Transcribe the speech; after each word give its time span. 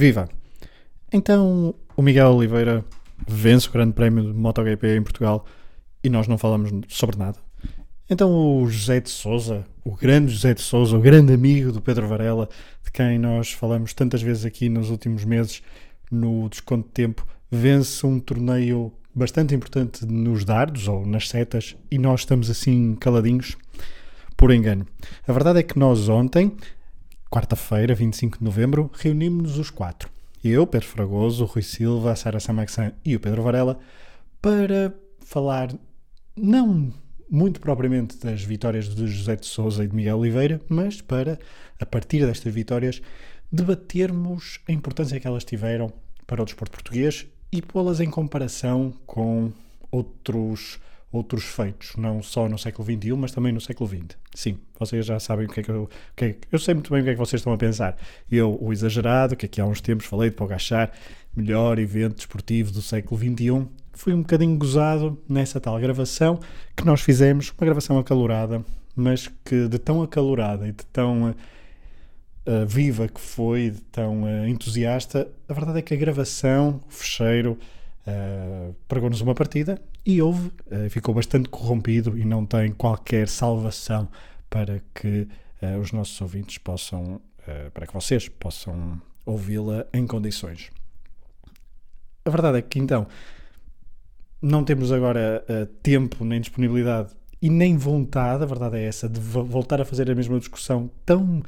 Viva! 0.00 0.30
Então, 1.12 1.74
o 1.94 2.00
Miguel 2.00 2.30
Oliveira 2.30 2.82
vence 3.28 3.68
o 3.68 3.70
Grande 3.70 3.92
Prémio 3.92 4.24
de 4.24 4.32
MotoGP 4.32 4.96
em 4.96 5.02
Portugal 5.02 5.44
e 6.02 6.08
nós 6.08 6.26
não 6.26 6.38
falamos 6.38 6.72
sobre 6.88 7.18
nada. 7.18 7.38
Então, 8.08 8.62
o 8.62 8.66
José 8.66 9.00
de 9.00 9.10
Souza, 9.10 9.62
o 9.84 9.94
grande 9.94 10.32
José 10.32 10.54
de 10.54 10.62
Souza, 10.62 10.96
o 10.96 11.00
grande 11.02 11.34
amigo 11.34 11.70
do 11.70 11.82
Pedro 11.82 12.08
Varela, 12.08 12.48
de 12.82 12.90
quem 12.90 13.18
nós 13.18 13.52
falamos 13.52 13.92
tantas 13.92 14.22
vezes 14.22 14.46
aqui 14.46 14.70
nos 14.70 14.88
últimos 14.88 15.22
meses 15.26 15.62
no 16.10 16.48
Desconto 16.48 16.88
de 16.88 16.94
Tempo, 16.94 17.26
vence 17.50 18.06
um 18.06 18.18
torneio 18.18 18.90
bastante 19.14 19.54
importante 19.54 20.06
nos 20.06 20.46
dardos 20.46 20.88
ou 20.88 21.04
nas 21.04 21.28
setas 21.28 21.76
e 21.90 21.98
nós 21.98 22.20
estamos 22.20 22.48
assim 22.48 22.96
caladinhos 22.98 23.54
por 24.34 24.50
engano. 24.50 24.86
A 25.28 25.32
verdade 25.34 25.58
é 25.58 25.62
que 25.62 25.78
nós 25.78 26.08
ontem, 26.08 26.56
quarta-feira, 27.30 27.94
25 27.94 28.38
de 28.38 28.44
novembro, 28.44 28.90
reunimos-nos 28.92 29.58
os 29.58 29.70
quatro. 29.70 30.10
Eu, 30.42 30.66
Pedro 30.66 30.88
Fragoso, 30.88 31.44
Rui 31.44 31.62
Silva, 31.62 32.16
Sara 32.16 32.40
Samaxan 32.40 32.92
e 33.04 33.14
o 33.14 33.20
Pedro 33.20 33.42
Varela 33.42 33.78
para 34.42 34.92
falar 35.20 35.72
não 36.34 36.92
muito 37.30 37.60
propriamente 37.60 38.18
das 38.18 38.42
vitórias 38.42 38.92
de 38.92 39.06
José 39.06 39.36
de 39.36 39.46
Souza 39.46 39.84
e 39.84 39.86
de 39.88 39.94
Miguel 39.94 40.18
Oliveira, 40.18 40.60
mas 40.68 41.00
para, 41.00 41.38
a 41.78 41.86
partir 41.86 42.26
destas 42.26 42.52
vitórias, 42.52 43.00
debatermos 43.52 44.58
a 44.68 44.72
importância 44.72 45.20
que 45.20 45.26
elas 45.26 45.44
tiveram 45.44 45.92
para 46.26 46.42
o 46.42 46.44
desporto 46.44 46.72
português 46.72 47.26
e 47.52 47.62
pô-las 47.62 48.00
em 48.00 48.10
comparação 48.10 48.92
com 49.06 49.52
outros 49.90 50.80
outros 51.12 51.44
feitos, 51.44 51.96
não 51.96 52.22
só 52.22 52.48
no 52.48 52.56
século 52.56 52.86
XXI, 52.86 53.12
mas 53.12 53.32
também 53.32 53.52
no 53.52 53.60
século 53.60 53.88
XX. 53.88 54.16
Sim, 54.34 54.58
vocês 54.78 55.04
já 55.04 55.18
sabem 55.18 55.46
o 55.46 55.48
que 55.48 55.60
é 55.60 55.62
que 55.62 55.70
eu. 55.70 55.88
Que 56.14 56.24
é, 56.24 56.36
eu 56.52 56.58
sei 56.58 56.74
muito 56.74 56.90
bem 56.92 57.00
o 57.00 57.04
que 57.04 57.10
é 57.10 57.12
que 57.14 57.18
vocês 57.18 57.40
estão 57.40 57.52
a 57.52 57.58
pensar. 57.58 57.96
Eu, 58.30 58.56
o 58.60 58.72
exagerado, 58.72 59.34
que 59.34 59.46
aqui 59.46 59.60
há 59.60 59.66
uns 59.66 59.80
tempos 59.80 60.06
falei 60.06 60.30
de 60.30 60.36
Pogachar, 60.36 60.92
melhor 61.34 61.78
evento 61.78 62.16
desportivo 62.16 62.70
do 62.70 62.80
século 62.80 63.20
XXI, 63.20 63.66
fui 63.92 64.14
um 64.14 64.20
bocadinho 64.20 64.56
gozado 64.56 65.18
nessa 65.28 65.60
tal 65.60 65.78
gravação 65.80 66.38
que 66.76 66.84
nós 66.84 67.00
fizemos, 67.00 67.52
uma 67.58 67.64
gravação 67.64 67.98
acalorada, 67.98 68.64
mas 68.94 69.28
que 69.44 69.68
de 69.68 69.78
tão 69.78 70.02
acalorada 70.02 70.68
e 70.68 70.72
de 70.72 70.84
tão. 70.86 71.34
Uh, 72.46 72.66
viva 72.66 73.06
que 73.06 73.20
foi, 73.20 73.74
tão 73.92 74.22
uh, 74.22 74.48
entusiasta, 74.48 75.30
a 75.46 75.52
verdade 75.52 75.80
é 75.80 75.82
que 75.82 75.92
a 75.92 75.96
gravação, 75.96 76.80
o 76.88 76.90
fecheiro, 76.90 77.58
uh, 78.06 78.74
pregou-nos 78.88 79.20
uma 79.20 79.34
partida 79.34 79.78
e 80.04 80.20
houve, 80.22 80.48
uh, 80.48 80.88
ficou 80.88 81.14
bastante 81.14 81.48
corrompido 81.48 82.18
e 82.18 82.24
não 82.24 82.46
tem 82.46 82.72
qualquer 82.72 83.28
salvação 83.28 84.08
para 84.48 84.80
que 84.94 85.28
uh, 85.62 85.78
os 85.80 85.92
nossos 85.92 86.20
ouvintes 86.20 86.58
possam, 86.58 87.16
uh, 87.16 87.70
para 87.72 87.86
que 87.86 87.92
vocês 87.92 88.28
possam 88.28 89.00
ouvi-la 89.26 89.86
em 89.92 90.06
condições. 90.06 90.70
A 92.24 92.30
verdade 92.30 92.58
é 92.58 92.62
que 92.62 92.78
então 92.78 93.06
não 94.40 94.64
temos 94.64 94.90
agora 94.90 95.44
tempo 95.82 96.24
nem 96.24 96.40
disponibilidade 96.40 97.14
e 97.42 97.50
nem 97.50 97.76
vontade, 97.76 98.42
a 98.42 98.46
verdade 98.46 98.78
é 98.78 98.84
essa, 98.84 99.08
de 99.08 99.20
voltar 99.20 99.80
a 99.80 99.84
fazer 99.84 100.10
a 100.10 100.14
mesma 100.14 100.38
discussão 100.38 100.90
tão 101.04 101.42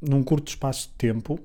num 0.00 0.22
curto 0.22 0.48
espaço 0.48 0.88
de 0.88 0.94
tempo, 0.94 1.40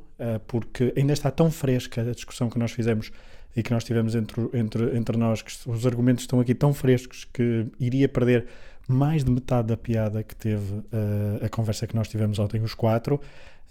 porque 0.47 0.93
ainda 0.97 1.13
está 1.13 1.31
tão 1.31 1.49
fresca 1.49 2.01
a 2.01 2.13
discussão 2.13 2.49
que 2.49 2.59
nós 2.59 2.71
fizemos 2.71 3.11
e 3.55 3.61
que 3.61 3.71
nós 3.71 3.83
tivemos 3.83 4.15
entre, 4.15 4.41
entre, 4.53 4.97
entre 4.97 5.17
nós, 5.17 5.41
que 5.41 5.51
os 5.69 5.85
argumentos 5.85 6.23
estão 6.23 6.39
aqui 6.39 6.55
tão 6.55 6.73
frescos 6.73 7.25
que 7.25 7.65
iria 7.79 8.07
perder 8.07 8.45
mais 8.87 9.23
de 9.23 9.31
metade 9.31 9.69
da 9.69 9.77
piada 9.77 10.23
que 10.23 10.35
teve 10.35 10.73
uh, 10.73 11.45
a 11.45 11.49
conversa 11.49 11.87
que 11.87 11.95
nós 11.95 12.07
tivemos 12.07 12.39
ontem, 12.39 12.61
os 12.61 12.73
quatro. 12.73 13.19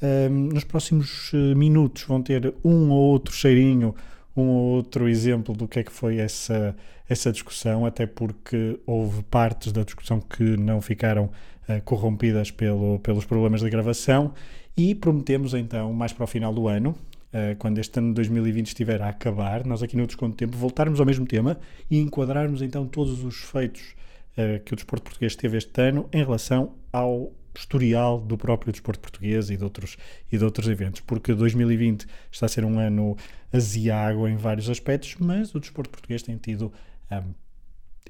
Uh, 0.02 0.30
nos 0.30 0.64
próximos 0.64 1.30
eh, 1.34 1.54
minutos 1.54 2.04
vão 2.04 2.22
ter 2.22 2.54
um 2.64 2.90
ou 2.90 3.10
outro 3.10 3.34
cheirinho, 3.34 3.94
um 4.34 4.48
ou 4.48 4.76
outro 4.76 5.06
exemplo 5.08 5.54
do 5.54 5.68
que 5.68 5.80
é 5.80 5.84
que 5.84 5.92
foi 5.92 6.16
essa, 6.16 6.74
essa 7.06 7.30
discussão, 7.30 7.84
até 7.84 8.06
porque 8.06 8.80
houve 8.86 9.22
partes 9.24 9.72
da 9.72 9.82
discussão 9.82 10.18
que 10.18 10.42
não 10.56 10.80
ficaram 10.80 11.24
uh, 11.68 11.82
corrompidas 11.84 12.50
pelo, 12.50 12.98
pelos 13.00 13.26
problemas 13.26 13.60
de 13.60 13.68
gravação 13.68 14.32
e 14.74 14.94
prometemos 14.94 15.52
então, 15.52 15.92
mais 15.92 16.12
para 16.14 16.24
o 16.24 16.26
final 16.26 16.54
do 16.54 16.66
ano, 16.66 16.96
uh, 17.32 17.56
quando 17.58 17.78
este 17.78 17.98
ano 17.98 18.08
de 18.08 18.14
2020 18.14 18.66
estiver 18.68 19.00
a 19.02 19.08
acabar, 19.08 19.64
nós 19.66 19.82
aqui 19.82 19.96
no 19.96 20.06
Desconto 20.06 20.36
Tempo 20.36 20.56
voltarmos 20.56 21.00
ao 21.00 21.06
mesmo 21.06 21.26
tema 21.26 21.58
e 21.90 21.98
enquadrarmos 21.98 22.62
então 22.62 22.86
todos 22.86 23.24
os 23.24 23.36
feitos 23.36 23.94
uh, 24.36 24.62
que 24.64 24.72
o 24.72 24.76
desporto 24.76 25.04
português 25.04 25.36
teve 25.36 25.56
este 25.56 25.80
ano 25.80 26.08
em 26.12 26.18
relação 26.18 26.74
ao 26.92 27.32
historial 27.54 28.20
do 28.20 28.38
próprio 28.38 28.72
desporto 28.72 29.00
português 29.00 29.50
e 29.50 29.56
de 29.56 29.64
outros, 29.64 29.96
e 30.30 30.38
de 30.38 30.44
outros 30.44 30.68
eventos, 30.68 31.00
porque 31.00 31.34
2020 31.34 32.06
está 32.30 32.46
a 32.46 32.48
ser 32.48 32.64
um 32.64 32.78
ano 32.78 33.16
aziago 33.52 34.28
em 34.28 34.36
vários 34.36 34.70
aspectos, 34.70 35.16
mas 35.18 35.54
o 35.54 35.60
desporto 35.60 35.90
português 35.90 36.22
tem 36.22 36.36
tido 36.36 36.72
um, 37.10 37.34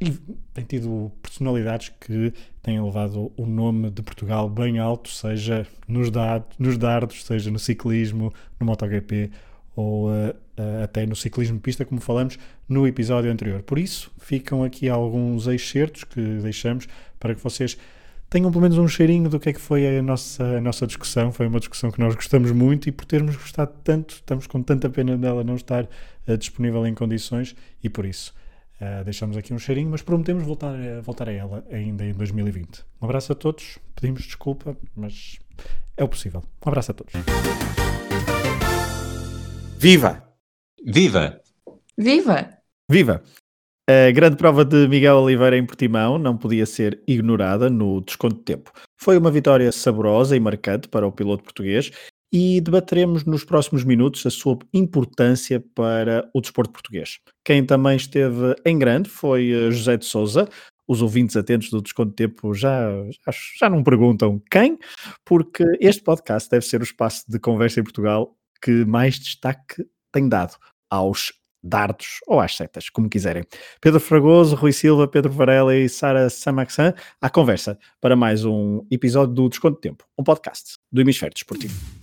e 0.01 0.11
tem 0.55 0.65
tido 0.65 1.13
personalidades 1.23 1.93
que 2.01 2.33
têm 2.63 2.83
levado 2.83 3.31
o 3.37 3.45
nome 3.45 3.91
de 3.91 4.01
Portugal 4.01 4.49
bem 4.49 4.79
alto, 4.79 5.11
seja 5.11 5.67
nos, 5.87 6.09
nos 6.59 6.79
dardos, 6.79 7.23
seja 7.25 7.51
no 7.51 7.59
ciclismo, 7.59 8.33
no 8.59 8.67
MotoGP 8.67 9.31
ou 9.77 10.09
uh, 10.09 10.31
uh, 10.31 10.85
até 10.85 11.05
no 11.05 11.15
ciclismo 11.15 11.61
pista, 11.61 11.85
como 11.85 12.01
falamos 12.01 12.39
no 12.67 12.87
episódio 12.87 13.31
anterior. 13.31 13.63
Por 13.63 13.79
isso, 13.79 14.11
ficam 14.19 14.65
aqui 14.65 14.89
alguns 14.89 15.47
excertos 15.47 16.05
que 16.05 16.21
deixamos 16.21 16.89
para 17.19 17.35
que 17.35 17.43
vocês 17.43 17.77
tenham 18.31 18.51
pelo 18.51 18.63
menos 18.63 18.79
um 18.79 18.89
cheirinho 18.89 19.29
do 19.29 19.39
que 19.39 19.51
é 19.51 19.53
que 19.53 19.61
foi 19.61 19.99
a 19.99 20.03
nossa, 20.03 20.43
a 20.45 20.61
nossa 20.63 20.87
discussão. 20.87 21.31
Foi 21.31 21.47
uma 21.47 21.59
discussão 21.59 21.91
que 21.91 22.01
nós 22.01 22.15
gostamos 22.15 22.53
muito 22.53 22.89
e 22.89 22.93
por 22.93 23.05
termos 23.05 23.37
gostado 23.37 23.73
tanto, 23.85 24.15
estamos 24.15 24.47
com 24.47 24.63
tanta 24.63 24.89
pena 24.89 25.19
dela 25.19 25.45
não 25.45 25.57
estar 25.57 25.85
uh, 25.85 26.39
disponível 26.39 26.87
em 26.87 26.95
condições 26.95 27.55
e 27.85 27.91
por 27.91 28.07
isso 28.07 28.33
Uh, 28.81 29.05
deixamos 29.05 29.37
aqui 29.37 29.53
um 29.53 29.59
cheirinho, 29.59 29.91
mas 29.91 30.01
prometemos 30.01 30.43
voltar 30.43 30.75
a, 30.75 31.03
voltar 31.03 31.29
a 31.29 31.33
ela 31.33 31.63
ainda 31.71 32.03
em 32.03 32.15
2020. 32.15 32.83
Um 33.01 33.05
abraço 33.05 33.31
a 33.33 33.35
todos, 33.35 33.79
pedimos 33.95 34.23
desculpa, 34.23 34.75
mas 34.97 35.39
é 35.99 36.03
o 36.03 36.09
possível. 36.09 36.43
Um 36.65 36.69
abraço 36.69 36.93
a 36.93 36.95
todos. 36.95 37.13
Viva! 39.79 40.25
Viva! 40.83 41.41
Viva! 41.97 42.49
Viva! 42.91 43.23
A 43.87 44.11
grande 44.13 44.37
prova 44.37 44.65
de 44.65 44.87
Miguel 44.89 45.17
Oliveira 45.17 45.59
em 45.59 45.67
Portimão 45.67 46.17
não 46.17 46.37
podia 46.37 46.65
ser 46.65 47.03
ignorada 47.09 47.69
no 47.69 48.01
desconto 48.01 48.37
de 48.37 48.43
tempo. 48.43 48.73
Foi 48.97 49.19
uma 49.19 49.31
vitória 49.31 49.71
saborosa 49.73 50.37
e 50.37 50.41
marcante 50.41 50.89
para 50.89 51.07
o 51.07 51.11
piloto 51.11 51.43
português 51.43 51.91
e 52.33 52.61
debateremos 52.61 53.25
nos 53.25 53.45
próximos 53.45 53.85
minutos 53.85 54.25
a 54.25 54.31
sua 54.31 54.59
importância 54.73 55.63
para 55.75 56.29
o 56.33 56.41
desporto 56.41 56.73
português. 56.73 57.19
Quem 57.45 57.65
também 57.65 57.97
esteve 57.97 58.55
em 58.65 58.79
grande 58.79 59.09
foi 59.09 59.51
eh, 59.51 59.71
José 59.71 59.97
de 59.97 60.05
Souza. 60.05 60.49
Os 60.87 61.03
ouvintes 61.03 61.37
atentos 61.37 61.71
do 61.71 61.81
Desconto 61.81 62.13
Tempo 62.13 62.53
já, 62.53 62.91
já, 63.25 63.33
já 63.59 63.71
não 63.71 63.83
perguntam 63.83 64.43
quem, 64.51 64.77
porque 65.25 65.65
este 65.81 66.03
podcast 66.03 66.51
deve 66.51 66.67
ser 66.67 66.81
o 66.81 66.85
espaço 66.85 67.25
de 67.29 67.39
conversa 67.39 67.81
em 67.81 67.85
Portugal 67.85 68.37
que 68.61 68.85
mais 68.85 69.19
destaque 69.19 69.87
tem 70.13 70.29
dado 70.29 70.57
aos 70.91 71.33
dardos 71.63 72.21
ou 72.27 72.41
às 72.41 72.57
setas, 72.57 72.89
como 72.89 73.09
quiserem. 73.09 73.45
Pedro 73.81 74.01
Fragoso, 74.01 74.57
Rui 74.57 74.73
Silva, 74.73 75.07
Pedro 75.07 75.33
Varela 75.33 75.77
e 75.77 75.89
Sara 75.89 76.29
Samaxan 76.31 76.95
à 77.21 77.29
conversa 77.29 77.79
para 78.01 78.17
mais 78.17 78.45
um 78.45 78.85
episódio 78.91 79.35
do 79.35 79.49
Desconto 79.49 79.81
Tempo, 79.81 80.05
um 80.19 80.25
podcast 80.25 80.79
do 80.91 81.01
Hemisfério 81.01 81.35
Desportivo. 81.35 82.00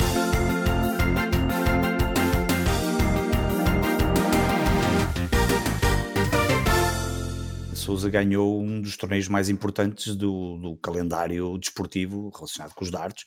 Souza 7.88 8.10
ganhou 8.10 8.62
um 8.62 8.82
dos 8.82 8.98
torneios 8.98 9.30
mais 9.30 9.48
importantes 9.48 10.14
do, 10.14 10.58
do 10.58 10.76
calendário 10.76 11.58
desportivo 11.58 12.30
relacionado 12.36 12.74
com 12.74 12.84
os 12.84 12.92
dardos. 12.92 13.24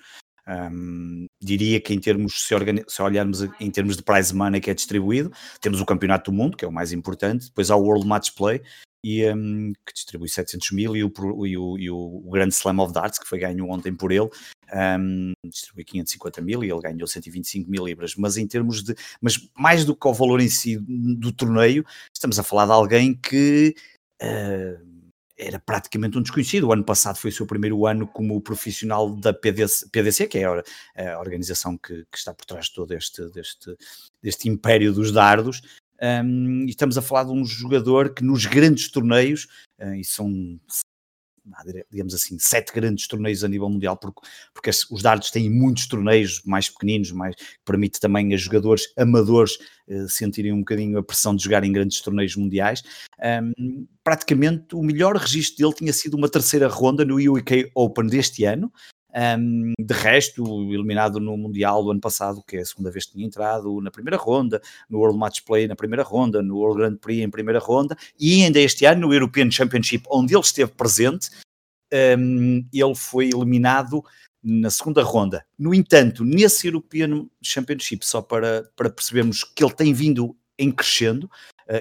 Um, 0.46 1.24
diria 1.40 1.80
que 1.80 1.94
em 1.94 1.98
termos, 1.98 2.42
se, 2.42 2.54
se, 2.86 3.02
olharmos 3.02 3.40
em 3.58 3.70
termos 3.70 3.96
de 3.96 4.02
prize 4.02 4.34
money 4.34 4.60
que 4.60 4.70
é 4.70 4.74
distribuído, 4.74 5.32
temos 5.62 5.80
o 5.80 5.86
Campeonato 5.86 6.30
do 6.30 6.36
Mundo, 6.36 6.58
que 6.58 6.64
é 6.66 6.68
o 6.68 6.72
mais 6.72 6.92
importante, 6.92 7.46
depois 7.46 7.70
há 7.70 7.76
o 7.76 7.82
World 7.82 8.06
Match 8.06 8.32
Play, 8.36 8.60
e, 9.02 9.26
um, 9.32 9.72
que 9.86 9.94
distribui 9.94 10.28
700 10.28 10.72
mil, 10.72 10.94
e 10.94 11.04
o, 11.04 11.10
e, 11.46 11.56
o, 11.56 11.78
e 11.78 11.90
o 11.90 12.30
Grand 12.30 12.48
Slam 12.48 12.80
of 12.80 12.92
Darts, 12.92 13.18
que 13.18 13.26
foi 13.26 13.38
ganho 13.38 13.66
ontem 13.66 13.94
por 13.94 14.12
ele, 14.12 14.28
um, 14.98 15.32
distribui 15.46 15.84
550 15.84 16.42
mil 16.42 16.62
e 16.62 16.70
ele 16.70 16.82
ganhou 16.82 17.06
125 17.06 17.70
mil 17.70 17.86
libras. 17.86 18.14
Mas 18.14 18.36
em 18.36 18.46
termos 18.46 18.82
de. 18.82 18.94
Mas 19.22 19.38
mais 19.56 19.86
do 19.86 19.96
que 19.96 20.06
o 20.06 20.12
valor 20.12 20.38
em 20.38 20.50
si 20.50 20.76
do 20.76 21.32
torneio, 21.32 21.82
estamos 22.14 22.38
a 22.38 22.42
falar 22.42 22.66
de 22.66 22.72
alguém 22.72 23.14
que 23.14 23.74
uh, 24.22 24.90
era 25.40 25.58
praticamente 25.58 26.18
um 26.18 26.22
desconhecido. 26.22 26.68
O 26.68 26.72
ano 26.72 26.84
passado 26.84 27.16
foi 27.16 27.30
o 27.30 27.32
seu 27.32 27.46
primeiro 27.46 27.86
ano 27.86 28.06
como 28.06 28.40
profissional 28.40 29.14
da 29.16 29.32
PDC, 29.32 29.88
PDC 29.90 30.26
que 30.28 30.38
é 30.38 30.44
a, 30.44 31.14
a 31.14 31.18
organização 31.18 31.78
que, 31.78 32.04
que, 32.10 32.18
está 32.18 32.34
por 32.34 32.44
trás 32.44 32.66
de 32.66 32.74
todo 32.74 32.92
este, 32.92 33.26
deste, 33.30 33.74
deste 34.22 34.48
império 34.48 34.92
dos 34.92 35.10
dardos. 35.10 35.62
Um, 36.02 36.64
e 36.64 36.70
estamos 36.70 36.96
a 36.96 37.02
falar 37.02 37.24
de 37.24 37.32
um 37.32 37.44
jogador 37.44 38.14
que 38.14 38.24
nos 38.24 38.46
grandes 38.46 38.90
torneios, 38.90 39.46
uh, 39.80 39.94
e 39.94 40.04
são 40.04 40.58
digamos 41.90 42.14
assim, 42.14 42.38
sete 42.38 42.72
grandes 42.72 43.06
torneios 43.06 43.42
a 43.44 43.48
nível 43.48 43.68
mundial, 43.68 43.96
porque, 43.96 44.20
porque 44.52 44.70
os 44.90 45.02
dardos 45.02 45.30
têm 45.30 45.50
muitos 45.50 45.86
torneios 45.86 46.42
mais 46.44 46.68
pequeninos, 46.68 47.10
que 47.10 47.44
permite 47.64 48.00
também 48.00 48.32
a 48.34 48.36
jogadores 48.36 48.92
amadores 48.96 49.56
uh, 49.88 50.08
sentirem 50.08 50.52
um 50.52 50.60
bocadinho 50.60 50.98
a 50.98 51.02
pressão 51.02 51.34
de 51.34 51.42
jogar 51.42 51.64
em 51.64 51.72
grandes 51.72 52.00
torneios 52.00 52.36
mundiais. 52.36 52.82
Um, 53.18 53.86
praticamente 54.02 54.74
o 54.74 54.82
melhor 54.82 55.16
registro 55.16 55.58
dele 55.58 55.74
tinha 55.76 55.92
sido 55.92 56.16
uma 56.16 56.28
terceira 56.28 56.68
ronda 56.68 57.04
no 57.04 57.16
UK 57.16 57.70
Open 57.74 58.06
deste 58.06 58.44
ano, 58.44 58.72
um, 59.38 59.72
de 59.78 59.94
resto, 59.94 60.44
eliminado 60.72 61.18
no 61.18 61.36
Mundial 61.36 61.82
do 61.82 61.90
ano 61.90 62.00
passado, 62.00 62.42
que 62.46 62.56
é 62.56 62.60
a 62.60 62.64
segunda 62.64 62.90
vez 62.90 63.06
que 63.06 63.12
tinha 63.12 63.26
entrado, 63.26 63.80
na 63.80 63.90
primeira 63.90 64.16
ronda, 64.16 64.60
no 64.88 64.98
World 64.98 65.18
Match 65.18 65.40
Play 65.44 65.66
na 65.66 65.76
primeira 65.76 66.02
ronda, 66.02 66.42
no 66.42 66.56
World 66.58 66.78
Grand 66.78 66.96
Prix 66.96 67.22
em 67.22 67.30
primeira 67.30 67.58
ronda, 67.58 67.96
e 68.18 68.44
ainda 68.44 68.60
este 68.60 68.84
ano 68.84 69.08
no 69.08 69.14
European 69.14 69.50
Championship, 69.50 70.04
onde 70.10 70.34
ele 70.34 70.42
esteve 70.42 70.72
presente, 70.72 71.30
um, 72.18 72.64
ele 72.72 72.94
foi 72.94 73.26
eliminado 73.26 74.02
na 74.42 74.70
segunda 74.70 75.02
ronda. 75.02 75.44
No 75.58 75.74
entanto, 75.74 76.24
nesse 76.24 76.66
European 76.66 77.26
Championship, 77.42 78.06
só 78.06 78.22
para, 78.22 78.70
para 78.74 78.90
percebermos 78.90 79.44
que 79.44 79.62
ele 79.62 79.74
tem 79.74 79.92
vindo 79.92 80.36
em 80.58 80.70
crescendo, 80.70 81.30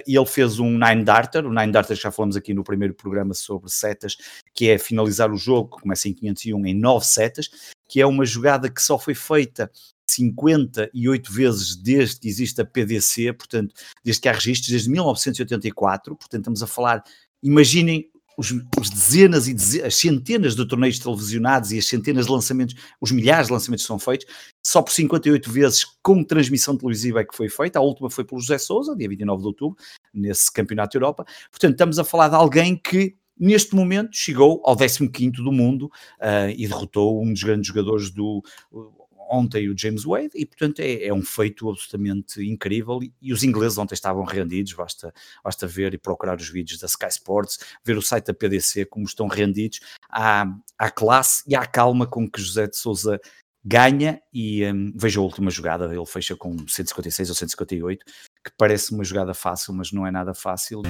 e 0.06 0.16
ele 0.16 0.26
fez 0.26 0.58
um 0.58 0.78
Nine 0.78 1.04
Darter, 1.04 1.44
o 1.44 1.52
Nine 1.52 1.72
Darter 1.72 1.96
já 1.96 2.10
falamos 2.10 2.36
aqui 2.36 2.54
no 2.54 2.62
primeiro 2.62 2.94
programa 2.94 3.34
sobre 3.34 3.70
setas, 3.70 4.16
que 4.54 4.68
é 4.68 4.78
finalizar 4.78 5.32
o 5.32 5.36
jogo, 5.36 5.76
que 5.76 5.82
começa 5.82 6.08
em 6.08 6.14
501 6.14 6.66
em 6.66 6.74
9 6.74 7.04
setas, 7.04 7.50
que 7.88 8.00
é 8.00 8.06
uma 8.06 8.24
jogada 8.24 8.70
que 8.70 8.80
só 8.80 8.98
foi 8.98 9.14
feita 9.14 9.70
58 10.08 11.32
vezes 11.32 11.76
desde 11.76 12.20
que 12.20 12.28
existe 12.28 12.60
a 12.60 12.64
PDC, 12.64 13.32
portanto, 13.32 13.74
desde 14.04 14.22
que 14.22 14.28
há 14.28 14.32
registros, 14.32 14.70
desde 14.70 14.90
1984, 14.90 16.16
portanto 16.16 16.40
estamos 16.40 16.62
a 16.62 16.66
falar, 16.66 17.02
imaginem 17.42 18.10
os, 18.40 18.52
os 18.80 18.88
dezenas 18.88 19.46
e 19.46 19.52
dezenas, 19.52 19.88
as 19.88 19.94
centenas 19.96 20.56
de 20.56 20.66
torneios 20.66 20.98
televisionados 20.98 21.72
e 21.72 21.78
as 21.78 21.86
centenas 21.86 22.24
de 22.24 22.32
lançamentos, 22.32 22.74
os 22.98 23.12
milhares 23.12 23.48
de 23.48 23.52
lançamentos 23.52 23.84
que 23.84 23.88
são 23.88 23.98
feitos, 23.98 24.26
só 24.64 24.80
por 24.80 24.90
58 24.90 25.50
vezes 25.50 25.84
com 26.02 26.24
transmissão 26.24 26.74
televisiva 26.74 27.20
é 27.20 27.24
que 27.24 27.36
foi 27.36 27.50
feita. 27.50 27.78
A 27.78 27.82
última 27.82 28.08
foi 28.08 28.24
pelo 28.24 28.40
José 28.40 28.56
Souza, 28.56 28.96
dia 28.96 29.08
29 29.08 29.42
de 29.42 29.46
outubro, 29.46 29.78
nesse 30.12 30.50
Campeonato 30.50 30.96
Europa. 30.96 31.26
Portanto, 31.50 31.72
estamos 31.72 31.98
a 31.98 32.04
falar 32.04 32.28
de 32.28 32.34
alguém 32.34 32.76
que 32.76 33.14
neste 33.38 33.74
momento 33.74 34.16
chegou 34.16 34.62
ao 34.64 34.74
15 34.76 35.30
do 35.32 35.52
mundo 35.52 35.84
uh, 36.18 36.50
e 36.56 36.66
derrotou 36.66 37.22
um 37.22 37.32
dos 37.32 37.42
grandes 37.42 37.68
jogadores 37.68 38.10
do 38.10 38.42
ontem 39.30 39.68
o 39.68 39.78
James 39.78 40.02
Wade, 40.04 40.30
e 40.34 40.44
portanto 40.44 40.80
é, 40.80 41.04
é 41.04 41.14
um 41.14 41.22
feito 41.22 41.70
absolutamente 41.70 42.42
incrível. 42.42 43.00
E, 43.02 43.12
e, 43.22 43.32
os 43.32 43.44
ingleses 43.44 43.78
ontem 43.78 43.94
estavam 43.94 44.24
rendidos, 44.24 44.72
basta, 44.72 45.14
basta 45.44 45.66
ver 45.66 45.94
e 45.94 45.98
procurar 45.98 46.36
os 46.36 46.48
vídeos 46.48 46.80
da 46.80 46.86
Sky 46.86 47.06
Sports, 47.08 47.58
ver 47.84 47.96
o 47.96 48.02
site 48.02 48.26
da 48.26 48.34
PDC, 48.34 48.86
como 48.86 49.06
estão 49.06 49.28
rendidos 49.28 49.80
à, 50.10 50.44
à 50.76 50.90
classe 50.90 51.44
e 51.46 51.54
à 51.54 51.64
calma 51.64 52.06
com 52.06 52.28
que 52.28 52.42
José 52.42 52.66
de 52.66 52.76
Souza 52.76 53.20
ganha. 53.64 54.20
E 54.32 54.64
um, 54.66 54.92
veja 54.96 55.20
a 55.20 55.22
última 55.22 55.50
jogada, 55.50 55.86
ele 55.94 56.06
fecha 56.06 56.34
com 56.34 56.56
156 56.66 57.28
ou 57.28 57.34
158, 57.36 58.04
que 58.44 58.50
parece 58.58 58.92
uma 58.92 59.04
jogada 59.04 59.32
fácil, 59.32 59.72
mas 59.74 59.92
não 59.92 60.06
é 60.06 60.10
nada 60.10 60.34
fácil. 60.34 60.82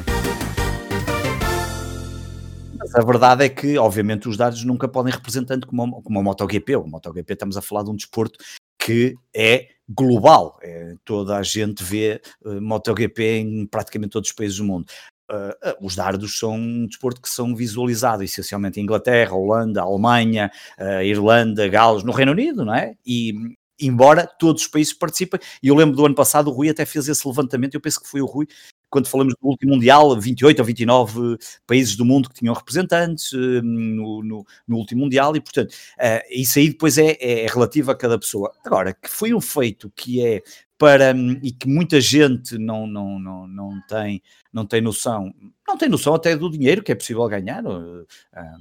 Mas 2.81 2.95
a 2.95 3.05
verdade 3.05 3.45
é 3.45 3.49
que, 3.51 3.77
obviamente, 3.77 4.27
os 4.27 4.39
dados 4.39 4.65
nunca 4.65 4.89
podem 4.89 5.13
representar 5.13 5.61
como, 5.67 6.03
como 6.03 6.19
a 6.19 6.23
MotoGP. 6.23 6.77
O 6.77 6.87
MotoGP 6.87 7.35
estamos 7.35 7.59
a 7.59 7.63
falar 7.63 7.83
de 7.83 7.91
um 7.91 7.95
desporto 7.95 8.43
que 8.79 9.15
é 9.37 9.69
global. 9.87 10.59
É, 10.63 10.95
toda 11.05 11.37
a 11.37 11.43
gente 11.43 11.85
vê 11.85 12.23
uh, 12.43 12.59
MotoGP 12.59 13.23
em 13.23 13.67
praticamente 13.67 14.13
todos 14.13 14.31
os 14.31 14.35
países 14.35 14.57
do 14.57 14.65
mundo. 14.65 14.87
Uh, 15.31 15.77
os 15.85 15.95
dardos 15.95 16.39
são 16.39 16.55
um 16.55 16.87
desporto 16.87 17.21
que 17.21 17.29
são 17.29 17.55
visualizados 17.55 18.25
essencialmente 18.25 18.81
em 18.81 18.83
Inglaterra, 18.83 19.35
Holanda, 19.35 19.83
Alemanha, 19.83 20.51
uh, 20.79 21.03
Irlanda, 21.03 21.69
Gales, 21.69 22.03
no 22.03 22.13
Reino 22.13 22.33
Unido, 22.33 22.65
não 22.65 22.75
é? 22.75 22.95
E 23.05 23.35
embora 23.79 24.27
todos 24.27 24.63
os 24.63 24.69
países 24.69 24.95
participem, 24.95 25.39
e 25.63 25.69
eu 25.69 25.75
lembro 25.75 25.97
do 25.97 26.07
ano 26.07 26.15
passado 26.15 26.49
o 26.49 26.53
Rui 26.53 26.71
até 26.71 26.87
fez 26.87 27.09
esse 27.09 27.29
levantamento, 27.29 27.75
eu 27.75 27.81
penso 27.81 28.01
que 28.01 28.09
foi 28.09 28.23
o 28.23 28.27
Rui 28.27 28.47
quando 28.91 29.09
falamos 29.09 29.35
do 29.41 29.49
último 29.49 29.75
Mundial, 29.75 30.19
28 30.21 30.59
ou 30.59 30.65
29 30.65 31.39
países 31.67 31.97
do 31.97 32.05
mundo 32.05 32.29
que 32.29 32.35
tinham 32.35 32.55
representantes 32.55 33.33
eh, 33.33 33.63
no, 33.63 34.23
no, 34.23 34.45
no 34.67 34.77
último 34.77 35.03
Mundial, 35.03 35.37
e 35.37 35.41
portanto, 35.41 35.73
uh, 35.73 36.21
isso 36.31 36.59
aí 36.59 36.69
depois 36.69 36.99
é, 36.99 37.17
é 37.21 37.47
relativo 37.47 37.91
a 37.91 37.97
cada 37.97 38.19
pessoa. 38.19 38.53
Agora, 38.65 38.93
que 38.93 39.09
foi 39.09 39.33
um 39.33 39.41
feito 39.41 39.91
que 39.95 40.25
é 40.25 40.43
para 40.77 41.15
e 41.43 41.53
que 41.53 41.69
muita 41.69 42.01
gente 42.01 42.59
não, 42.59 42.87
não, 42.87 43.19
não, 43.19 43.47
não, 43.47 43.81
tem, 43.87 44.23
não 44.53 44.67
tem 44.67 44.81
noção, 44.81 45.33
não 45.69 45.77
tem 45.77 45.89
noção 45.89 46.15
até 46.15 46.37
do 46.37 46.51
dinheiro 46.51 46.83
que 46.83 46.91
é 46.91 46.95
possível 46.95 47.27
ganhar. 47.29 47.65
Um, 47.65 48.05
eh, 48.35 48.57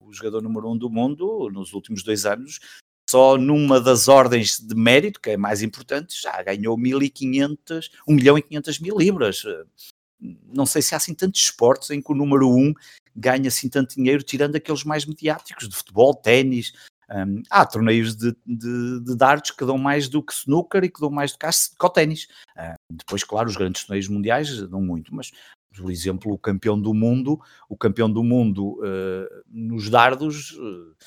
o 0.00 0.12
jogador 0.12 0.40
número 0.42 0.70
um 0.70 0.78
do 0.78 0.88
mundo, 0.88 1.50
nos 1.52 1.72
últimos 1.72 2.02
dois 2.02 2.24
anos, 2.24 2.58
só 3.08 3.36
numa 3.36 3.80
das 3.80 4.08
ordens 4.08 4.58
de 4.58 4.74
mérito, 4.74 5.20
que 5.20 5.30
é 5.30 5.36
mais 5.36 5.62
importante, 5.62 6.20
já 6.20 6.42
ganhou 6.42 6.76
1.500, 6.76 7.90
1 8.06 8.14
milhão 8.14 8.38
e 8.38 8.42
500 8.42 8.80
mil 8.80 8.96
libras. 8.96 9.42
Não 10.20 10.66
sei 10.66 10.82
se 10.82 10.94
há 10.94 10.96
assim 10.96 11.14
tantos 11.14 11.40
esportes 11.40 11.90
em 11.90 12.00
que 12.00 12.10
o 12.10 12.14
número 12.14 12.48
1 12.48 12.74
ganha 13.14 13.48
assim 13.48 13.68
tanto 13.68 13.94
dinheiro, 13.94 14.22
tirando 14.22 14.56
aqueles 14.56 14.84
mais 14.84 15.06
mediáticos 15.06 15.68
de 15.68 15.76
futebol, 15.76 16.14
ténis. 16.14 16.72
Um, 17.08 17.40
há 17.48 17.64
torneios 17.64 18.16
de, 18.16 18.34
de, 18.44 19.00
de, 19.00 19.16
dardos 19.16 19.52
que 19.52 19.64
dão 19.64 19.78
mais 19.78 20.08
do 20.08 20.20
que 20.20 20.32
snooker 20.32 20.82
e 20.82 20.90
que 20.90 21.00
dão 21.00 21.08
mais 21.08 21.30
do 21.30 21.38
que, 21.38 21.46
que 21.46 21.86
o 21.86 21.88
ténis. 21.88 22.26
Uh, 22.56 22.74
depois, 22.90 23.22
claro, 23.22 23.48
os 23.48 23.56
grandes 23.56 23.84
torneios 23.84 24.08
mundiais 24.08 24.60
dão 24.68 24.82
muito, 24.82 25.14
mas 25.14 25.30
por 25.76 25.90
exemplo, 25.90 26.32
o 26.32 26.38
campeão 26.38 26.80
do 26.80 26.94
mundo, 26.94 27.38
o 27.68 27.76
campeão 27.76 28.10
do 28.10 28.24
mundo 28.24 28.80
uh, 28.80 29.44
nos 29.46 29.90
dardos 29.90 30.52
uh, 30.52 30.90
eh, 30.90 31.06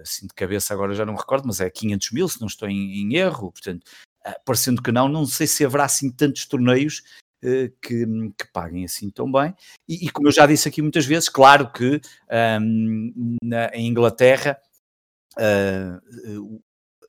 assim 0.00 0.26
de 0.26 0.34
cabeça 0.34 0.72
agora 0.72 0.94
já 0.94 1.04
não 1.04 1.14
recordo, 1.14 1.46
mas 1.46 1.60
é 1.60 1.70
500 1.70 2.10
mil, 2.12 2.28
se 2.28 2.40
não 2.40 2.46
estou 2.46 2.68
em, 2.68 3.02
em 3.02 3.16
erro, 3.16 3.52
portanto, 3.52 3.84
uh, 4.26 4.34
parecendo 4.44 4.82
que 4.82 4.92
não, 4.92 5.08
não 5.08 5.26
sei 5.26 5.46
se 5.46 5.64
haverá 5.64 5.84
assim 5.84 6.10
tantos 6.10 6.46
torneios 6.46 7.02
uh, 7.44 7.70
que, 7.80 8.06
que, 8.38 8.52
paguem 8.52 8.84
assim 8.84 9.10
tão 9.10 9.30
bem, 9.30 9.54
e, 9.88 10.06
e, 10.06 10.10
como 10.10 10.28
eu 10.28 10.32
já 10.32 10.46
disse 10.46 10.68
aqui 10.68 10.82
muitas 10.82 11.06
vezes, 11.06 11.28
claro 11.28 11.70
que 11.72 12.00
um, 12.60 13.36
na, 13.42 13.66
em 13.74 13.86
Inglaterra 13.86 14.58
uh, 15.38 16.62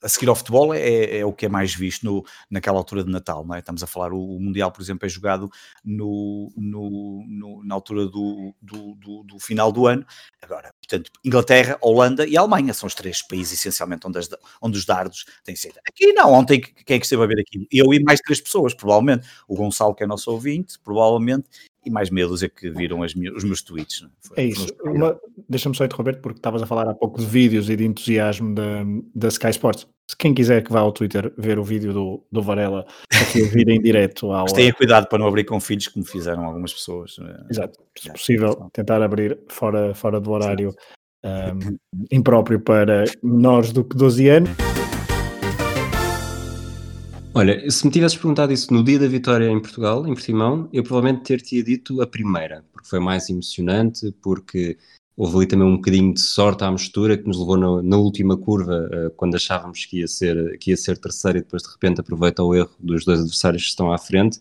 a 0.04 0.10
seguir 0.10 0.28
ao 0.28 0.36
futebol 0.36 0.74
é, 0.74 1.20
é, 1.20 1.26
o 1.26 1.32
que 1.32 1.46
é 1.46 1.50
mais 1.50 1.74
visto 1.74 2.04
no, 2.04 2.26
naquela 2.52 2.78
altura 2.78 3.06
de 3.06 3.10
Natal, 3.10 3.46
não 3.46 3.56
é? 3.56 3.60
Estamos 3.60 3.82
a 3.82 3.88
falar, 3.88 4.12
o, 4.12 4.36
o 4.36 4.40
Mundial, 4.40 4.70
por 4.70 4.82
exemplo, 4.82 5.06
é 5.06 5.10
jogado 5.10 5.50
no, 5.84 6.52
no, 6.58 7.26
no 7.26 7.64
na 7.64 7.74
altura 7.74 8.06
do, 8.06 8.54
do, 8.62 8.96
do, 8.96 9.24
do, 9.24 9.40
final 9.40 9.72
do 9.72 9.88
ano. 9.88 10.06
Agora, 10.42 10.74
portanto, 10.88 11.12
Inglaterra, 11.24 11.78
Holanda 11.82 12.28
e 12.28 12.38
Alemanha 12.38 12.74
são 12.74 12.88
os 12.88 12.94
três 12.94 13.22
países, 13.22 13.54
essencialmente, 13.54 14.06
onde, 14.06 14.20
as, 14.20 14.30
onde 14.62 14.78
os 14.78 14.86
dardos 14.86 15.26
têm 15.44 15.56
sido. 15.56 15.76
Aqui 15.88 16.14
não, 16.14 16.34
ontem 16.34 16.62
quem 16.62 16.98
é 16.98 17.00
que 17.00 17.06
esteve 17.06 17.24
a 17.24 17.28
ver 17.28 17.40
aqui? 17.40 17.68
Eu 17.72 17.94
e 17.94 18.04
mais 18.04 18.20
três 18.20 18.42
pessoas, 18.42 18.74
provavelmente. 18.74 19.28
O 19.48 19.56
Gonçalo, 19.56 19.96
que 19.96 20.04
é 20.04 20.08
nosso 20.08 20.32
ouvinte, 20.32 20.78
provavelmente, 20.84 21.48
e 21.86 21.90
mais 21.90 22.10
meia 22.10 22.28
dúzia 22.28 22.50
que 22.50 22.70
viram 22.70 23.00
os 23.02 23.44
meus 23.44 23.62
tweets. 23.62 24.06
É, 24.36 24.44
é 24.44 24.46
isso. 24.46 24.68
Deixa-me 25.50 25.76
só 25.76 25.86
interromper, 25.86 26.22
porque 26.22 26.40
estavas 26.40 26.62
a 26.62 26.68
falar 26.68 26.88
há 26.90 26.94
pouco 26.94 27.20
de 27.20 27.26
vídeos 27.26 27.70
e 27.70 27.76
de 27.76 27.86
entusiasmo 27.86 28.54
da, 28.54 28.84
da 29.14 29.28
Sky 29.28 29.50
Sports. 29.50 29.88
Se 30.14 30.18
quem 30.18 30.32
quiser 30.32 30.64
que 30.64 30.72
vá 30.72 30.82
ao 30.82 30.92
Twitter 30.92 31.34
ver 31.36 31.58
o 31.58 31.64
vídeo 31.64 31.92
do, 31.92 32.24
do 32.32 32.40
Varela 32.40 32.86
aqui 33.20 33.44
a 33.44 33.48
vir 33.48 33.68
em 33.68 33.82
direto 33.82 34.32
ao. 34.32 34.44
Mas 34.44 34.54
tenha 34.54 34.72
cuidado 34.72 35.08
para 35.08 35.18
não 35.18 35.26
abrir 35.26 35.44
com 35.44 35.60
filhos, 35.60 35.88
como 35.88 36.06
fizeram 36.06 36.46
algumas 36.46 36.72
pessoas. 36.72 37.16
Eh, 37.20 37.46
Exato. 37.50 37.80
Se 37.98 38.12
possível, 38.12 38.70
tentar 38.72 39.02
abrir 39.02 39.40
fora, 39.48 39.96
fora 39.96 40.22
do 40.22 40.30
horário 40.30 40.72
um, 41.26 41.78
impróprio 42.12 42.60
para 42.60 43.06
menores 43.24 43.72
do 43.72 43.84
que 43.84 43.98
12 43.98 44.30
anos. 44.30 44.50
Olha, 47.34 47.68
se 47.72 47.84
me 47.84 47.92
tivesses 47.92 48.16
perguntado 48.16 48.54
isso 48.54 48.72
no 48.72 48.84
dia 48.84 49.00
da 49.00 49.08
vitória 49.08 49.50
em 49.50 49.60
Portugal, 49.60 50.06
em 50.06 50.14
Portimão, 50.14 50.70
eu 50.72 50.84
provavelmente 50.84 51.24
ter-te 51.24 51.64
dito 51.64 52.04
a 52.04 52.06
primeira, 52.06 52.64
porque 52.72 52.88
foi 52.88 53.00
mais 53.00 53.28
emocionante, 53.32 54.14
porque 54.22 54.78
houve 55.16 55.38
ali 55.38 55.48
também 55.48 55.68
um 55.68 55.76
bocadinho 55.76 56.14
de 56.14 56.22
sorte 56.22 56.64
à 56.64 56.72
mistura 56.72 57.18
que 57.18 57.28
nos 57.28 57.40
levou 57.40 57.58
na, 57.58 57.84
na 57.84 57.98
última 57.98 58.38
curva, 58.38 58.90
uh, 58.92 59.10
quando 59.12 59.36
achávamos 59.36 59.86
que 59.86 60.00
ia, 60.00 60.08
ser, 60.08 60.58
que 60.58 60.72
ia 60.72 60.78
ser 60.78 60.98
terceiro 60.98 61.38
e 61.38 61.42
depois 61.42 61.64
de 61.64 61.70
repente 61.70 62.02
aproveita 62.02 62.44
o 62.44 62.56
erro 62.56 62.72
dos 62.80 63.06
dois 63.06 63.20
adversários 63.20 63.64
que 63.64 63.70
estão 63.70 63.92
à 63.92 63.98
frente 63.98 64.40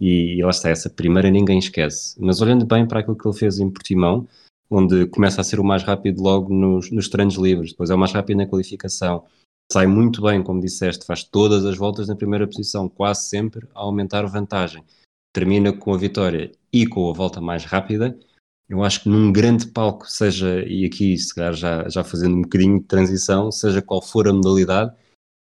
e, 0.00 0.38
e 0.38 0.42
lá 0.42 0.50
está, 0.50 0.68
essa 0.68 0.90
primeira 0.90 1.30
ninguém 1.30 1.58
esquece. 1.58 2.16
Mas 2.20 2.40
olhando 2.40 2.66
bem 2.66 2.86
para 2.86 3.00
aquilo 3.00 3.16
que 3.16 3.26
ele 3.26 3.36
fez 3.36 3.58
em 3.58 3.70
Portimão, 3.70 4.26
onde 4.70 5.06
começa 5.06 5.40
a 5.40 5.44
ser 5.44 5.60
o 5.60 5.64
mais 5.64 5.82
rápido 5.82 6.22
logo 6.22 6.52
nos, 6.52 6.90
nos 6.90 7.08
treinos 7.08 7.36
livres, 7.36 7.70
depois 7.70 7.90
é 7.90 7.94
o 7.94 7.98
mais 7.98 8.12
rápido 8.12 8.38
na 8.38 8.46
qualificação, 8.46 9.24
sai 9.70 9.86
muito 9.86 10.22
bem, 10.22 10.42
como 10.42 10.60
disseste, 10.60 11.06
faz 11.06 11.22
todas 11.22 11.64
as 11.64 11.76
voltas 11.76 12.08
na 12.08 12.16
primeira 12.16 12.46
posição, 12.46 12.88
quase 12.88 13.28
sempre 13.28 13.66
a 13.74 13.80
aumentar 13.80 14.26
vantagem. 14.26 14.82
Termina 15.32 15.72
com 15.72 15.94
a 15.94 15.96
vitória 15.98 16.52
e 16.72 16.86
com 16.86 17.08
a 17.08 17.12
volta 17.12 17.40
mais 17.40 17.64
rápida. 17.64 18.18
Eu 18.72 18.82
acho 18.82 19.02
que 19.02 19.08
num 19.10 19.30
grande 19.30 19.66
palco, 19.66 20.10
seja, 20.10 20.64
e 20.66 20.86
aqui 20.86 21.18
se 21.18 21.34
calhar 21.34 21.52
já, 21.52 21.86
já 21.90 22.02
fazendo 22.02 22.36
um 22.36 22.40
bocadinho 22.40 22.80
de 22.80 22.86
transição, 22.86 23.52
seja 23.52 23.82
qual 23.82 24.00
for 24.00 24.26
a 24.26 24.32
modalidade, 24.32 24.90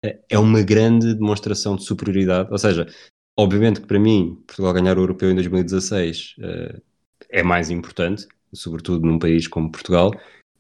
é, 0.04 0.20
é 0.32 0.38
uma 0.38 0.62
grande 0.62 1.14
demonstração 1.14 1.78
de 1.78 1.86
superioridade. 1.86 2.50
Ou 2.52 2.58
seja, 2.58 2.94
obviamente 3.40 3.80
que 3.80 3.88
para 3.88 3.98
mim, 3.98 4.36
Portugal 4.46 4.74
ganhar 4.74 4.98
o 4.98 5.02
Europeu 5.04 5.32
em 5.32 5.36
2016 5.36 6.36
uh, 6.40 6.44
eh, 6.44 6.82
é 7.30 7.42
mais 7.42 7.70
importante, 7.70 8.28
sobretudo 8.54 9.08
num 9.08 9.18
país 9.18 9.48
como 9.48 9.72
Portugal, 9.72 10.12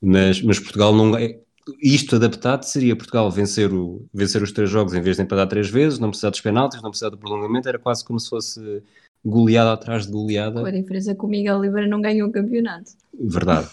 mas, 0.01 0.41
mas 0.41 0.57
Portugal 0.57 0.95
não 0.95 1.17
é. 1.17 1.41
Isto 1.83 2.15
adaptado 2.15 2.63
seria 2.63 2.95
Portugal 2.95 3.29
vencer, 3.29 3.73
o, 3.73 4.07
vencer 4.13 4.41
os 4.41 4.53
três 4.53 4.69
jogos 4.69 4.93
em 4.93 5.01
vez 5.01 5.17
de 5.17 5.23
empatar 5.23 5.47
três 5.49 5.69
vezes, 5.69 5.99
não 5.99 6.07
precisar 6.09 6.29
dos 6.29 6.39
penaltis, 6.39 6.81
não 6.81 6.89
precisar 6.89 7.09
do 7.09 7.17
prolongamento, 7.17 7.67
era 7.67 7.77
quase 7.77 8.05
como 8.05 8.17
se 8.17 8.29
fosse 8.29 8.81
goleada 9.23 9.73
atrás 9.73 10.05
de 10.05 10.11
goleada. 10.11 10.61
Com 10.61 10.67
a 10.67 10.71
diferença 10.71 11.15
que 11.15 11.25
o 11.25 11.27
Miguel 11.27 11.57
Oliveira 11.57 11.87
não 11.87 12.01
ganhou 12.01 12.29
o 12.29 12.31
campeonato. 12.31 12.91
Verdade, 13.19 13.69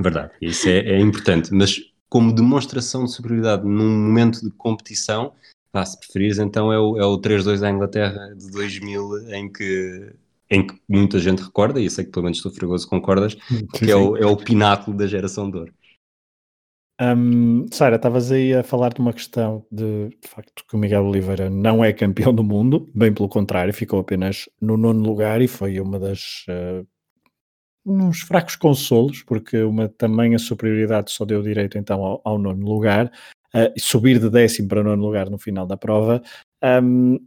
verdade, 0.00 0.32
isso 0.40 0.68
é, 0.68 0.78
é 0.78 1.00
importante, 1.00 1.52
mas 1.52 1.80
como 2.08 2.32
demonstração 2.32 3.04
de 3.04 3.12
superioridade 3.12 3.66
num 3.66 3.90
momento 3.90 4.40
de 4.40 4.50
competição, 4.50 5.32
ah, 5.72 5.84
se 5.84 5.98
preferires, 5.98 6.38
então 6.38 6.72
é 6.72 6.78
o, 6.78 6.96
é 6.96 7.04
o 7.04 7.20
3-2 7.20 7.58
da 7.58 7.70
Inglaterra 7.70 8.32
de 8.36 8.48
2000, 8.52 9.32
em 9.32 9.52
que, 9.52 10.12
em 10.48 10.64
que 10.64 10.80
muita 10.88 11.18
gente 11.18 11.42
recorda, 11.42 11.80
e 11.80 11.84
eu 11.84 11.90
sei 11.90 12.04
que 12.04 12.12
pelo 12.12 12.24
menos 12.24 12.40
tu, 12.40 12.50
Fregoso, 12.50 12.88
concordas, 12.88 13.34
que 13.74 13.90
é 13.90 13.96
o, 13.96 14.16
é 14.16 14.24
o 14.24 14.36
pináculo 14.36 14.96
da 14.96 15.06
geração 15.06 15.50
de 15.50 15.58
ouro. 15.58 15.72
Um, 17.00 17.66
Sara, 17.72 17.96
estavas 17.96 18.30
aí 18.30 18.54
a 18.54 18.62
falar 18.62 18.94
de 18.94 19.00
uma 19.00 19.12
questão 19.12 19.66
de, 19.70 20.10
de 20.10 20.28
facto 20.28 20.64
que 20.68 20.76
o 20.76 20.78
Miguel 20.78 21.04
Oliveira 21.04 21.50
não 21.50 21.84
é 21.84 21.92
campeão 21.92 22.32
do 22.32 22.44
mundo, 22.44 22.88
bem 22.94 23.12
pelo 23.12 23.28
contrário, 23.28 23.74
ficou 23.74 23.98
apenas 23.98 24.48
no 24.60 24.76
nono 24.76 25.02
lugar 25.02 25.42
e 25.42 25.48
foi 25.48 25.80
uma 25.80 25.98
das 25.98 26.44
uh, 26.48 26.86
uns 27.84 28.20
fracos 28.20 28.54
consolos, 28.54 29.22
porque 29.22 29.60
uma 29.62 29.88
tamanha 29.88 30.38
superioridade 30.38 31.10
só 31.10 31.24
deu 31.24 31.42
direito 31.42 31.76
então 31.76 32.02
ao, 32.04 32.20
ao 32.24 32.38
nono 32.38 32.64
lugar, 32.64 33.10
uh, 33.54 33.72
subir 33.76 34.20
de 34.20 34.30
décimo 34.30 34.68
para 34.68 34.84
nono 34.84 35.04
lugar 35.04 35.28
no 35.28 35.38
final 35.38 35.66
da 35.66 35.76
prova. 35.76 36.22
Um, 36.62 37.18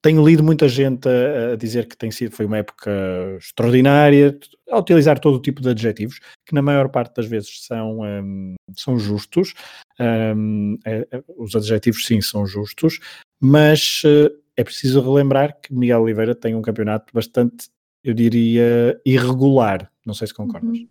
tenho 0.00 0.26
lido 0.26 0.42
muita 0.42 0.68
gente 0.68 1.08
a, 1.08 1.52
a, 1.52 1.56
dizer 1.56 1.86
que 1.86 1.96
tem 1.96 2.10
sido, 2.10 2.34
foi 2.34 2.46
uma 2.46 2.58
época 2.58 2.90
extraordinária, 3.38 4.38
a 4.70 4.78
utilizar 4.78 5.18
todo 5.18 5.36
o 5.36 5.42
tipo 5.42 5.60
de 5.60 5.68
adjetivos, 5.68 6.20
que 6.46 6.54
na 6.54 6.62
maior 6.62 6.88
parte 6.88 7.14
das 7.16 7.26
vezes 7.26 7.64
são, 7.64 8.00
um, 8.00 8.54
são 8.76 8.98
justos. 8.98 9.54
Um, 9.98 10.78
é, 10.84 11.06
é, 11.10 11.22
os 11.36 11.54
adjetivos 11.56 12.06
sim 12.06 12.20
são 12.20 12.46
justos, 12.46 13.00
mas 13.40 14.02
uh, 14.04 14.30
é 14.56 14.64
preciso 14.64 15.00
relembrar 15.00 15.58
que 15.60 15.74
Miguel 15.74 16.02
Oliveira 16.02 16.34
tem 16.34 16.54
um 16.54 16.62
campeonato 16.62 17.12
bastante, 17.12 17.68
eu 18.04 18.14
diria, 18.14 19.00
irregular. 19.04 19.90
Não 20.04 20.14
sei 20.14 20.26
se 20.26 20.34
concordas. 20.34 20.78
Uhum. 20.78 20.88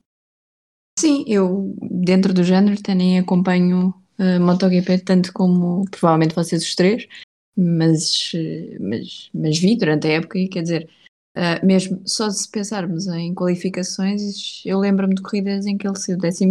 Sim, 0.99 1.23
eu 1.27 1.75
dentro 1.81 2.33
do 2.33 2.43
género 2.43 2.81
também 2.81 3.19
acompanho 3.19 3.93
uh, 4.19 4.39
MotoGP 4.39 4.99
tanto 4.99 5.31
como 5.31 5.85
provavelmente 5.91 6.33
vocês 6.33 6.63
os 6.63 6.75
três 6.75 7.07
mas, 7.57 8.31
mas, 8.79 9.29
mas 9.33 9.57
vi 9.57 9.75
durante 9.75 10.07
a 10.07 10.11
época 10.11 10.37
e 10.37 10.47
quer 10.47 10.61
dizer, 10.61 10.89
uh, 11.35 11.65
mesmo 11.65 12.01
só 12.05 12.29
se 12.29 12.49
pensarmos 12.49 13.07
em 13.07 13.33
qualificações, 13.33 14.61
eu 14.63 14.79
lembro-me 14.79 15.15
de 15.15 15.21
corridas 15.23 15.65
em 15.65 15.77
que 15.77 15.87
ele 15.87 15.97
saiu 15.97 16.19
14, 16.19 16.45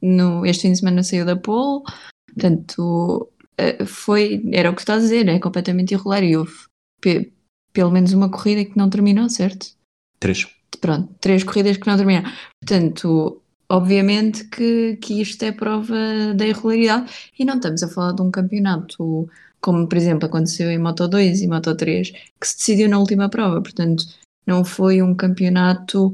no, 0.00 0.46
este 0.46 0.62
fim 0.62 0.72
de 0.72 0.78
semana 0.78 1.02
saiu 1.02 1.26
da 1.26 1.36
pole, 1.36 1.82
portanto 2.26 3.28
uh, 3.60 3.86
foi, 3.86 4.48
era 4.52 4.70
o 4.70 4.74
que 4.74 4.82
está 4.82 4.94
a 4.94 4.98
dizer, 4.98 5.28
é 5.28 5.38
completamente 5.40 5.92
irregular 5.92 6.22
e 6.22 6.36
houve 6.36 6.54
pe, 7.00 7.32
pelo 7.72 7.90
menos 7.90 8.12
uma 8.12 8.30
corrida 8.30 8.64
que 8.64 8.76
não 8.76 8.88
terminou, 8.88 9.28
certo? 9.28 9.74
Três. 10.20 10.46
Pronto, 10.80 11.12
três 11.20 11.42
corridas 11.42 11.76
que 11.76 11.86
não 11.88 11.96
terminaram. 11.96 12.30
Portanto, 12.60 13.42
obviamente 13.68 14.44
que, 14.44 14.96
que 14.96 15.20
isto 15.20 15.42
é 15.42 15.50
prova 15.50 15.96
da 16.36 16.46
irregularidade 16.46 17.12
e 17.38 17.44
não 17.44 17.56
estamos 17.56 17.82
a 17.82 17.88
falar 17.88 18.12
de 18.12 18.22
um 18.22 18.30
campeonato 18.30 19.28
como 19.60 19.88
por 19.88 19.96
exemplo 19.96 20.26
aconteceu 20.26 20.70
em 20.70 20.78
Moto 20.78 21.08
2 21.08 21.42
e 21.42 21.48
Moto 21.48 21.74
3, 21.74 22.10
que 22.40 22.48
se 22.48 22.56
decidiu 22.56 22.88
na 22.88 22.98
última 22.98 23.28
prova, 23.28 23.60
portanto 23.60 24.04
não 24.46 24.64
foi 24.64 25.02
um 25.02 25.14
campeonato 25.14 26.12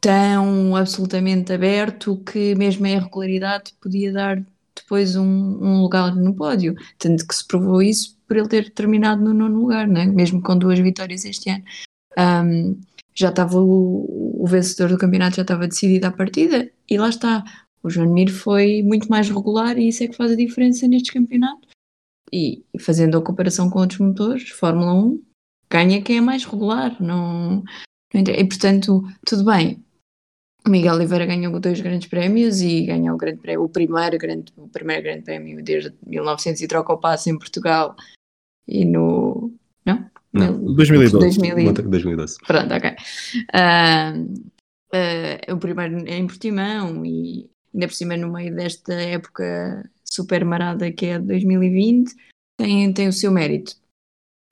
tão 0.00 0.76
absolutamente 0.76 1.52
aberto 1.52 2.16
que 2.18 2.54
mesmo 2.54 2.86
a 2.86 2.90
irregularidade 2.90 3.74
podia 3.80 4.12
dar 4.12 4.42
depois 4.74 5.16
um, 5.16 5.24
um, 5.24 5.82
lugar 5.82 6.14
no 6.14 6.34
pódio, 6.34 6.74
tanto 6.98 7.26
que 7.26 7.34
se 7.34 7.46
provou 7.46 7.82
isso 7.82 8.16
por 8.28 8.36
ele 8.36 8.48
ter 8.48 8.70
terminado 8.70 9.22
no 9.22 9.32
nono 9.32 9.60
lugar, 9.60 9.88
né? 9.88 10.06
mesmo 10.06 10.40
com 10.42 10.56
duas 10.56 10.78
vitórias 10.78 11.24
este 11.24 11.50
ano. 11.50 11.64
Um, 12.18 12.78
já 13.14 13.30
estava 13.30 13.58
o, 13.58 14.42
o, 14.42 14.46
vencedor 14.46 14.90
do 14.90 14.98
campeonato 14.98 15.36
já 15.36 15.42
estava 15.42 15.66
decidido 15.66 16.06
à 16.06 16.12
partida 16.12 16.70
e 16.88 16.98
lá 16.98 17.08
está. 17.08 17.44
O 17.82 17.90
João 17.90 18.12
Mir 18.12 18.30
foi 18.30 18.82
muito 18.82 19.08
mais 19.08 19.28
regular 19.28 19.78
e 19.78 19.88
isso 19.88 20.02
é 20.02 20.08
que 20.08 20.16
faz 20.16 20.32
a 20.32 20.36
diferença 20.36 20.88
nestes 20.88 21.12
campeonatos 21.12 21.65
e 22.32 22.64
fazendo 22.80 23.18
a 23.18 23.22
comparação 23.22 23.70
com 23.70 23.80
outros 23.80 24.00
motores, 24.00 24.50
Fórmula 24.50 24.92
1 24.94 25.22
ganha 25.70 26.02
quem 26.02 26.18
é 26.18 26.20
mais 26.20 26.44
regular. 26.44 26.96
Não, 27.00 27.62
não 28.12 28.22
e 28.22 28.44
portanto, 28.44 29.02
tudo 29.24 29.44
bem. 29.44 29.84
O 30.66 30.70
Miguel 30.70 30.94
Oliveira 30.94 31.26
ganhou 31.26 31.60
dois 31.60 31.80
grandes 31.80 32.08
prémios 32.08 32.60
e 32.60 32.86
ganhou 32.86 33.14
o, 33.14 33.18
grande 33.18 33.40
prémio, 33.40 33.62
o, 33.62 33.68
primeiro 33.68 34.18
grande, 34.18 34.52
o 34.56 34.68
primeiro 34.68 35.02
grande 35.04 35.22
prémio 35.22 35.62
desde 35.62 35.94
1900 36.04 36.60
e 36.60 36.66
troca 36.66 36.92
o 36.92 36.98
passo 36.98 37.30
em 37.30 37.38
Portugal 37.38 37.94
e 38.66 38.84
no. 38.84 39.54
Não? 39.84 40.10
Não, 40.32 40.74
2012. 40.74 41.38
2012. 41.84 42.38
Pronto, 42.44 42.74
ok. 42.74 42.90
Uh, 43.54 44.24
uh, 44.92 45.54
o 45.54 45.58
primeiro 45.58 45.98
em 46.08 46.26
Portimão 46.26 47.06
e 47.06 47.48
ainda 47.72 47.86
por 47.86 47.94
cima 47.94 48.16
no 48.16 48.32
meio 48.32 48.54
desta 48.54 48.94
época 48.94 49.88
super 50.16 50.44
marada 50.44 50.90
que 50.90 51.06
é 51.06 51.18
2020, 51.18 52.14
tem, 52.58 52.92
tem 52.92 53.08
o 53.08 53.12
seu 53.12 53.30
mérito. 53.30 53.76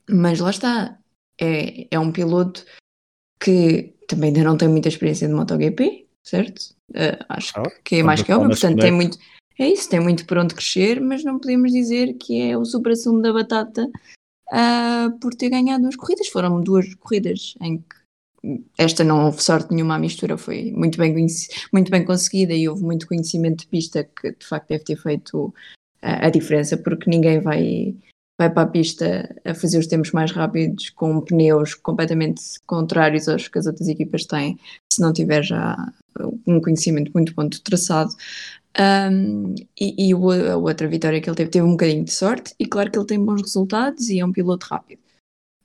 Mas 0.09 0.39
lá 0.39 0.51
está, 0.51 0.99
é, 1.41 1.89
é 1.91 1.99
um 1.99 2.13
piloto 2.13 2.65
que 3.41 3.95
também 4.07 4.29
ainda 4.29 4.45
não 4.45 4.57
tem 4.57 4.69
muita 4.69 4.89
experiência 4.89 5.27
de 5.27 5.35
MotoGP, 5.35 6.07
certo? 6.23 6.75
Uh, 6.91 7.25
acho 7.29 7.53
ah, 7.59 7.71
que 7.83 7.97
é 7.97 8.03
mais 8.03 8.23
que 8.23 8.33
óbvio, 8.33 8.51
portanto 8.51 8.81
tem 8.81 8.93
muito, 8.93 9.19
é 9.59 9.69
isso, 9.69 9.89
tem 9.89 10.01
muito 10.01 10.27
por 10.27 10.39
onde 10.39 10.55
crescer, 10.55 11.01
mas 11.01 11.25
não 11.25 11.39
podemos 11.39 11.73
dizer 11.73 12.15
que 12.15 12.41
é 12.41 12.57
o 12.57 12.65
superação 12.65 13.21
da 13.21 13.33
batata 13.33 13.87
uh, 14.53 15.19
por 15.21 15.35
ter 15.35 15.49
ganhado 15.49 15.83
duas 15.83 15.97
corridas. 15.97 16.29
Foram 16.29 16.61
duas 16.61 16.95
corridas 16.97 17.55
em 17.61 17.79
que 17.79 18.04
esta 18.77 19.05
não 19.05 19.27
houve 19.27 19.43
sorte 19.43 19.73
nenhuma, 19.73 19.97
a 19.97 19.99
mistura 19.99 20.37
foi 20.37 20.73
muito 20.73 20.99
bem, 20.99 21.15
muito 21.73 21.91
bem 21.91 22.05
conseguida 22.05 22.53
e 22.53 22.69
houve 22.69 22.83
muito 22.83 23.07
conhecimento 23.07 23.61
de 23.61 23.67
pista 23.69 24.05
que 24.05 24.33
de 24.33 24.47
facto 24.47 24.69
deve 24.69 24.85
ter 24.85 24.97
feito 24.97 25.55
a, 26.03 26.27
a 26.27 26.31
diferença, 26.31 26.77
porque 26.77 27.09
ninguém 27.09 27.41
vai, 27.41 27.95
vai 28.39 28.51
para 28.51 28.63
a 28.63 28.67
pista 28.67 29.35
a 29.45 29.55
fazer 29.55 29.79
os 29.79 29.87
tempos 29.87 30.13
mais 30.13 30.31
rápidos 30.33 30.91
com 30.91 31.21
pneus 31.21 31.75
completamente 31.75 32.43
contrários 32.67 33.29
aos 33.29 33.49
que 33.49 33.59
as 33.59 33.67
outras 33.67 33.89
equipas 33.89 34.27
têm, 34.27 34.59
se 34.93 35.01
não 35.01 35.13
tiver 35.13 35.43
já 35.43 35.77
um 36.47 36.61
conhecimento 36.61 37.11
muito 37.15 37.35
bom 37.35 37.49
do 37.49 37.61
traçado. 37.61 38.15
Um, 38.77 39.55
e, 39.81 40.09
e 40.09 40.13
a 40.13 40.57
outra 40.57 40.89
vitória 40.89 41.21
que 41.21 41.31
ele 41.31 41.37
teve, 41.37 41.51
teve 41.51 41.65
um 41.65 41.73
bocadinho 41.73 42.05
de 42.05 42.13
sorte, 42.13 42.55
e 42.59 42.67
claro 42.67 42.91
que 42.91 42.99
ele 42.99 43.07
tem 43.07 43.25
bons 43.25 43.41
resultados 43.41 44.09
e 44.09 44.19
é 44.19 44.27
um 44.27 44.33
piloto 44.33 44.67
rápido. 44.69 45.01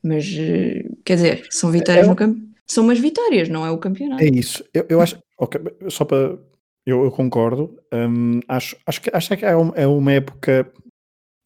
Mas, 0.01 0.25
eh, 0.37 0.87
quer 1.03 1.15
dizer, 1.15 1.47
são 1.49 1.71
vitórias 1.71 2.05
é, 2.05 2.09
no 2.09 2.15
campo 2.15 2.48
são 2.69 2.83
umas 2.83 2.99
vitórias, 2.99 3.49
não 3.49 3.65
é 3.65 3.71
o 3.71 3.77
campeonato. 3.77 4.23
É 4.23 4.27
isso. 4.27 4.63
Eu, 4.73 4.85
eu 4.89 5.01
acho, 5.01 5.17
okay, 5.37 5.59
só 5.89 6.05
para. 6.05 6.37
Eu, 6.85 7.03
eu 7.03 7.11
concordo. 7.11 7.75
Um, 7.93 8.39
acho, 8.47 8.77
acho, 8.85 9.01
que, 9.01 9.09
acho 9.13 9.37
que 9.37 9.45
é 9.45 9.51
é 9.75 9.87
uma 9.87 10.13
época 10.13 10.71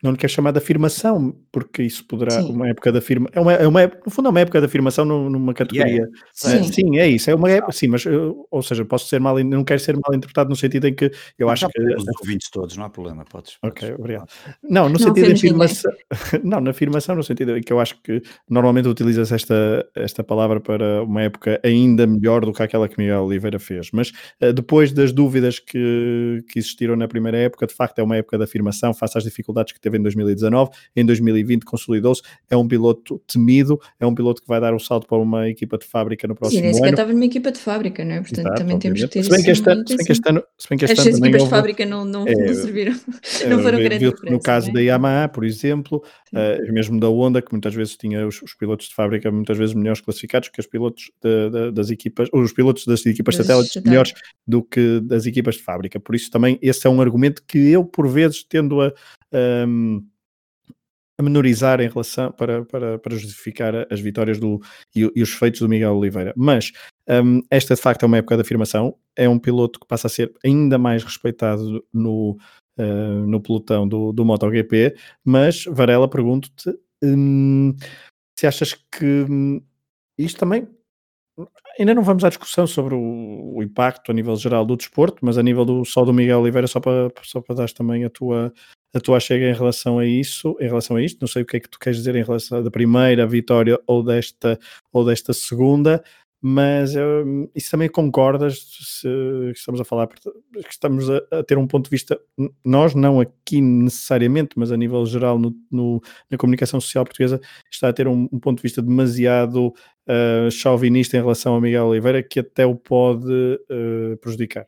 não 0.04 0.12
lhe 0.12 0.18
quer 0.18 0.28
chamar 0.28 0.52
de 0.52 0.58
afirmação, 0.58 1.34
porque 1.50 1.82
isso 1.82 2.06
poderá, 2.06 2.42
sim. 2.42 2.52
uma 2.52 2.68
época 2.68 2.92
de 2.92 2.98
afirmação, 2.98 3.34
é 3.34 3.40
uma, 3.40 3.54
é 3.54 3.68
uma, 3.68 3.92
no 4.06 4.12
fundo 4.12 4.28
é 4.28 4.30
uma 4.32 4.40
época 4.42 4.60
de 4.60 4.66
afirmação 4.66 5.06
numa 5.06 5.54
categoria. 5.54 5.94
Yeah. 5.94 6.12
Sim. 6.34 6.64
sim. 6.64 7.00
é 7.00 7.08
isso, 7.08 7.32
é 7.32 7.36
uma 7.36 7.50
época, 7.50 7.72
sim, 7.72 7.88
mas, 7.88 8.04
ou 8.52 8.62
seja, 8.62 8.84
posso 8.84 9.08
ser 9.08 9.22
mal, 9.22 9.40
não 9.40 9.64
quero 9.64 9.80
ser 9.80 9.94
mal 9.94 10.14
interpretado 10.14 10.50
no 10.50 10.58
sentido 10.58 10.88
em 10.88 10.94
que 10.94 11.10
eu 11.40 11.50
acho 11.50 11.70
que... 11.70 11.82
Os 11.82 12.04
ouvintes 12.20 12.50
todos, 12.50 12.76
não 12.76 12.84
há 12.84 12.90
problema, 12.90 13.24
podes. 13.24 13.58
Ok, 13.64 13.88
podes. 13.88 14.00
obrigado. 14.00 14.28
Não, 14.62 14.84
no 14.90 14.94
não 14.94 15.00
sentido 15.00 15.28
de 15.28 15.34
afirmação, 15.34 15.92
não, 16.44 16.60
na 16.60 16.72
afirmação, 16.72 17.16
no 17.16 17.24
sentido 17.24 17.58
em 17.58 17.62
que 17.62 17.72
eu 17.72 17.80
acho 17.80 18.02
que 18.02 18.22
normalmente 18.50 18.90
utilizas 18.90 19.32
esta, 19.32 19.88
esta 19.96 20.22
palavra 20.22 20.60
para 20.60 21.02
uma 21.04 21.22
época 21.22 21.62
ainda 21.64 22.06
melhor 22.06 22.44
do 22.44 22.52
que 22.52 22.62
aquela 22.62 22.90
que 22.90 23.00
Miguel 23.00 23.24
Oliveira 23.24 23.58
fez, 23.58 23.90
mas 23.94 24.10
uh, 24.42 24.52
depois 24.52 24.92
das 24.92 25.14
dúvidas 25.14 25.60
que, 25.60 26.44
que 26.50 26.60
existiram 26.60 26.98
na 26.98 27.08
primeira 27.08 27.38
época, 27.38 27.66
de 27.66 27.74
facto 27.74 28.00
é 28.00 28.04
uma 28.04 28.18
época 28.18 28.38
de 28.38 28.44
afirmação, 28.44 28.94
face 28.94 29.18
às 29.18 29.24
dificuldades 29.24 29.72
que 29.72 29.80
teve 29.80 29.93
em 29.98 30.02
2019, 30.02 30.72
em 30.96 31.06
2020 31.06 31.64
consolidou-se, 31.64 32.22
é 32.50 32.58
um 32.58 32.68
piloto 32.68 33.22
temido, 33.28 33.80
é 34.00 34.06
um 34.06 34.14
piloto 34.14 34.42
que 34.42 34.48
vai 34.48 34.60
dar 34.60 34.74
o 34.74 34.78
um 34.78 34.80
salto 34.80 35.08
para 35.08 35.18
uma 35.18 35.50
equipa 35.50 35.78
de 35.78 35.86
fábrica 35.86 36.28
no 36.28 36.36
próximo 36.36 36.60
Sim, 36.60 36.66
nem 36.66 36.74
sequer 36.74 36.90
estava 36.92 37.14
numa 37.14 37.26
equipa 37.26 37.52
de 37.52 37.60
fábrica, 37.60 38.04
não 38.04 38.16
é? 38.16 38.22
Portanto, 38.22 38.40
Exato, 38.40 38.58
também 38.58 38.76
obviamente. 38.76 38.82
temos 38.82 39.02
que 39.02 39.08
ter 39.08 39.24
se 39.24 39.30
bem 39.30 39.44
que 39.44 39.52
este 39.52 39.70
ano, 39.70 39.84
se 39.88 39.98
bem 39.98 40.06
que 40.06 40.12
este 40.12 40.30
ano, 40.30 40.44
se 40.58 40.70
bem 40.70 40.78
que 40.78 40.86
este 40.86 41.00
As 41.00 41.08
ano 41.08 41.18
equipas 41.18 41.42
houve, 41.42 41.44
de 41.44 41.50
fábrica 41.50 41.86
não, 41.86 42.06
não, 42.06 42.28
é, 42.28 42.34
não 42.34 42.54
serviram, 42.54 42.94
é, 43.42 43.48
não 43.48 43.60
foram 43.62 43.80
grande 43.80 44.00
diferença. 44.00 44.34
No 44.34 44.40
caso 44.40 44.70
é? 44.70 44.74
da 44.74 44.80
Yamaha, 44.82 45.28
por 45.30 45.46
exemplo, 45.46 46.04
uh, 46.34 46.74
mesmo 46.74 47.00
da 47.00 47.10
Honda, 47.10 47.42
que 47.42 47.52
muitas 47.52 47.74
vezes 47.74 47.96
tinha 47.96 48.26
os, 48.26 48.42
os, 48.42 48.54
pilotos 48.54 48.88
de 48.88 48.96
fábrica 48.96 49.32
muitas 49.32 49.58
vezes 49.58 49.74
melhores 49.74 50.02
classificados 50.02 50.50
que 50.50 50.60
os 50.60 50.68
pilotos 50.68 51.12
de, 51.22 51.50
de, 51.50 51.72
das 51.72 51.90
equipas, 51.90 52.30
os 52.34 52.54
pilotos 52.54 52.86
das 52.86 53.06
equipas 53.06 53.36
satélites 53.36 53.82
melhores 53.84 54.14
do 54.48 54.64
que 54.64 55.00
das 55.02 55.26
equipas 55.26 55.56
de 55.56 55.64
fábrica. 55.64 56.00
Por 56.00 56.16
isso 56.16 56.30
também 56.30 56.58
esse 56.62 56.86
é 56.86 56.90
um 56.90 57.02
argumento 57.02 57.44
que 57.48 57.58
eu 57.58 57.84
por 57.84 58.08
vezes 58.08 58.44
tendo 58.44 58.82
a 58.82 58.94
um, 59.34 59.83
a 61.18 61.24
menorizar 61.24 61.80
em 61.80 61.88
relação 61.88 62.32
para, 62.32 62.66
para, 62.66 62.98
para 62.98 63.16
justificar 63.16 63.88
as 63.92 64.00
vitórias 64.00 64.40
do, 64.40 64.60
e, 64.96 65.10
e 65.16 65.22
os 65.22 65.32
feitos 65.34 65.62
do 65.62 65.70
Miguel 65.70 65.96
Oliveira. 65.96 66.34
Mas 66.36 66.72
um, 67.08 67.42
esta 67.52 67.76
de 67.76 67.82
facto 67.82 68.04
é 68.04 68.06
uma 68.06 68.18
época 68.18 68.36
de 68.36 68.42
afirmação. 68.42 68.96
É 69.16 69.30
um 69.30 69.38
piloto 69.38 69.80
que 69.80 69.88
passa 69.88 70.08
a 70.08 70.10
ser 70.10 70.34
ainda 70.44 70.78
mais 70.78 71.04
respeitado 71.04 71.86
no, 71.94 72.38
uh, 72.80 73.28
no 73.28 73.42
pelotão 73.42 73.88
do, 73.88 74.12
do 74.12 74.26
MotoGP. 74.26 74.96
Mas, 75.24 75.66
Varela, 75.66 76.10
pergunto-te 76.10 76.74
um, 77.04 77.76
se 78.38 78.48
achas 78.48 78.74
que 78.74 79.26
hum, 79.30 79.62
isto 80.18 80.40
também 80.40 80.68
Ainda 81.80 81.96
não 81.96 82.04
vamos 82.04 82.24
à 82.24 82.30
discussão 82.30 82.68
sobre 82.68 82.94
o, 82.94 83.56
o, 83.56 83.64
impacto 83.64 84.12
a 84.12 84.14
nível 84.14 84.36
geral 84.36 84.64
do 84.64 84.78
desporto, 84.78 85.18
mas 85.26 85.40
a 85.40 85.44
nível 85.44 85.66
do 85.66 85.84
só 85.84 86.06
do 86.06 86.14
Miguel 86.14 86.42
Oliveira, 86.42 86.68
só 86.68 86.80
para, 86.80 87.12
só 87.24 87.42
para 87.42 87.56
dar 87.56 87.70
também 87.72 88.06
a 88.06 88.10
tua, 88.12 88.54
a 88.94 89.00
tua 89.00 89.20
chega 89.20 89.50
em 89.50 89.54
relação 89.54 90.00
a 90.00 90.06
isso, 90.06 90.56
em 90.60 90.68
relação 90.68 90.98
a 90.98 91.02
isto, 91.02 91.20
não 91.20 91.28
sei 91.28 91.42
o 91.42 91.46
que 91.46 91.58
é 91.58 91.60
que 91.60 91.70
tu 91.70 91.80
queres 91.80 91.98
dizer 91.98 92.16
em 92.16 92.24
relação 92.24 92.64
da 92.64 92.70
primeira 92.70 93.26
vitória 93.26 93.80
ou 93.88 94.04
desta, 94.04 94.60
ou 94.92 95.04
desta 95.04 95.34
segunda, 95.34 96.04
mas 96.46 96.94
uh, 96.94 97.50
isso 97.56 97.72
também 97.72 97.88
concordas 97.88 98.60
se 98.78 99.08
estamos 99.56 99.80
a 99.80 99.86
falar 99.86 100.08
que 100.08 100.20
estamos 100.70 101.10
a, 101.10 101.22
a, 101.32 101.42
ter 101.42 101.58
um 101.58 101.66
ponto 101.66 101.86
de 101.86 101.90
vista 101.90 102.20
nós 102.66 102.94
não 102.94 103.22
aqui 103.22 103.62
necessariamente 103.62 104.52
mas 104.58 104.70
a 104.70 104.76
nível 104.76 105.06
geral 105.06 105.40
no, 105.40 105.56
no, 105.72 106.02
na 106.30 106.38
comunicação 106.38 106.82
social 106.82 107.06
portuguesa 107.06 107.40
está 107.72 107.88
a 107.88 107.94
ter 107.94 108.10
um, 108.10 108.28
um 108.30 108.40
ponto 108.42 108.58
de 108.58 108.64
vista 108.64 108.82
demasiado 108.82 109.68
uh, 109.68 110.52
chauvinista 110.52 111.16
em 111.16 111.22
relação 111.22 111.56
a 111.56 111.62
Miguel 111.62 111.86
Oliveira 111.86 112.22
que 112.22 112.42
até 112.42 112.66
o 112.66 112.76
pode 112.76 113.32
uh, 113.32 114.18
prejudicar 114.18 114.66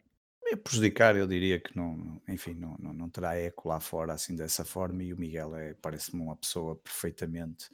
prejudicar, 0.56 1.16
eu 1.16 1.28
diria 1.28 1.60
que 1.60 1.76
não, 1.76 2.22
enfim, 2.28 2.54
não, 2.54 2.76
não, 2.80 2.94
não 2.94 3.10
terá 3.10 3.36
eco 3.36 3.70
lá 3.70 3.80
fora 3.80 4.14
assim 4.14 4.36
dessa 4.36 4.66
forma 4.66 5.04
e 5.04 5.14
o 5.14 5.18
Miguel 5.18 5.56
é, 5.56 5.74
parece-me 5.76 6.22
uma 6.22 6.36
pessoa 6.36 6.76
perfeitamente 6.76 7.70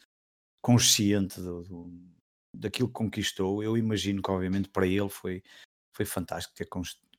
consciente 0.61 1.41
do, 1.41 1.63
do, 1.63 1.91
daquilo 2.55 2.87
que 2.87 2.93
conquistou. 2.93 3.63
Eu 3.63 3.77
imagino 3.77 4.21
que 4.21 4.31
obviamente 4.31 4.69
para 4.69 4.87
ele 4.87 5.09
foi, 5.09 5.43
foi 5.95 6.05
fantástico 6.05 6.55
ter 6.55 6.67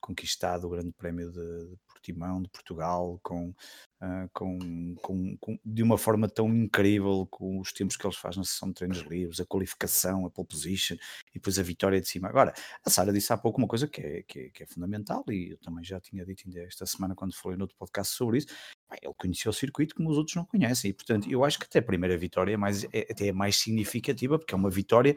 conquistado 0.00 0.66
o 0.66 0.70
Grande 0.70 0.92
Prémio 0.92 1.30
de, 1.30 1.68
de 1.68 1.78
Portimão, 2.02 2.42
de 2.42 2.48
Portugal, 2.48 3.20
com, 3.22 3.50
uh, 3.50 4.28
com, 4.32 4.94
com, 4.96 5.36
com, 5.36 5.58
de 5.64 5.82
uma 5.82 5.96
forma 5.96 6.28
tão 6.28 6.48
incrível, 6.52 7.26
com 7.30 7.60
os 7.60 7.72
tempos 7.72 7.96
que 7.96 8.04
eles 8.04 8.16
fazem 8.16 8.40
na 8.40 8.44
sessão 8.44 8.68
de 8.68 8.74
treinos 8.74 8.98
livres, 8.98 9.38
a 9.38 9.46
qualificação, 9.46 10.26
a 10.26 10.30
pole 10.30 10.48
position 10.48 10.96
e 11.30 11.34
depois 11.34 11.58
a 11.60 11.62
vitória 11.62 12.00
de 12.00 12.08
cima. 12.08 12.28
Agora, 12.28 12.52
a 12.84 12.90
Sara 12.90 13.12
disse 13.12 13.32
há 13.32 13.38
pouco 13.38 13.58
uma 13.58 13.68
coisa 13.68 13.86
que 13.86 14.00
é, 14.00 14.22
que 14.22 14.40
é, 14.40 14.50
que 14.50 14.62
é 14.64 14.66
fundamental 14.66 15.24
e 15.28 15.52
eu 15.52 15.58
também 15.58 15.84
já 15.84 16.00
tinha 16.00 16.26
dito 16.26 16.42
ainda 16.44 16.60
esta 16.62 16.84
semana 16.84 17.14
quando 17.14 17.36
falei 17.36 17.56
no 17.56 17.64
outro 17.64 17.76
podcast 17.78 18.14
sobre 18.14 18.38
isso. 18.38 18.48
Ele 19.00 19.14
conheceu 19.16 19.50
o 19.50 19.54
circuito 19.54 19.94
como 19.94 20.10
os 20.10 20.18
outros 20.18 20.34
não 20.36 20.44
conhecem 20.44 20.90
e, 20.90 20.94
portanto, 20.94 21.30
eu 21.30 21.44
acho 21.44 21.58
que 21.58 21.64
até 21.64 21.78
a 21.78 21.82
primeira 21.82 22.16
vitória 22.18 22.52
é 22.52 22.56
mais, 22.56 22.84
é, 22.92 23.06
até 23.10 23.28
é 23.28 23.32
mais 23.32 23.56
significativa 23.56 24.38
porque 24.38 24.54
é 24.54 24.56
uma 24.56 24.68
vitória 24.68 25.16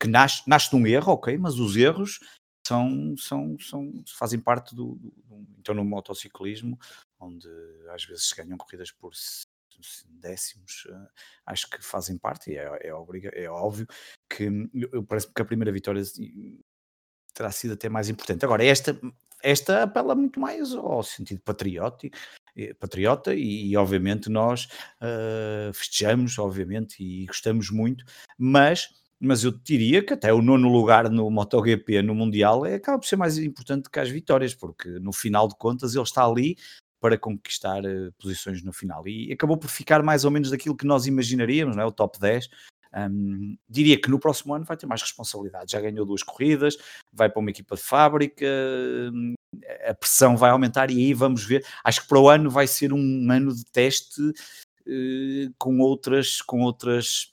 que 0.00 0.08
nasce, 0.08 0.42
nasce 0.46 0.70
de 0.70 0.76
um 0.76 0.86
erro, 0.86 1.12
ok, 1.12 1.36
mas 1.36 1.58
os 1.58 1.76
erros 1.76 2.20
são, 2.66 3.16
são, 3.16 3.58
são, 3.58 3.92
fazem 4.06 4.40
parte 4.40 4.74
do, 4.74 4.94
do, 4.96 5.12
Então, 5.58 5.74
no 5.74 5.84
motociclismo, 5.84 6.78
onde 7.18 7.48
às 7.90 8.04
vezes 8.04 8.28
se 8.28 8.36
ganham 8.36 8.58
corridas 8.58 8.90
por 8.90 9.12
décimos, 10.08 10.84
uh, 10.90 11.08
acho 11.46 11.68
que 11.68 11.82
fazem 11.82 12.18
parte, 12.18 12.50
e 12.50 12.58
é, 12.58 12.88
é, 12.88 12.94
obriga, 12.94 13.30
é 13.30 13.48
óbvio 13.48 13.86
que 14.28 14.48
eu, 14.74 15.02
parece-me 15.02 15.34
que 15.34 15.42
a 15.42 15.44
primeira 15.44 15.72
vitória 15.72 16.02
terá 17.32 17.50
sido 17.50 17.74
até 17.74 17.88
mais 17.88 18.08
importante. 18.08 18.44
Agora, 18.44 18.64
esta, 18.64 18.98
esta 19.42 19.84
apela 19.84 20.14
muito 20.14 20.38
mais 20.38 20.74
ao 20.74 21.02
sentido 21.02 21.40
patriótico, 21.40 22.16
eh, 22.56 22.74
patriota 22.74 23.34
e, 23.34 23.70
e 23.70 23.76
obviamente 23.76 24.28
nós 24.28 24.66
uh, 25.00 25.72
festejamos, 25.72 26.38
obviamente, 26.38 27.02
e 27.02 27.26
gostamos 27.26 27.70
muito, 27.70 28.04
mas 28.38 28.99
mas 29.20 29.44
eu 29.44 29.52
diria 29.52 30.02
que 30.02 30.14
até 30.14 30.32
o 30.32 30.40
nono 30.40 30.68
lugar 30.68 31.10
no 31.10 31.30
MotoGP 31.30 32.00
no 32.00 32.14
Mundial 32.14 32.64
é, 32.64 32.76
acaba 32.76 32.98
por 32.98 33.06
ser 33.06 33.16
mais 33.16 33.36
importante 33.36 33.90
que 33.90 34.00
as 34.00 34.08
vitórias, 34.08 34.54
porque 34.54 34.88
no 34.98 35.12
final 35.12 35.46
de 35.46 35.54
contas 35.56 35.94
ele 35.94 36.02
está 36.02 36.24
ali 36.24 36.56
para 36.98 37.18
conquistar 37.18 37.84
uh, 37.84 38.12
posições 38.18 38.62
no 38.62 38.72
final 38.72 39.06
e 39.06 39.32
acabou 39.32 39.58
por 39.58 39.68
ficar 39.68 40.02
mais 40.02 40.24
ou 40.24 40.30
menos 40.30 40.50
daquilo 40.50 40.76
que 40.76 40.86
nós 40.86 41.06
imaginaríamos, 41.06 41.76
não 41.76 41.82
é? 41.82 41.86
o 41.86 41.92
top 41.92 42.18
10. 42.18 42.48
Um, 42.92 43.56
diria 43.68 44.00
que 44.00 44.10
no 44.10 44.18
próximo 44.18 44.54
ano 44.54 44.64
vai 44.64 44.76
ter 44.76 44.86
mais 44.86 45.02
responsabilidade. 45.02 45.72
Já 45.72 45.80
ganhou 45.80 46.04
duas 46.04 46.22
corridas, 46.22 46.76
vai 47.12 47.30
para 47.30 47.40
uma 47.40 47.50
equipa 47.50 47.76
de 47.76 47.82
fábrica, 47.82 48.46
a 49.86 49.94
pressão 49.94 50.36
vai 50.36 50.50
aumentar 50.50 50.90
e 50.90 50.98
aí 50.98 51.14
vamos 51.14 51.44
ver. 51.44 51.64
Acho 51.84 52.02
que 52.02 52.08
para 52.08 52.18
o 52.18 52.28
ano 52.28 52.50
vai 52.50 52.66
ser 52.66 52.92
um 52.92 53.30
ano 53.30 53.54
de 53.54 53.64
teste 53.66 54.20
uh, 54.22 55.54
com 55.58 55.78
outras, 55.78 56.42
com 56.42 56.60
outras 56.60 57.32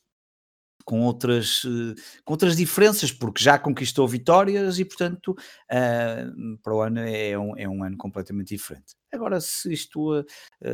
com 0.88 1.02
outras, 1.02 1.64
eh, 1.66 2.02
com 2.24 2.32
outras 2.32 2.56
diferenças, 2.56 3.12
porque 3.12 3.44
já 3.44 3.60
conquistou 3.60 4.08
vitórias 4.08 4.80
e, 4.80 4.86
portanto, 4.86 5.32
uh, 5.34 6.58
para 6.64 6.74
o 6.74 6.82
ano 6.82 7.02
é 7.02 7.38
um, 7.38 7.58
é 7.58 7.68
um 7.68 7.84
ano 7.84 7.98
completamente 7.98 8.56
diferente. 8.56 8.96
Agora, 9.12 9.42
se 9.42 9.74
isto 9.74 10.18
uh, 10.18 10.26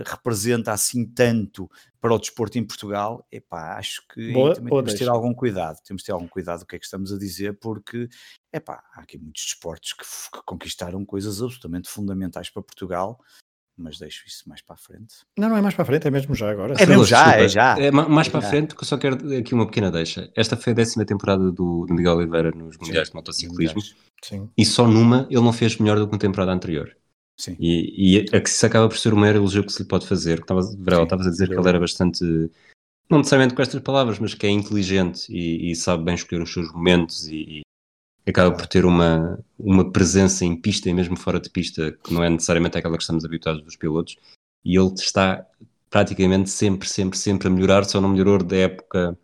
representa 0.05 0.71
assim 0.71 1.03
tanto 1.03 1.67
para 1.99 2.13
o 2.13 2.19
desporto 2.19 2.59
em 2.59 2.63
Portugal, 2.63 3.25
epá, 3.31 3.75
acho 3.75 4.07
que 4.07 4.31
boa, 4.31 4.53
também 4.53 4.69
boa 4.69 4.83
temos 4.83 4.99
de 4.99 5.03
ter 5.03 5.09
algum 5.09 5.33
cuidado. 5.33 5.79
Temos 5.83 6.03
de 6.03 6.05
ter 6.05 6.11
algum 6.11 6.27
cuidado 6.27 6.59
do 6.59 6.67
que 6.67 6.75
é 6.75 6.79
que 6.79 6.85
estamos 6.85 7.11
a 7.11 7.17
dizer, 7.17 7.57
porque 7.59 8.07
epá, 8.53 8.83
há 8.93 9.01
aqui 9.01 9.17
muitos 9.17 9.43
desportos 9.43 9.93
que, 9.93 10.05
que 10.31 10.45
conquistaram 10.45 11.03
coisas 11.03 11.41
absolutamente 11.41 11.89
fundamentais 11.89 12.51
para 12.51 12.61
Portugal 12.61 13.19
mas 13.77 13.97
deixo 13.97 14.23
isso 14.27 14.47
mais 14.47 14.61
para 14.61 14.75
a 14.75 14.77
frente. 14.77 15.15
Não, 15.37 15.49
não 15.49 15.57
é 15.57 15.61
mais 15.61 15.73
para 15.73 15.83
a 15.83 15.85
frente, 15.85 16.07
é 16.07 16.11
mesmo 16.11 16.35
já 16.35 16.51
agora. 16.51 16.75
É 16.77 16.85
mesmo 16.85 17.05
já, 17.05 17.35
é 17.35 17.47
já. 17.47 17.77
É 17.79 17.91
mais 17.91 18.27
para 18.27 18.39
a 18.39 18.49
frente, 18.49 18.75
que 18.75 18.83
eu 18.83 18.87
só 18.87 18.97
quero 18.97 19.15
aqui 19.37 19.53
uma 19.53 19.65
pequena 19.65 19.91
deixa. 19.91 20.31
Esta 20.35 20.55
foi 20.55 20.73
a 20.73 20.75
décima 20.75 21.05
temporada 21.05 21.51
do, 21.51 21.85
do 21.85 21.93
Miguel 21.93 22.17
Oliveira 22.17 22.51
nos 22.51 22.77
Mundiais 22.77 23.09
de 23.09 23.15
Motociclismo. 23.15 23.81
Sim. 24.23 24.49
E 24.57 24.65
só 24.65 24.87
numa 24.87 25.27
ele 25.29 25.41
não 25.41 25.53
fez 25.53 25.77
melhor 25.77 25.97
do 25.97 26.07
que 26.07 26.13
na 26.13 26.19
temporada 26.19 26.51
anterior. 26.51 26.95
Sim. 27.37 27.57
E, 27.59 28.17
e 28.17 28.35
a 28.35 28.39
que 28.39 28.49
se 28.49 28.65
acaba 28.65 28.87
por 28.87 28.97
ser 28.97 29.13
o 29.13 29.17
maior 29.17 29.35
elogio 29.35 29.65
que 29.65 29.73
se 29.73 29.81
lhe 29.81 29.87
pode 29.87 30.07
fazer. 30.07 30.39
Estavas 30.39 31.27
a 31.27 31.29
dizer 31.29 31.49
que 31.49 31.55
ele 31.55 31.67
era 31.67 31.79
bastante, 31.79 32.23
não 33.09 33.17
necessariamente 33.17 33.55
com 33.55 33.61
estas 33.61 33.81
palavras, 33.81 34.19
mas 34.19 34.33
que 34.33 34.45
é 34.45 34.49
inteligente 34.49 35.25
e, 35.29 35.71
e 35.71 35.75
sabe 35.75 36.03
bem 36.03 36.15
escolher 36.15 36.43
os 36.43 36.53
seus 36.53 36.71
momentos 36.71 37.27
e, 37.27 37.62
acaba 38.29 38.55
por 38.55 38.67
ter 38.67 38.85
uma, 38.85 39.39
uma 39.59 39.91
presença 39.91 40.45
em 40.45 40.55
pista 40.55 40.89
e 40.89 40.93
mesmo 40.93 41.17
fora 41.17 41.39
de 41.39 41.49
pista 41.49 41.91
que 42.03 42.13
não 42.13 42.23
é 42.23 42.29
necessariamente 42.29 42.77
aquela 42.77 42.97
que 42.97 43.03
estamos 43.03 43.25
habituados 43.25 43.61
dos 43.61 43.75
pilotos 43.75 44.17
e 44.63 44.77
ele 44.77 44.93
está 44.93 45.45
praticamente 45.89 46.49
sempre, 46.49 46.87
sempre, 46.87 47.17
sempre 47.17 47.47
a 47.47 47.51
melhorar, 47.51 47.83
só 47.83 48.01
não 48.01 48.09
melhorou 48.09 48.41
da 48.43 48.55
época 48.55 49.17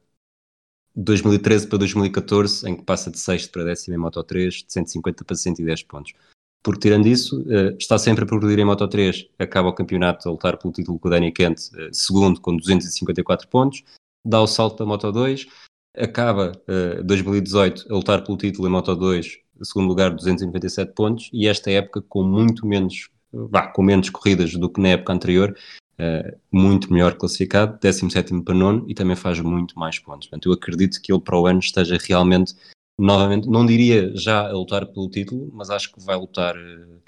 2013 0.95 1.67
para 1.67 1.79
2014, 1.79 2.69
em 2.69 2.75
que 2.75 2.83
passa 2.83 3.09
de 3.09 3.17
6 3.17 3.47
para 3.47 3.63
décimo 3.63 3.95
em 3.95 3.97
Moto 3.97 4.21
3, 4.23 4.53
de 4.53 4.73
150 4.73 5.23
para 5.23 5.35
110 5.35 5.83
pontos. 5.83 6.13
Porque 6.61 6.81
tirando 6.81 7.07
isso, 7.07 7.43
eh, 7.49 7.75
está 7.79 7.97
sempre 7.97 8.25
a 8.25 8.27
progredir 8.27 8.59
em 8.59 8.65
Moto 8.65 8.87
3, 8.87 9.29
acaba 9.39 9.69
o 9.69 9.73
campeonato 9.73 10.27
a 10.27 10.31
lutar 10.31 10.57
pelo 10.57 10.73
título 10.73 10.99
com 10.99 11.07
o 11.07 11.11
Dani 11.11 11.31
Kent, 11.31 11.71
eh, 11.73 11.89
segundo 11.93 12.41
com 12.41 12.55
254 12.55 13.47
pontos, 13.47 13.83
dá 14.25 14.41
o 14.41 14.47
salto 14.47 14.75
para 14.75 14.85
Moto 14.85 15.11
2, 15.11 15.47
acaba 15.95 16.51
uh, 16.67 16.99
eh, 16.99 17.03
2018 17.03 17.87
a 17.89 17.95
lutar 17.95 18.23
pelo 18.23 18.37
título 18.37 18.67
em 18.67 18.71
Moto 18.71 18.95
2, 18.95 19.37
segundo 19.63 19.87
lugar 19.87 20.13
297 20.13 20.93
pontos, 20.93 21.29
e 21.33 21.47
esta 21.47 21.69
época 21.71 22.01
com 22.01 22.23
muito 22.23 22.65
menos, 22.65 23.09
vá, 23.31 23.67
com 23.67 23.81
menos 23.81 24.09
corridas 24.09 24.53
do 24.53 24.69
que 24.69 24.81
na 24.81 24.89
época 24.89 25.13
anterior, 25.13 25.55
uh, 25.99 26.37
muito 26.51 26.91
melhor 26.91 27.15
classificado, 27.15 27.77
17 27.79 28.41
para 28.41 28.55
nono 28.55 28.85
e 28.87 28.93
também 28.93 29.15
faz 29.15 29.39
muito 29.39 29.77
mais 29.77 29.99
pontos. 29.99 30.27
Portanto, 30.27 30.47
eu 30.49 30.53
acredito 30.53 31.01
que 31.01 31.11
ele 31.11 31.21
para 31.21 31.39
o 31.39 31.45
ano 31.45 31.59
esteja 31.59 31.97
realmente, 31.99 32.55
novamente, 32.97 33.47
não 33.47 33.65
diria 33.65 34.15
já 34.15 34.47
a 34.47 34.53
lutar 34.53 34.85
pelo 34.85 35.09
título, 35.09 35.49
mas 35.53 35.69
acho 35.69 35.91
que 35.91 36.03
vai 36.03 36.15
lutar... 36.15 36.55
Uh, 36.55 36.99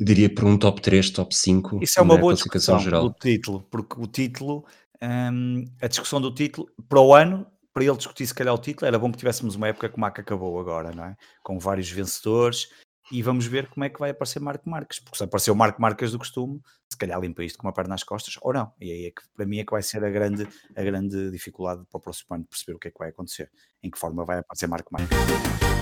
diria 0.00 0.32
por 0.32 0.44
um 0.44 0.58
top 0.58 0.80
3, 0.80 1.10
top 1.10 1.34
5 1.34 1.78
Isso 1.82 2.00
é 2.00 2.02
uma 2.02 2.16
boa 2.16 2.34
discussão 2.34 2.78
geral. 2.78 3.08
do 3.08 3.14
título, 3.14 3.64
porque 3.70 4.00
o 4.00 4.06
título 4.06 4.64
um, 5.02 5.64
a 5.80 5.88
discussão 5.88 6.20
do 6.20 6.32
título 6.32 6.68
para 6.88 7.00
o 7.00 7.14
ano, 7.14 7.46
para 7.72 7.84
ele 7.84 7.96
discutir 7.96 8.26
se 8.26 8.34
calhar 8.34 8.54
o 8.54 8.58
título, 8.58 8.86
era 8.86 8.98
bom 8.98 9.10
que 9.10 9.18
tivéssemos 9.18 9.56
uma 9.56 9.68
época 9.68 9.88
como 9.88 10.06
a 10.06 10.10
que 10.10 10.20
acabou 10.20 10.58
agora, 10.60 10.92
não 10.92 11.04
é? 11.04 11.16
Com 11.42 11.58
vários 11.58 11.90
vencedores 11.90 12.68
e 13.10 13.22
vamos 13.22 13.46
ver 13.46 13.68
como 13.68 13.84
é 13.84 13.88
que 13.88 13.98
vai 13.98 14.10
aparecer 14.10 14.40
Marco 14.40 14.68
Marques, 14.68 15.00
porque 15.00 15.18
se 15.18 15.24
apareceu 15.24 15.54
Marco 15.54 15.80
Marques 15.80 16.12
do 16.12 16.18
costume, 16.18 16.60
se 16.88 16.96
calhar 16.96 17.20
limpa 17.20 17.42
isto 17.42 17.58
com 17.58 17.66
uma 17.66 17.72
perna 17.72 17.90
nas 17.90 18.04
costas 18.04 18.34
ou 18.40 18.52
não. 18.52 18.72
E 18.80 18.90
aí 18.90 19.06
é 19.06 19.10
que 19.10 19.22
para 19.34 19.44
mim 19.44 19.58
é 19.58 19.64
que 19.64 19.72
vai 19.72 19.82
ser 19.82 20.04
a 20.04 20.10
grande, 20.10 20.46
a 20.76 20.82
grande 20.82 21.30
dificuldade 21.30 21.82
para 21.90 21.98
o 21.98 22.00
próximo 22.00 22.34
ano 22.34 22.44
perceber 22.44 22.76
o 22.76 22.78
que 22.78 22.88
é 22.88 22.90
que 22.90 22.98
vai 22.98 23.08
acontecer, 23.08 23.50
em 23.82 23.90
que 23.90 23.98
forma 23.98 24.24
vai 24.24 24.38
aparecer 24.38 24.68
Marco 24.68 24.90
Marques. 24.92 25.81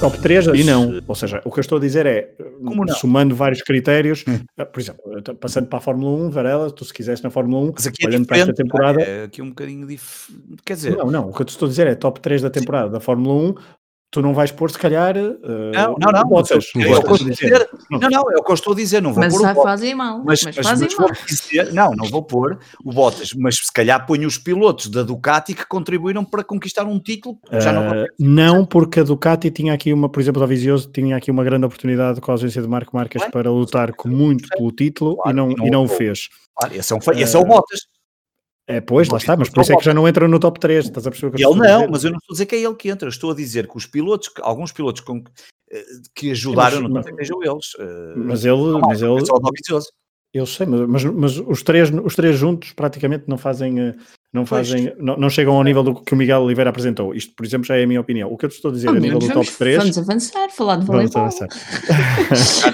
Top 0.00 0.18
3 0.18 0.46
e 0.46 0.64
não. 0.64 0.98
Ou 1.06 1.14
seja, 1.14 1.42
o 1.44 1.50
que 1.50 1.58
eu 1.58 1.60
estou 1.60 1.76
a 1.76 1.80
dizer 1.80 2.06
é, 2.06 2.32
somando 2.98 3.34
vários 3.34 3.60
critérios, 3.60 4.24
hum. 4.26 4.38
eh, 4.56 4.64
por 4.64 4.80
exemplo, 4.80 5.02
passando 5.38 5.66
para 5.66 5.78
a 5.78 5.82
Fórmula 5.82 6.24
1, 6.24 6.30
Varela, 6.30 6.70
tu 6.70 6.86
se 6.86 6.92
quisesse 6.92 7.22
na 7.22 7.28
Fórmula 7.28 7.66
1, 7.66 7.68
é 7.68 8.06
olhando 8.06 8.26
para 8.26 8.38
esta 8.38 8.54
temporada. 8.54 9.02
É 9.02 9.24
aqui 9.24 9.42
um 9.42 9.50
bocadinho 9.50 9.86
diferente. 9.86 10.42
Quer 10.64 10.74
dizer. 10.74 10.96
Não, 10.96 11.10
não. 11.10 11.28
O 11.28 11.34
que 11.34 11.42
eu 11.42 11.46
te 11.46 11.50
estou 11.50 11.66
a 11.66 11.68
dizer 11.68 11.86
é 11.86 11.94
top 11.94 12.18
3 12.18 12.40
da 12.40 12.48
temporada 12.48 12.86
Sim. 12.86 12.92
da 12.92 13.00
Fórmula 13.00 13.50
1, 13.50 13.54
tu 14.10 14.20
não 14.20 14.34
vais 14.34 14.50
pôr, 14.50 14.70
se 14.70 14.78
calhar. 14.78 15.16
Uh, 15.16 15.70
não, 15.72 15.94
não, 15.98 16.12
não. 16.12 16.28
Bottas, 16.28 16.66
é, 16.76 16.82
é 16.82 16.96
o 16.96 17.02
que 17.02 17.10
eu 17.10 17.14
estou 17.14 17.26
a 17.26 17.30
dizer. 17.30 17.70
Não, 17.90 17.98
não, 18.10 18.20
é 18.30 18.36
o 18.36 18.42
que 18.42 18.50
eu 18.50 18.54
estou 18.54 18.72
a 18.72 18.76
dizer. 18.76 19.00
Não 19.02 19.12
vou 19.12 19.22
mas 19.22 19.32
pôr 19.32 19.42
já 19.42 19.54
fazem 19.54 19.94
mal. 19.94 20.22
Mas, 20.24 20.42
Mas, 20.42 20.56
mas, 20.56 20.66
fazem 20.66 20.88
mas 20.88 20.98
mal. 20.98 21.08
vou 21.08 21.26
dizer, 21.26 21.72
não, 21.72 21.90
não 21.92 22.08
vou 22.08 22.22
pôr 22.22 22.58
o 22.84 22.92
Bottas, 22.92 23.32
mas 23.34 23.56
se 23.56 23.72
calhar 23.72 24.04
ponho 24.06 24.26
os 24.26 24.36
pilotos 24.38 24.88
da 24.88 25.02
Ducati 25.02 25.54
que 25.54 25.66
contribuíram 25.66 26.24
para 26.24 26.42
conquistar 26.42 26.84
um 26.84 26.98
título. 26.98 27.38
que 27.48 27.60
Já 27.60 27.72
não 27.72 27.80
Uh, 27.80 28.06
não, 28.18 28.64
porque 28.64 29.00
a 29.00 29.02
Ducati 29.02 29.50
tinha 29.50 29.72
aqui 29.72 29.92
uma, 29.92 30.08
por 30.08 30.20
exemplo, 30.20 30.42
a 30.42 30.46
Vizioso 30.46 30.90
tinha 30.92 31.16
aqui 31.16 31.30
uma 31.30 31.42
grande 31.42 31.64
oportunidade 31.64 32.20
com 32.20 32.30
a 32.30 32.34
ausência 32.34 32.60
de 32.60 32.68
Marco 32.68 32.94
Marques 32.94 33.20
Claro. 33.20 33.32
para 33.32 33.50
lutar 33.50 33.92
com 33.94 34.08
muito 34.08 34.48
pelo 34.48 34.70
título 34.70 35.16
Claro, 35.16 35.30
e 35.30 35.32
não, 35.34 35.50
e 35.50 35.54
não 35.56 35.66
e 35.66 35.70
não 35.70 35.84
o 35.84 35.88
fez. 35.88 36.28
Claro, 36.54 36.74
esse 36.74 36.92
é, 36.92 36.96
um, 36.96 36.98
esse 37.14 37.36
é 37.36 37.38
o 37.38 37.44
Bottas. 37.44 37.80
É, 38.70 38.80
pois, 38.80 39.08
lá 39.08 39.18
está, 39.18 39.36
mas 39.36 39.48
por 39.48 39.62
isso 39.62 39.72
é 39.72 39.76
que 39.76 39.84
já 39.84 39.92
não 39.94 40.06
entra 40.06 40.26
no 40.28 40.38
top 40.38 40.58
3. 40.60 40.86
Estás 40.86 41.06
a 41.06 41.10
perceber 41.10 41.28
o 41.28 41.36
que 41.36 41.42
eu 41.44 41.50
ele 41.50 41.58
estou 41.60 41.74
a 41.76 41.80
não, 41.80 41.90
mas 41.90 42.04
eu 42.04 42.10
não 42.10 42.18
estou 42.18 42.32
a 42.32 42.34
dizer 42.34 42.46
que 42.46 42.54
é 42.56 42.62
ele 42.62 42.74
que 42.74 42.88
entra. 42.88 43.08
Estou 43.08 43.30
a 43.30 43.34
dizer 43.34 43.66
que 43.68 43.76
os 43.76 43.86
pilotos, 43.86 44.28
que- 44.28 44.40
alguns 44.42 44.72
pilotos 44.72 45.00
com, 45.02 45.22
eh, 45.70 45.84
que 46.14 46.30
ajudaram, 46.30 46.82
mas- 46.82 46.90
não 47.06 47.16
sejam 47.16 47.42
eles. 47.42 47.66
eh, 47.78 48.12
Mas 48.16 48.44
ele, 48.44 48.56
não, 48.56 48.80
mas 48.80 49.02
ele, 49.02 49.16
é 49.20 49.24
só 49.24 49.34
o 49.34 49.38
Dovizioso. 49.40 49.88
eu 50.32 50.46
sei, 50.46 50.66
mas, 50.66 50.80
mas, 50.88 51.04
mas 51.04 51.36
os, 51.38 51.62
três, 51.62 51.90
os 51.90 52.14
três 52.14 52.36
juntos 52.36 52.72
praticamente 52.72 53.24
não 53.26 53.36
fazem, 53.36 53.80
eh, 53.80 53.94
não, 54.32 54.46
fazem 54.46 54.94
não, 54.96 55.16
não 55.16 55.28
chegam 55.28 55.56
ao 55.56 55.64
nível 55.64 55.82
do 55.82 55.92
que 55.94 56.14
o 56.14 56.16
Miguel 56.16 56.42
Oliveira 56.42 56.70
apresentou. 56.70 57.12
Isto, 57.12 57.34
por 57.34 57.44
exemplo, 57.44 57.66
já 57.66 57.76
é 57.76 57.82
a 57.82 57.86
minha 57.88 58.00
opinião. 58.00 58.32
O 58.32 58.36
que 58.38 58.44
eu 58.44 58.48
te 58.48 58.54
estou 58.54 58.70
a 58.70 58.74
dizer 58.74 58.86
Oh, 58.88 58.92
a 58.92 59.00
nível 59.00 59.18
do 59.18 59.26
vamos, 59.26 59.46
top 59.48 59.58
3. 59.58 59.78
vamos 59.78 59.98
avançar, 59.98 60.48
falar 60.50 60.76
de 60.76 60.86
Vamos 60.86 61.10
voleibol. 61.10 61.22
avançar. 61.22 61.48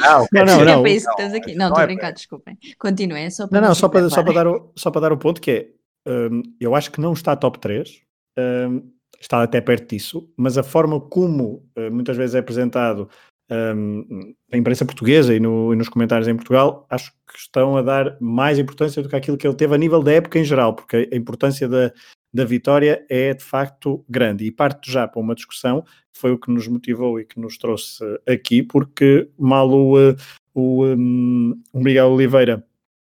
Ah, 0.02 0.26
não, 0.34 0.44
Não, 0.44 0.56
não, 0.56 0.60
é 0.60 0.64
não. 0.66 0.82
para 0.82 0.90
isso 0.90 1.06
que 1.06 1.12
estamos 1.12 1.34
aqui. 1.34 1.52
Não, 1.54 1.58
não 1.60 1.66
estou 1.68 1.80
é 1.80 1.84
a 1.84 1.86
brincar, 1.86 2.10
desculpem. 2.12 2.58
Continuem, 2.78 3.24
é 3.24 3.30
só 3.30 3.46
para 3.48 3.60
Não, 3.62 3.68
não, 3.68 3.74
só 3.74 3.88
para, 3.88 4.10
só, 4.10 4.22
para 4.22 4.34
dar 4.34 4.46
o, 4.46 4.70
só 4.76 4.90
para 4.90 5.00
dar 5.00 5.12
o 5.12 5.16
ponto 5.16 5.40
que 5.40 5.50
é, 5.50 5.68
hum, 6.06 6.42
eu 6.60 6.74
acho 6.74 6.90
que 6.92 7.00
não 7.00 7.12
está 7.12 7.36
top 7.36 7.58
3, 7.60 8.02
hum, 8.38 8.90
está 9.20 9.42
até 9.42 9.60
perto 9.60 9.90
disso, 9.90 10.30
mas 10.36 10.58
a 10.58 10.62
forma 10.62 11.00
como 11.00 11.64
uh, 11.76 11.90
muitas 11.90 12.16
vezes 12.16 12.34
é 12.34 12.38
apresentado 12.40 13.08
hum, 13.50 14.34
na 14.50 14.58
imprensa 14.58 14.84
portuguesa 14.84 15.34
e, 15.34 15.40
no- 15.40 15.72
e 15.72 15.76
nos 15.76 15.88
comentários 15.88 16.28
em 16.28 16.34
Portugal, 16.36 16.86
acho 16.90 17.12
que 17.30 17.38
estão 17.38 17.76
a 17.76 17.82
dar 17.82 18.16
mais 18.20 18.58
importância 18.58 19.02
do 19.02 19.08
que 19.08 19.16
aquilo 19.16 19.36
que 19.38 19.46
ele 19.46 19.56
teve 19.56 19.74
a 19.74 19.78
nível 19.78 20.02
da 20.02 20.12
época 20.12 20.38
em 20.38 20.44
geral, 20.44 20.74
porque 20.74 21.08
a 21.12 21.16
importância 21.16 21.68
da, 21.68 21.92
da 22.32 22.44
vitória 22.44 23.04
é 23.08 23.32
de 23.34 23.42
facto 23.44 24.04
grande. 24.08 24.44
E 24.44 24.50
parto 24.52 24.90
já 24.90 25.08
para 25.08 25.20
uma 25.20 25.34
discussão, 25.34 25.84
foi 26.14 26.32
o 26.32 26.38
que 26.38 26.50
nos 26.50 26.66
motivou 26.68 27.18
e 27.20 27.24
que 27.24 27.38
nos 27.40 27.56
trouxe 27.58 28.04
aqui, 28.28 28.62
porque 28.62 29.30
mal 29.38 29.70
o, 29.70 29.98
eh, 29.98 30.16
o, 30.54 30.84
hum, 30.86 31.62
o 31.72 31.80
Miguel 31.82 32.08
Oliveira 32.10 32.64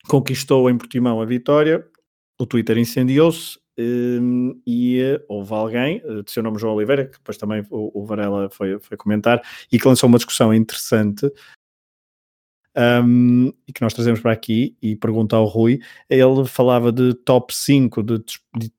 conquistou 0.08 0.70
em 0.70 0.78
Portimão 0.78 1.22
a 1.22 1.26
vitória, 1.26 1.86
o 2.40 2.46
Twitter 2.46 2.78
incendiou-se 2.78 3.60
hum, 3.78 4.60
e 4.66 5.00
eh, 5.00 5.24
houve 5.28 5.54
alguém, 5.54 6.02
eh, 6.04 6.24
de 6.24 6.32
seu 6.32 6.42
nome 6.42 6.58
João 6.58 6.76
Oliveira, 6.76 7.06
que 7.06 7.18
depois 7.18 7.38
também 7.38 7.66
o, 7.70 8.02
o 8.02 8.06
Varela 8.06 8.50
foi, 8.50 8.80
foi 8.80 8.98
comentar, 8.98 9.42
e 9.72 9.78
que 9.78 9.88
lançou 9.88 10.08
uma 10.08 10.18
discussão 10.18 10.54
interessante 10.54 11.30
hum, 13.04 13.52
e 13.68 13.74
que 13.74 13.82
nós 13.82 13.94
trazemos 13.94 14.22
para 14.22 14.32
aqui 14.32 14.78
e 14.82 14.96
pergunta 14.96 15.36
ao 15.36 15.46
Rui. 15.46 15.80
Ele 16.10 16.46
falava 16.46 16.92
de 16.92 17.14
top 17.14 17.54
5 17.54 18.02
de, 18.04 18.20
de 18.58 18.72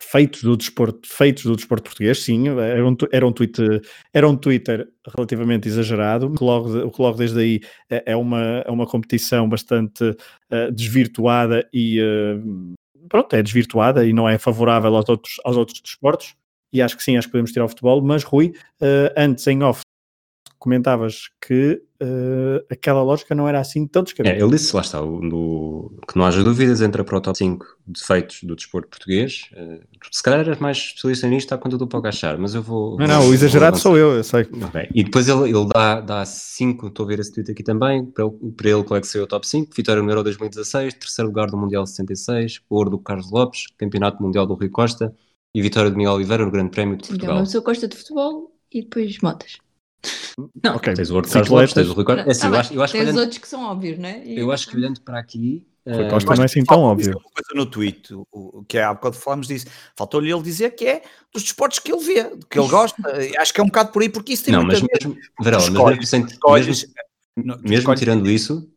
feitos 0.00 0.42
do 0.42 0.56
desporto, 0.56 1.08
feitos 1.08 1.44
do 1.44 1.56
desporto 1.56 1.84
português, 1.84 2.22
sim, 2.22 2.48
era 2.48 2.86
um, 2.86 2.96
era 3.12 3.26
um, 3.26 3.32
tweet, 3.32 3.60
era 4.12 4.28
um 4.28 4.36
Twitter 4.36 4.88
relativamente 5.14 5.68
exagerado, 5.68 6.26
o 6.26 6.34
que 6.34 6.42
logo, 6.42 6.78
o 6.78 6.90
que 6.90 7.02
logo 7.02 7.18
desde 7.18 7.40
aí 7.40 7.60
é, 7.90 8.12
é 8.12 8.16
uma, 8.16 8.62
é 8.66 8.70
uma 8.70 8.86
competição 8.86 9.48
bastante 9.48 10.16
eh, 10.50 10.70
desvirtuada 10.70 11.68
e 11.72 12.00
eh, 12.00 12.38
pronto, 13.08 13.34
é 13.34 13.42
desvirtuada 13.42 14.06
e 14.06 14.12
não 14.12 14.28
é 14.28 14.38
favorável 14.38 14.94
aos 14.96 15.08
outros, 15.08 15.36
aos 15.44 15.56
outros 15.56 15.80
desportos, 15.80 16.34
e 16.72 16.82
acho 16.82 16.96
que 16.96 17.02
sim, 17.02 17.16
acho 17.16 17.28
que 17.28 17.32
podemos 17.32 17.52
tirar 17.52 17.64
o 17.64 17.68
futebol, 17.68 18.02
mas 18.02 18.24
Rui, 18.24 18.52
eh, 18.80 19.12
antes 19.16 19.46
em 19.46 19.62
off 19.62 19.85
comentavas 20.66 21.30
que 21.40 21.80
eh, 22.00 22.64
aquela 22.68 23.00
lógica 23.00 23.36
não 23.36 23.46
era 23.48 23.60
assim 23.60 23.86
tão 23.86 24.02
descabida. 24.02 24.34
É, 24.34 24.40
ele 24.40 24.50
disse, 24.50 24.74
lá 24.74 24.82
está, 24.82 25.00
o- 25.00 25.20
no- 25.22 25.96
que 26.08 26.18
não 26.18 26.26
haja 26.26 26.42
dúvidas, 26.42 26.80
entra 26.82 27.04
para 27.04 27.16
o 27.16 27.20
top 27.20 27.38
5 27.38 27.64
defeitos 27.86 28.42
do 28.42 28.56
desporto 28.56 28.88
português. 28.88 29.48
Eh, 29.54 29.80
se 30.10 30.20
calhar 30.22 30.40
eras 30.40 30.58
mais 30.58 30.76
especialista 30.76 31.28
nisto, 31.28 31.52
há 31.52 31.58
quanto 31.58 31.78
tu 31.78 31.86
pode 31.86 32.08
achar, 32.08 32.36
mas 32.36 32.54
eu 32.56 32.62
vou. 32.62 32.98
não, 32.98 33.06
não, 33.06 33.28
o 33.30 33.32
exagerado 33.32 33.78
sou 33.78 33.96
eu, 33.96 34.12
eu 34.16 34.24
sei. 34.24 34.42
Ok. 34.42 34.88
E 34.92 35.04
depois 35.04 35.28
ele, 35.28 35.44
ele 35.44 35.68
dá, 35.72 36.00
dá 36.00 36.24
cinco, 36.24 36.88
estou 36.88 37.04
a 37.04 37.08
ver 37.08 37.20
esse 37.20 37.32
tweet 37.32 37.50
aqui 37.52 37.62
também, 37.62 38.04
para 38.04 38.24
ele, 38.26 38.52
para 38.56 38.68
ele 38.70 38.82
qual 38.82 38.98
é 38.98 39.00
que 39.00 39.06
saiu 39.06 39.22
o 39.22 39.26
top 39.28 39.46
5, 39.46 39.72
vitória 39.74 40.02
no 40.02 40.10
Euro 40.10 40.24
2016, 40.24 40.94
terceiro 40.94 41.28
lugar 41.28 41.48
do 41.48 41.56
Mundial 41.56 41.86
76, 41.86 42.60
ouro 42.68 42.90
do 42.90 42.98
Carlos 42.98 43.30
Lopes, 43.30 43.66
campeonato 43.78 44.20
mundial 44.20 44.46
do 44.46 44.54
Rui 44.54 44.68
Costa 44.68 45.14
e 45.54 45.62
vitória 45.62 45.90
de 45.90 45.96
Miguel 45.96 46.14
Oliveira 46.14 46.44
no 46.44 46.50
Grande 46.50 46.70
Prémio 46.70 46.96
de 46.96 47.04
Então, 47.04 47.12
Portugal. 47.16 47.36
uma 47.36 47.44
pessoa 47.44 47.64
gosta 47.64 47.88
de 47.88 47.96
futebol 47.96 48.52
e 48.70 48.82
depois 48.82 49.18
motas. 49.22 49.56
Não, 50.62 50.76
Ok, 50.76 50.92
tens 50.94 51.10
o 51.10 51.14
do 51.14 51.28
Carlos 51.32 51.48
Lopes, 51.50 51.72
tens 51.72 51.88
o 51.88 51.92
Rui 51.94 52.04
Costa. 52.04 52.22
É 52.22 52.30
assim, 52.30 52.40
Tá 52.42 52.46
eu 52.46 52.50
bem, 52.50 52.60
acho, 52.60 52.74
eu 52.74 52.82
acho 52.82 52.94
os 52.96 53.00
olhando, 53.02 53.18
outros 53.20 53.38
que 53.38 53.48
são 53.48 53.64
óbvios, 53.64 53.98
não 53.98 54.08
é? 54.08 54.22
E- 54.24 54.38
eu 54.38 54.52
acho 54.52 54.68
que 54.68 54.76
olhando 54.76 55.00
para 55.00 55.18
aqui... 55.18 55.66
Rui 55.88 56.04
eh, 56.04 56.10
Costa 56.10 56.34
não 56.34 56.42
é 56.42 56.44
assim 56.44 56.64
tão 56.64 56.80
óbvio. 56.82 57.12
Uma 57.12 57.30
coisa 57.30 57.48
no 57.54 57.64
tweet, 57.64 58.12
o- 58.12 58.26
o, 58.32 58.64
que 58.64 58.76
é 58.76 58.82
há 58.84 58.92
bocado 58.92 59.16
falámos 59.16 59.46
disso, 59.46 59.66
faltou-lhe 59.96 60.30
ele 60.30 60.42
dizer 60.42 60.74
que 60.74 60.84
é 60.86 61.02
dos 61.32 61.42
desportos 61.42 61.78
que 61.78 61.90
ele 61.92 62.04
vê, 62.04 62.24
que 62.50 62.58
ele 62.58 62.68
gosta, 62.68 62.96
acho 63.38 63.54
que 63.54 63.60
é 63.60 63.64
um 63.64 63.68
bocado 63.68 63.92
por 63.92 64.02
aí, 64.02 64.08
porque 64.10 64.32
isso 64.34 64.44
tem 64.44 64.52
Não, 64.52 64.64
muito 64.64 64.72
mas 64.72 64.82
a 64.82 64.86
ver. 64.86 65.06
mesmo, 65.06 65.22
Varela, 65.38 65.62
mas 65.62 65.72
escolhes- 65.72 65.96
mesmo, 65.98 66.06
sem, 66.06 66.20
mesmo, 66.20 66.36
tu 67.56 67.62
mesmo 67.62 67.74
escolhes- 67.78 68.00
tirando 68.00 68.30
isso, 68.30 68.68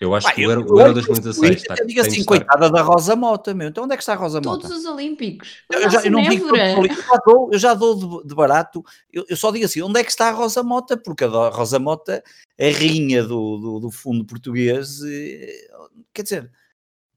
eu 0.00 0.14
acho 0.14 0.32
que 0.34 0.40
o 0.40 0.44
eu- 0.44 0.50
Euro, 0.50 0.60
eu 0.62 0.74
o 0.74 0.80
Euro 0.80 0.92
olho 0.92 1.02
para 1.04 1.12
esse 1.12 1.22
2016 1.22 1.38
tweet 1.38 1.62
está, 1.62 1.74
eu 1.82 1.86
digo 1.86 2.00
assim, 2.00 2.10
estar- 2.20 2.24
coitada 2.26 2.70
da 2.70 2.82
Rosa 2.82 3.16
Mota, 3.16 3.54
meu. 3.54 3.68
Então 3.68 3.84
onde 3.84 3.94
é 3.94 3.96
que 3.96 4.02
está 4.02 4.12
a 4.12 4.16
Rosa 4.16 4.40
Mota? 4.40 4.62
Todos 4.68 4.78
os 4.78 4.84
Olímpicos. 4.84 5.56
Eu, 5.70 5.90
já, 5.90 6.02
eu 6.02 6.10
não 6.10 6.22
digo 6.22 6.56
eu 6.56 6.94
já 6.94 7.16
dou, 7.26 7.50
eu 7.52 7.58
já 7.58 7.74
dou 7.74 8.20
de, 8.22 8.28
de 8.28 8.34
barato, 8.34 8.84
eu, 9.12 9.24
eu 9.28 9.36
só 9.36 9.50
digo 9.50 9.64
assim, 9.64 9.82
onde 9.82 10.00
é 10.00 10.04
que 10.04 10.10
está 10.10 10.28
a 10.28 10.32
Rosa 10.32 10.62
Mota? 10.62 10.96
Porque 10.96 11.24
a 11.24 11.28
Rosa 11.48 11.78
Mota 11.78 12.22
é 12.56 12.70
rainha 12.70 13.22
do, 13.22 13.58
do, 13.58 13.80
do 13.80 13.90
fundo 13.90 14.24
português, 14.24 15.00
e, 15.02 15.68
quer 16.12 16.22
dizer, 16.22 16.50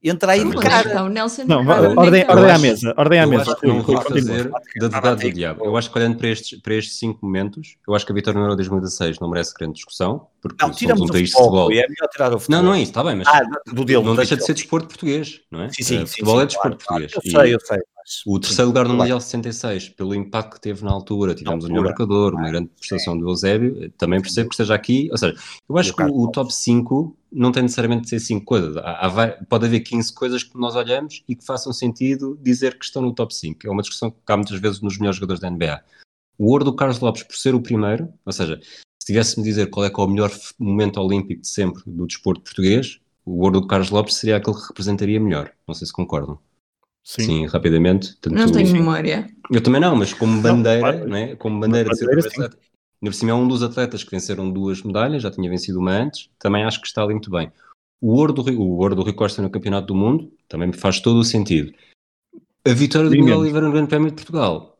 entra 0.02 0.32
aí 0.32 0.44
de 0.44 0.50
é 0.50 0.60
cara. 0.60 0.86
está 0.88 1.04
o 1.04 1.08
Nelson? 1.08 1.44
Não, 1.46 1.64
que 1.64 1.70
ordem, 1.70 2.20
está? 2.22 2.32
ordem 2.34 2.50
à 2.50 2.58
mesa, 2.58 2.94
ordem 2.96 3.20
à 3.20 3.22
eu 3.22 3.28
mesa. 3.28 3.42
acho 3.42 3.56
que 3.60 3.66
não 3.66 3.82
vou 3.82 4.00
fazer 4.02 4.50
de 4.78 4.84
advogado 4.86 5.20
do 5.20 5.32
diabo. 5.32 5.64
Eu 5.64 5.76
acho 5.76 5.90
que 5.90 5.98
olhando 5.98 6.16
para 6.18 6.28
estes, 6.28 6.60
para 6.60 6.74
estes 6.74 6.98
cinco 6.98 7.18
momentos, 7.24 7.76
eu 7.86 7.94
acho 7.94 8.04
que 8.04 8.12
a 8.12 8.14
vitória 8.14 8.38
no 8.38 8.46
Euro 8.46 8.56
2016 8.56 9.18
não 9.20 9.28
merece 9.30 9.54
grande 9.54 9.74
discussão, 9.74 10.26
porque 10.40 10.64
Não, 10.64 10.72
somos 10.72 11.00
um 11.02 11.06
país 11.06 11.30
de 11.30 11.36
futebol, 11.36 11.70
é 11.70 11.74
melhor 11.74 12.08
tirar 12.10 12.34
o 12.34 12.38
futebol. 12.40 12.62
Não, 12.62 12.68
não 12.70 12.74
é 12.74 12.80
isso, 12.80 12.90
está 12.90 13.04
bem, 13.04 13.16
mas 13.16 13.28
Ah, 13.28 13.42
do 13.72 13.84
dele. 13.84 14.02
não 14.02 14.16
deixa 14.16 14.36
de 14.36 14.44
ser 14.44 14.54
desporto 14.54 14.88
português, 14.88 15.40
não 15.50 15.62
é? 15.62 15.68
Sim, 15.68 15.82
sim, 15.82 15.96
Eh, 15.96 15.98
sim, 16.00 16.06
futebol 16.06 16.36
sim, 16.36 16.42
é 16.42 16.46
desporto 16.46 16.84
claro, 16.84 17.02
português. 17.08 17.12
Eu 17.14 17.40
sei, 17.40 17.54
eu 17.54 17.60
sei. 17.60 17.78
O 18.26 18.38
terceiro 18.38 18.68
lugar 18.68 18.86
no. 18.86 18.94
Mundial 18.94 19.20
66, 19.20 19.90
pelo 19.90 20.14
impacto 20.14 20.54
que 20.54 20.60
teve 20.60 20.84
na 20.84 20.90
altura, 20.90 21.34
tivemos 21.34 21.64
melhor 21.64 21.78
altura. 21.78 21.88
marcador, 21.90 22.34
uma 22.34 22.50
grande 22.50 22.68
prestação 22.78 23.16
do 23.16 23.28
Eusébio, 23.28 23.90
também 23.92 24.20
percebo 24.20 24.48
que 24.48 24.54
esteja 24.54 24.74
aqui. 24.74 25.08
Ou 25.10 25.18
seja, 25.18 25.34
eu 25.68 25.78
acho 25.78 25.94
que 25.94 26.02
o, 26.02 26.30
top 26.30 26.52
5 26.52 27.16
não 27.32 27.50
tem 27.52 27.62
necessariamente 27.62 28.02
de 28.02 28.08
ser 28.10 28.20
5 28.20 28.44
coisas. 28.44 28.76
Há- 28.76 29.06
há 29.06 29.44
pode 29.48 29.66
haver 29.66 29.80
15 29.80 30.12
coisas 30.12 30.42
que 30.42 30.58
nós 30.58 30.74
olhamos 30.74 31.22
e 31.28 31.34
que 31.34 31.44
façam 31.44 31.72
sentido 31.72 32.38
dizer 32.42 32.78
que 32.78 32.84
estão 32.84 33.00
no 33.02 33.12
top 33.14 33.34
5. 33.34 33.66
É 33.66 33.70
uma 33.70 33.82
discussão 33.82 34.10
que 34.10 34.16
há 34.26 34.36
muitas 34.36 34.60
vezes 34.60 34.80
nos 34.80 34.98
melhores 34.98 35.16
jogadores 35.16 35.40
da 35.40 35.48
NBA. 35.50 35.80
O 36.38 36.50
ouro 36.50 36.64
do 36.64 36.74
Carlos 36.74 36.98
Lopes, 37.00 37.22
por 37.22 37.36
ser 37.36 37.54
o 37.54 37.60
primeiro, 37.60 38.08
ou 38.24 38.32
seja, 38.32 38.58
se 39.00 39.06
tivesse-me 39.06 39.44
dizer 39.44 39.70
qual 39.70 39.86
é 39.86 39.90
que 39.90 40.00
é 40.00 40.04
o 40.04 40.08
melhor 40.08 40.30
momento 40.58 41.00
olímpico 41.00 41.42
de 41.42 41.48
sempre 41.48 41.82
do 41.86 42.06
desporto 42.06 42.40
português, 42.42 42.98
o 43.24 43.42
ouro 43.42 43.60
do 43.60 43.66
Carlos 43.66 43.90
Lopes 43.90 44.14
seria 44.16 44.36
aquele 44.36 44.56
que 44.56 44.66
representaria 44.66 45.20
melhor. 45.20 45.50
Não 45.66 45.74
sei 45.74 45.86
se 45.86 45.92
concordam. 45.92 46.38
Sim. 47.04 47.22
Sim, 47.22 47.46
rapidamente. 47.46 48.16
Tanto- 48.20 48.36
Não 48.36 48.50
tenho 48.50 48.72
memória. 48.72 49.28
eu 49.50 49.60
também 49.62 49.80
não, 49.80 49.96
mas 49.96 50.12
como 50.14 50.40
bandeira, 50.40 50.80
claro. 50.80 51.08
não 51.08 51.16
é? 51.16 51.34
como 51.36 51.58
bandeira 51.60 51.90
de 51.90 51.96
ser 51.98 52.06
bandeira. 52.06 52.30
Ainda 52.38 53.10
por 53.10 53.14
cima 53.14 53.32
é 53.32 53.34
um 53.34 53.48
dos 53.48 53.62
atletas 53.64 54.04
que 54.04 54.10
venceram 54.12 54.48
duas 54.50 54.82
medalhas, 54.82 55.22
já 55.22 55.30
tinha 55.30 55.50
vencido 55.50 55.80
uma 55.80 55.90
antes, 55.90 56.30
também 56.38 56.62
acho 56.62 56.80
que 56.80 56.86
está 56.86 57.02
ali 57.02 57.12
muito 57.14 57.30
bem. 57.30 57.50
O 58.00 58.12
ouro 58.14 58.32
do, 58.32 58.42
Rui- 58.42 58.54
o 58.56 58.62
ouro 58.78 58.94
do 58.94 59.02
Rui 59.02 59.12
Costa 59.12 59.42
no 59.42 59.50
Campeonato 59.50 59.88
do 59.88 59.94
Mundo 59.96 60.32
também 60.48 60.68
me 60.68 60.74
faz 60.76 61.00
todo 61.00 61.18
o 61.18 61.24
sentido. 61.24 61.72
A 62.64 62.72
vitória 62.72 63.10
do 63.10 63.16
Miguel. 63.16 63.38
Oliveira 63.40 63.66
no 63.66 63.72
Grande 63.72 63.88
Prémio 63.88 64.08
de 64.08 64.14
Portugal, 64.14 64.78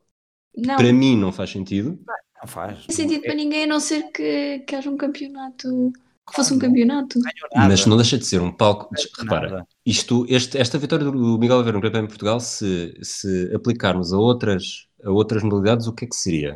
Não, 0.56 0.76
para 0.76 0.92
mim 0.92 1.16
não 1.16 1.32
faz 1.32 1.50
sentido. 1.50 1.98
Não 2.40 2.46
faz. 2.46 2.78
não 2.78 2.86
tem 2.86 2.94
sentido 2.96 3.22
para 3.22 3.34
ninguém 3.34 3.64
a 3.64 3.66
não 3.66 3.80
ser 3.80 4.04
que, 4.12 4.60
que 4.60 4.76
haja 4.76 4.88
um 4.88 4.96
campeonato. 4.96 5.92
Que 6.28 6.36
fosse 6.36 6.54
um 6.54 6.58
campeonato. 6.58 7.18
Mas 7.54 7.84
não 7.84 7.96
deixa 7.96 8.16
de 8.16 8.24
ser 8.24 8.40
um 8.40 8.52
palco. 8.52 8.88
Repara, 9.18 9.50
nada. 9.50 9.68
isto, 9.84 10.24
este- 10.28 10.56
esta 10.56 10.78
vitória 10.78 11.04
do 11.04 11.38
Miguel 11.38 11.56
Oliveira 11.56 11.76
no 11.76 11.80
Grande 11.80 11.92
Prémio 11.92 12.08
de 12.08 12.12
Portugal, 12.12 12.38
se, 12.40 12.94
se 13.02 13.52
aplicarmos 13.54 14.12
a 14.12 14.18
outras, 14.18 14.86
a 15.04 15.10
outras 15.10 15.42
modalidades, 15.42 15.86
o 15.86 15.92
que 15.92 16.04
é 16.04 16.08
que 16.08 16.16
seria? 16.16 16.54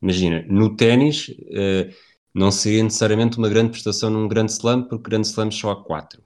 Imagina, 0.00 0.44
no 0.48 0.76
ténis, 0.76 1.34
eh, 1.50 1.90
não 2.34 2.50
seria 2.50 2.82
necessariamente 2.82 3.38
uma 3.38 3.48
grande 3.48 3.70
prestação 3.70 4.08
num 4.10 4.26
grande 4.28 4.52
slam, 4.52 4.82
porque 4.84 5.10
grande 5.10 5.26
slam 5.26 5.50
só 5.50 5.72
há 5.72 5.84
quatro. 5.84 6.22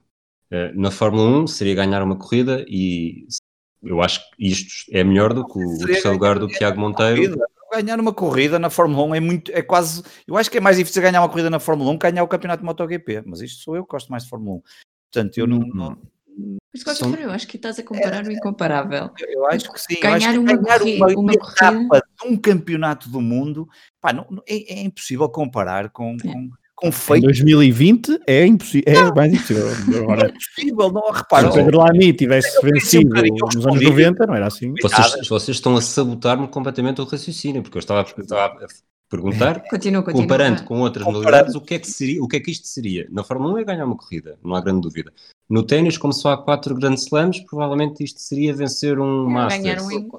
Eh, 0.49 0.71
na 0.73 0.91
Fórmula 0.91 1.43
1 1.43 1.47
seria 1.47 1.75
ganhar 1.75 2.01
uma 2.01 2.17
corrida 2.17 2.65
e 2.67 3.27
eu 3.83 4.01
acho 4.01 4.19
que 4.31 4.47
isto 4.47 4.85
é 4.91 5.03
melhor 5.03 5.33
do 5.33 5.45
que 5.45 5.59
o, 5.59 5.77
terceiro 5.85 6.13
lugar 6.13 6.39
do 6.39 6.47
Tiago 6.47 6.79
Monteiro. 6.79 7.37
Ganhar 7.71 7.99
uma 7.99 8.13
corrida 8.13 8.57
na 8.57 8.69
Fórmula 8.69 9.03
1 9.07 9.15
é 9.15 9.19
muito, 9.19 9.51
é 9.51 9.61
quase, 9.61 10.01
eu 10.25 10.37
acho 10.37 10.49
que 10.49 10.57
é 10.57 10.61
mais 10.61 10.77
difícil 10.77 11.01
ganhar 11.01 11.21
uma 11.21 11.29
corrida 11.29 11.49
na 11.49 11.59
Fórmula 11.59 11.91
1 11.91 11.97
que 11.97 12.09
ganhar 12.09 12.23
o 12.23 12.27
campeonato 12.27 12.61
de 12.61 12.65
MotoGP, 12.65 13.23
mas 13.25 13.41
isto 13.41 13.63
sou 13.63 13.75
eu 13.75 13.83
que 13.85 13.91
gosto 13.91 14.09
mais 14.09 14.23
de 14.23 14.29
Fórmula 14.29 14.57
1. 14.57 14.61
Portanto, 15.11 15.37
eu 15.37 15.47
não, 15.47 15.57
Hum. 15.59 15.71
não, 15.73 15.97
Mas 16.71 16.79
de 16.81 16.83
qualquer 16.85 16.99
São- 16.99 17.15
eu 17.15 17.31
acho 17.31 17.47
que 17.47 17.55
estás 17.57 17.79
a 17.79 17.83
comparar 17.83 18.23
o 18.25 18.31
incomparável. 18.31 19.09
Eu 19.27 19.47
acho 19.47 19.71
que 19.73 19.81
sim. 19.81 19.99
Ganhar 19.99 20.33
que 20.33 20.37
uma 20.37 20.55
ganhar 20.55 20.79
corri- 20.79 20.95
uma, 20.97 21.07
uma 21.07 21.19
uma 21.21 21.33
corrida- 21.37 21.55
etapa 21.81 22.03
de 22.21 22.27
um 22.27 22.37
campeonato 22.37 23.09
do 23.09 23.19
mundo 23.19 23.67
pá, 23.99 24.13
não, 24.13 24.25
não- 24.29 24.43
é, 24.47 24.73
é 24.79 24.81
impossível 24.83 25.27
comparar 25.29 25.89
com, 25.89 26.15
É. 26.23 26.31
com, 26.31 26.49
com 26.77 26.89
Em 26.89 26.91
feitos. 26.91 27.23
2020 27.39 28.19
é, 28.27 28.45
impossível, 28.45 28.93
é 28.93 29.13
mais 29.13 29.33
impossível. 29.33 29.67
Agora, 30.03 30.27
É 30.27 30.29
impossível, 30.29 30.91
não 30.91 31.07
se 31.11 31.17
repara. 31.19 31.49
o 31.49 31.53
Pedro 31.53 31.79
Lamy 31.79 32.13
tivesse 32.13 32.59
um 32.59 32.61
vencido 32.61 33.17
eu 33.17 33.23
nos 33.33 33.41
anos 33.41 33.65
respondi. 33.65 33.85
90, 33.85 34.25
não 34.27 34.35
era 34.35 34.45
assim. 34.47 34.73
Vocês, 34.79 35.27
vocês 35.27 35.57
estão 35.57 35.75
a 35.75 35.81
sabotar-me 35.81 36.47
completamente 36.47 37.01
o 37.01 37.03
raciocínio, 37.03 37.63
porque 37.63 37.77
eu 37.77 37.79
estava, 37.79 38.07
estava 38.17 38.45
a 38.45 38.67
perguntar, 39.09 39.61
Continua, 39.69 40.01
continua. 40.03 40.23
comparando 40.23 40.59
vá. 40.59 40.65
com 40.65 40.79
outras 40.81 41.03
Comparando. 41.05 41.25
modalidades, 41.25 41.55
o 41.55 41.61
que, 41.61 41.73
é 41.75 41.79
que 41.79 41.87
seria, 41.89 42.23
o 42.23 42.27
que 42.27 42.37
é 42.37 42.39
que 42.39 42.51
isto 42.51 42.67
seria? 42.67 43.07
Na 43.11 43.23
Fórmula 43.23 43.53
1 43.53 43.57
é 43.59 43.63
ganhar 43.63 43.85
uma 43.85 43.95
corrida, 43.97 44.37
não 44.43 44.55
há 44.55 44.61
grande 44.61 44.81
dúvida. 44.81 45.11
No 45.49 45.63
ténis, 45.63 45.97
como 45.97 46.11
só 46.13 46.31
há 46.33 46.37
quatro 46.37 46.75
grandes 46.75 47.03
slams, 47.03 47.39
provavelmente 47.41 48.03
isto 48.03 48.19
seria 48.19 48.53
vencer 48.53 48.99
um 48.99 49.29
É, 49.29 49.33
Masters. 49.33 49.63
ganhar 49.63 49.81
um, 49.81 50.09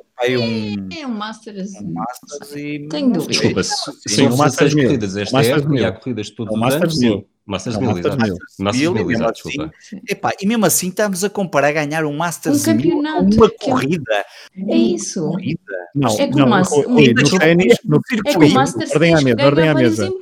um, 0.41 0.89
é 0.99 1.07
um 1.07 1.11
Masters. 1.11 1.75
um 1.81 1.93
Masters 1.93 2.57
e. 2.57 2.89
Tenho 2.89 3.13
dúvida. 3.13 3.31
Desculpa, 3.33 3.63
se, 3.63 3.75
Sim, 4.09 4.27
o 4.29 4.37
Masters 4.39 4.73
16 4.73 4.75
mil. 4.75 4.85
corridas 4.87 5.17
esta 5.17 5.37
Masters 5.37 5.59
época 5.63 5.75
e 5.79 5.85
há 5.85 5.93
corridas 5.93 6.31
todos 6.31 6.55
É 6.55 6.57
o 6.59 6.67
os 6.67 6.75
anos, 6.75 6.99
mil. 6.99 7.29
Masters 7.49 7.77
É 7.77 7.79
o 7.79 7.81
mil, 7.81 7.91
Masters 7.93 8.15
exato. 8.15 8.23
mil. 8.31 8.39
Masters 8.59 8.83
Mil, 8.83 8.93
mil, 8.93 9.03
e 9.03 9.07
mesmo 9.07 9.23
exato, 9.25 9.41
assim, 9.41 9.49
desculpa. 9.59 9.75
Epá, 10.09 10.33
e 10.41 10.47
mesmo 10.47 10.67
assim 10.67 10.89
estamos 10.89 11.25
a 11.25 11.31
comparar 11.31 11.73
ganhar 11.73 12.05
um 12.05 12.15
Masters 12.15 12.61
Um 12.61 12.65
campeonato, 12.77 13.35
uma 13.37 13.47
é- 13.47 13.51
corrida. 13.51 14.25
É 14.69 14.77
isso. 14.77 15.23
corrida. 15.23 15.61
Não, 15.95 16.11
É 16.11 16.27
como 16.27 16.39
não, 16.39 16.49
mas- 16.49 16.71
o- 16.71 16.81
um- 16.81 16.95
Rui, 16.95 17.15
no 17.15 17.39
ténis, 17.39 17.79
no 17.87 17.97
É 17.97 18.01
que 18.01 18.09
circuito. 18.33 18.39
o 18.39 18.95
ordem 18.95 19.15
à 19.15 19.21
mesa, 19.23 19.45
ordem 19.45 19.69
à 19.69 19.75
mesa. 19.75 20.13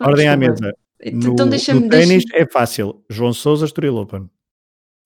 ordem 0.00 0.28
à 0.28 0.36
mesa. 0.36 0.74
Então 1.02 1.46
No, 1.46 1.50
deixa-me 1.50 1.88
ténis 1.88 2.24
é 2.34 2.44
fácil. 2.46 3.02
João 3.08 3.32
Sousa, 3.32 3.64
Estoril 3.64 3.96
Open. 3.96 4.28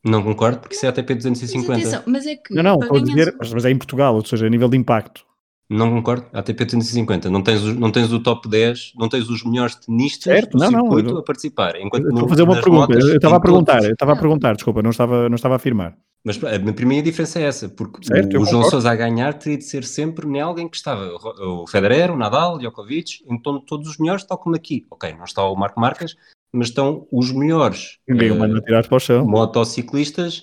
Não 0.04 0.22
concordo, 0.22 0.58
porque 0.60 0.74
isso 0.74 0.86
é 0.86 0.88
ATP 0.88 1.14
Mas 1.14 1.22
250. 1.24 1.72
atenção, 1.74 2.02
mas 2.06 2.26
é 2.26 2.34
que 2.36 2.54
Não, 2.54 2.62
não, 2.62 2.78
estou 2.80 2.96
a 2.96 3.02
dizer, 3.02 3.34
mas 3.38 3.52
mas 3.52 3.64
é 3.66 3.70
em 3.70 3.76
Portugal, 3.76 4.14
ou 4.14 4.24
seja, 4.24 4.46
a 4.46 4.48
nível 4.48 4.68
de 4.68 4.76
impacto. 4.76 5.24
Não 5.70 5.88
concordo, 5.92 6.26
ATP 6.32 6.64
250. 6.64 7.30
Não 7.30 7.42
tens, 7.42 7.62
não 7.76 7.92
tens 7.92 8.12
o 8.12 8.18
top 8.20 8.48
10, 8.48 8.92
não 8.96 9.08
tens 9.08 9.28
os 9.30 9.44
melhores 9.44 9.76
tenistas 9.76 10.24
Certo, 10.24 10.58
do 10.58 10.64
não, 10.64 10.70
não, 10.70 10.80
circuito 10.86 11.10
eu- 11.10 11.18
a 11.18 11.22
participar. 11.22 11.76
Enquanto 11.76 12.02
Estou 12.06 12.18
no- 12.20 12.26
a 12.26 12.28
fazer 12.28 12.42
uma 12.42 12.60
pergunta. 12.60 12.92
Eu 12.94 12.98
estava 12.98 13.12
a 13.12 13.14
em 13.14 13.20
todos- 13.20 13.42
perguntar, 13.42 13.84
eu 13.84 13.92
estava 13.92 14.12
a 14.12 14.14
Não. 14.16 14.20
perguntar, 14.20 14.54
desculpa, 14.56 14.82
não 14.82 14.90
estava, 14.90 15.28
não 15.28 15.36
estava 15.36 15.54
a 15.54 15.56
afirmar. 15.56 15.96
Mas 16.24 16.42
a 16.44 16.58
minha 16.58 16.72
primeira 16.74 17.02
diferença 17.04 17.38
é 17.38 17.44
essa, 17.44 17.68
porque 17.68 18.04
Certo, 18.04 18.36
o, 18.36 18.42
o 18.42 18.44
João. 18.44 18.64
Sousa 18.64 18.90
a 18.90 18.94
ganhar 18.96 19.32
teria 19.34 19.56
de 19.56 19.64
ser 19.64 19.84
sempre 19.84 20.26
nem 20.26 20.42
alguém 20.42 20.68
que 20.68 20.76
estava. 20.76 21.08
O 21.40 21.66
Federer, 21.68 22.10
o 22.12 22.16
Nadal, 22.16 22.56
o 22.56 22.58
Djokovic, 22.58 23.24
então 23.30 23.58
todos 23.60 23.88
os 23.88 23.96
melhores, 23.96 24.24
tal 24.24 24.36
como 24.38 24.56
aqui. 24.56 24.84
Ok, 24.90 25.14
não 25.14 25.24
está 25.24 25.42
o 25.44 25.54
Marco 25.56 25.80
Marques, 25.80 26.16
mas 26.52 26.66
estão 26.68 27.06
os 27.12 27.30
melhores 27.32 27.98
Ninguém 28.08 28.32
o 28.32 28.38
manda 28.38 28.60
tirar 28.60 28.86
para 28.86 28.96
o 28.96 29.00
chão. 29.00 29.24
motociclistas 29.24 30.42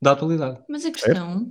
da 0.00 0.12
atualidade. 0.12 0.58
Mas 0.68 0.84
a 0.86 0.90
questão, 0.92 1.50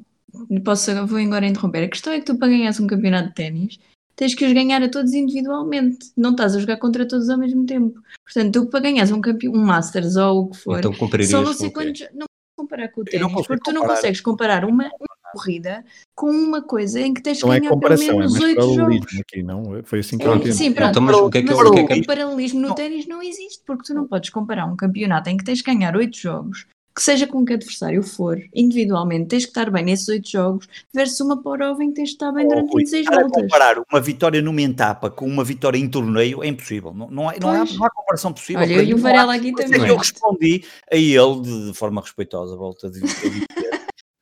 posso, 0.64 1.08
vou 1.08 1.20
agora 1.20 1.46
interromper, 1.48 1.84
a 1.84 1.90
questão 1.90 2.14
é 2.14 2.20
que 2.20 2.26
tu 2.26 2.38
para 2.38 2.48
ganhares 2.50 2.80
um 2.80 2.88
campeonato 2.88 3.30
de 3.30 3.36
ténis 3.36 3.80
tens 4.20 4.36
que 4.36 4.46
os 4.46 4.52
ganhar 4.52 4.84
a 4.84 4.90
todos 4.90 5.14
individualmente, 5.14 6.12
não 6.18 6.32
estás 6.32 6.54
a 6.54 6.60
jogar 6.60 6.76
contra 6.76 7.08
todos 7.08 7.30
ao 7.30 7.38
mesmo 7.38 7.66
tempo. 7.66 8.02
Portanto, 8.26 8.66
tu 8.66 8.70
para 8.70 8.82
ganhares 8.82 9.12
um, 9.12 9.22
campe... 9.22 9.48
um 9.48 9.64
Masters 9.64 10.18
ou 10.18 10.42
o 10.42 10.50
que 10.50 10.58
for, 10.58 10.78
Então 10.80 10.94
só 11.24 11.42
não 11.42 11.54
sei 11.54 11.72
quantos. 11.72 12.02
Não 12.14 12.26
podes 12.28 12.58
comparar 12.58 12.90
com 12.90 13.00
o 13.00 13.04
Eu 13.04 13.12
ténis, 13.12 13.48
porque 13.48 13.64
tu 13.64 13.72
não 13.72 13.82
comparar. 13.82 13.96
consegues 13.96 14.20
comparar 14.20 14.66
uma, 14.66 14.84
uma 14.84 15.32
corrida 15.32 15.86
com 16.14 16.30
uma 16.30 16.62
coisa 16.62 17.00
em 17.00 17.14
que 17.14 17.22
tens 17.24 17.40
que 17.40 17.46
Não 17.46 17.54
é 17.54 17.62
ganhar 17.62 17.78
pelo 17.78 17.94
é 17.94 17.98
menos 17.98 18.34
mais 18.34 18.44
oito 18.44 18.74
jogos. 18.74 19.20
aqui, 19.22 19.42
não? 19.42 19.64
Foi 19.86 20.00
assim 20.00 20.18
que 20.18 20.26
eu 20.28 20.34
É, 20.34 20.36
entendi. 20.36 20.54
sim, 20.54 20.74
pronto. 20.74 20.90
Então, 20.90 21.02
mas 21.02 21.16
o 21.16 21.30
que 21.30 21.38
é 21.38 21.42
que, 21.42 21.48
Mas 21.48 21.58
o 21.58 21.72
que, 21.72 21.80
é 21.80 21.88
que 21.88 22.00
o 22.02 22.06
paralelismo 22.06 22.60
no 22.60 22.76
ténis 22.76 23.08
não 23.08 23.24
existe, 23.24 23.64
porque 23.66 23.84
tu 23.84 23.94
não 23.94 24.06
podes 24.06 24.30
comparar 24.32 24.66
um 24.66 24.76
campeonato 24.76 25.30
em 25.30 25.38
que 25.38 25.46
tens 25.46 25.62
que 25.62 25.74
ganhar 25.74 25.96
oito 25.96 26.18
jogos, 26.18 26.66
que 27.00 27.06
seja 27.06 27.26
com 27.26 27.46
que 27.46 27.54
adversário 27.54 28.04
for, 28.04 28.38
individualmente, 28.54 29.28
tens 29.30 29.46
que 29.46 29.52
estar 29.52 29.72
bem 29.72 29.86
nesses 29.86 30.10
oito 30.10 30.30
jogos, 30.30 30.68
versus 30.94 31.18
uma 31.22 31.42
prova 31.42 31.82
em 31.82 31.88
que 31.92 31.96
tens 31.96 32.10
de 32.10 32.16
estar 32.16 32.30
bem 32.34 32.46
Oh, 32.46 32.50
durante 32.50 32.72
Rui, 32.74 32.82
26 32.84 33.02
estar 33.06 33.16
a 33.18 33.22
voltas. 33.22 33.42
comparar 33.44 33.78
uma 33.90 34.02
vitória 34.02 34.42
numa 34.42 34.62
etapa 34.62 35.10
com 35.10 35.26
uma 35.26 35.46
vitória 35.46 35.78
em 35.78 35.88
torneio 35.90 36.44
é 36.44 36.48
impossível. 36.48 36.94
Não, 36.94 37.10
não, 37.10 37.30
há, 37.30 37.36
não, 37.40 37.50
há, 37.52 37.64
não 37.64 37.86
há 37.86 37.90
comparação 37.90 38.34
possível. 38.34 38.62
Olha, 38.62 38.84
e 38.84 38.94
o 38.94 38.98
não 38.98 39.06
há- 39.08 39.10
Varela 39.12 39.36
aqui 39.36 39.54
também. 39.56 39.82
que 39.82 39.90
eu 39.90 39.96
respondi 39.96 40.66
a 40.92 40.96
ele 40.98 41.42
de, 41.42 41.68
de 41.68 41.74
forma 41.74 42.02
respeitosa, 42.02 42.58
volto 42.58 42.88
a 42.88 42.90
dizer, 42.90 43.06
a 43.06 43.30
dizer, 43.30 43.48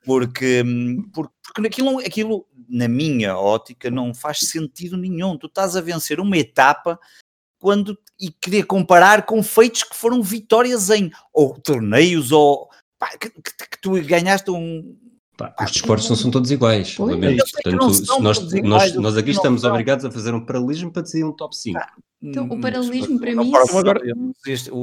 porque, 0.06 0.64
porque, 1.14 1.34
porque 1.54 1.68
aquilo, 1.68 2.00
aquilo, 2.00 2.46
na 2.70 2.88
minha 2.88 3.36
ótica, 3.38 3.90
não 3.90 4.14
faz 4.14 4.38
sentido 4.40 4.96
nenhum. 4.98 5.36
Tu 5.36 5.48
estás 5.48 5.76
a 5.76 5.82
vencer 5.82 6.20
uma 6.20 6.38
etapa 6.38 7.00
quando 7.60 7.98
e 8.20 8.32
querer 8.32 8.64
comparar 8.64 9.26
com 9.26 9.42
feitos 9.44 9.84
que 9.84 9.96
foram 9.96 10.22
vitórias 10.24 10.90
em 10.90 11.12
ou 11.34 11.54
torneios 11.60 12.32
ou 12.32 12.68
pá, 13.00 13.10
que, 13.18 13.30
que- 13.30 13.68
que 13.72 13.82
tu 13.82 13.92
ganhaste 14.04 14.50
um. 14.52 14.96
Pá, 15.38 15.54
os 15.62 15.72
desportos 15.72 16.10
não 16.10 16.16
são 16.16 16.32
todos 16.32 16.50
iguais, 16.50 16.98
lamento. 16.98 17.44
Portanto, 17.52 17.76
nós, 18.22 18.40
todos 18.40 18.54
iguais, 18.54 18.94
nós, 18.96 19.04
nós 19.04 19.18
aqui 19.18 19.30
estamos 19.30 19.62
são. 19.62 19.70
obrigados 19.70 20.04
a 20.04 20.10
fazer 20.10 20.34
um 20.34 20.44
paralelismo 20.44 20.92
para 20.92 21.04
decidir 21.04 21.26
um 21.26 21.32
top 21.32 21.56
5. 21.56 21.80
Então, 22.20 22.48
o 22.50 22.54
Hum, 22.56 22.60
paralelismo 22.60 23.20
para 23.20 23.36
mim- 23.36 23.50
Então 23.50 23.78
agora- 23.78 24.02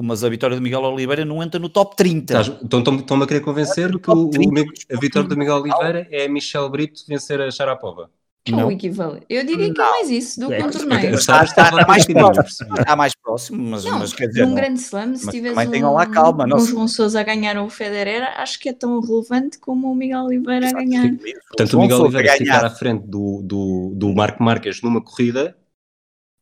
mas 0.05 0.23
a 0.23 0.29
vitória 0.29 0.55
de 0.57 0.63
Miguel 0.63 0.83
Oliveira 0.83 1.25
não 1.25 1.43
entra 1.43 1.59
no 1.59 1.69
top 1.69 1.97
30. 1.97 2.41
Estás- 2.41 2.61
Então 2.63 2.79
estão- 2.79 2.95
estão-me 2.97 3.25
a 3.25 3.27
querer 3.27 3.41
convencer 3.41 3.99
que 3.99 4.09
o, 4.09 4.15
o 4.27 4.31
30 4.31 4.53
Mi- 4.63 4.69
a 4.93 5.01
vitória 5.01 5.29
do 5.29 5.37
Miguel. 5.37 5.57
Oliveira 5.57 6.07
é 6.13 6.27
a 6.27 6.29
Michel 6.29 6.69
Brito 6.71 7.03
vencer 7.09 7.41
a 7.41 7.51
Sharapova. 7.51 8.09
É 8.47 8.53
o 8.53 8.57
Não. 8.59 8.71
equivalente. 8.71 9.25
Eu 9.31 9.43
diria 9.47 9.73
que 9.73 9.81
é 9.81 9.85
Não. 9.85 9.91
mais 9.91 10.11
isso 10.11 10.39
do 10.39 10.49
que 10.49 10.53
É, 10.55 10.63
um 10.63 10.69
é, 10.69 10.71
torneio. 10.71 11.15
está- 11.15 11.45
está 11.45 11.63
Está- 11.63 11.87
mais 11.87 12.05
próximo. 12.05 12.75
Está 12.79 12.97
mais 12.97 13.15
próximo, 13.15 13.71
mas, 13.71 13.85
Não, 13.87 13.99
mas 13.99 14.13
quer 14.13 14.27
dizer, 14.27 14.43
num 14.43 14.49
não- 14.49 14.55
grande 14.55 14.81
slam, 14.81 15.17
se 15.17 15.25
mas 15.25 15.35
tiveres 15.35 15.57
um, 15.57 15.71
tenham 15.71 15.95
lá 15.95 16.05
calma, 16.05 16.47
não 16.47 16.59
um 16.59 16.61
João 16.61 16.87
Sousa 16.87 17.21
a 17.21 17.23
ganhar 17.23 17.57
ou 17.57 17.67
o 17.67 17.71
Federer, 17.71 18.23
acho 18.39 18.61
que 18.61 18.69
é 18.69 18.75
tão 18.75 19.01
relevante 19.01 19.59
como 19.59 19.91
o 19.91 19.95
Miguel 19.97 20.25
Oliveira 20.25 20.69
a 20.69 20.73
ganhar. 20.73 21.09
Portanto, 21.09 21.69
o 21.69 21.71
João 21.71 21.83
Miguel 21.85 21.97
Sousa 21.97 22.19
Oliveira 22.19 22.37
ficar 22.37 22.65
à 22.67 22.71
frente 22.71 23.07
do, 23.07 23.41
do, 23.43 23.93
do 23.97 24.15
Marco 24.15 24.43
Marques 24.43 24.83
numa 24.83 25.01
corrida, 25.03 25.57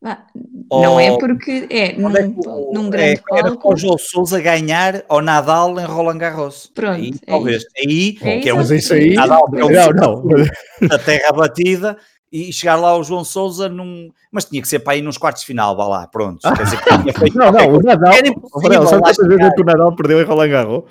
Vá, 0.02 0.26
Não 0.68 0.98
é 0.98 1.12
Oh, 1.12 1.18
porque 1.18 1.66
é 1.70 1.92
num, 1.92 2.08
Onde 2.08 2.18
é 2.18 2.26
o- 2.26 2.72
num 2.74 2.86
é, 2.88 2.90
grande 2.90 3.22
era 3.30 3.42
palco. 3.44 3.62
para 3.68 3.74
o 3.74 3.76
João 3.76 3.96
Sousa 3.96 4.40
ganhar 4.40 5.04
ao 5.08 5.20
Nadal 5.22 5.78
em 5.78 5.84
Roland 5.84 6.18
Garros. 6.18 6.66
Pronto, 6.74 6.94
Aí, 7.00 7.12
é 7.22 7.30
talvez. 7.30 7.62
Aí, 7.78 8.18
É 8.20 8.40
que 8.40 8.48
é 8.48 8.54
um 8.54 8.56
Mas 8.56 8.70
isso 8.72 8.92
aí. 8.94 9.14
Nadal, 9.14 9.48
que 9.48 9.60
é 9.60 9.64
um 9.64 9.70
Não, 9.70 10.22
não. 10.24 10.88
da 10.88 10.98
terra 10.98 11.30
batida, 11.32 11.96
e 12.32 12.52
chegar 12.52 12.76
lá 12.76 12.96
o 12.96 13.04
João 13.04 13.22
Sousa 13.24 13.68
num. 13.68 14.08
Mas 14.32 14.44
tinha 14.46 14.60
que 14.60 14.66
ser 14.66 14.80
para 14.80 14.96
ir 14.96 15.02
nos 15.02 15.18
quartos 15.18 15.42
de 15.42 15.46
final, 15.46 15.76
vá 15.76 15.86
lá, 15.86 16.06
pronto. 16.08 16.40
Quer 16.52 16.64
dizer, 16.64 16.80
que 16.82 17.12
feito 17.20 17.36
Não, 17.38 17.52
não, 17.52 17.74
o. 17.76 17.82
Nadal. 17.82 18.12
Era 18.12 18.26
impossível 18.26 18.82
é 18.82 19.14
chegar. 19.14 19.54
que 19.54 19.60
o 19.60 19.64
Nadal 19.64 19.94
perdeu 19.94 20.20
em 20.20 20.24
Roland 20.24 20.48
Garros? 20.48 20.82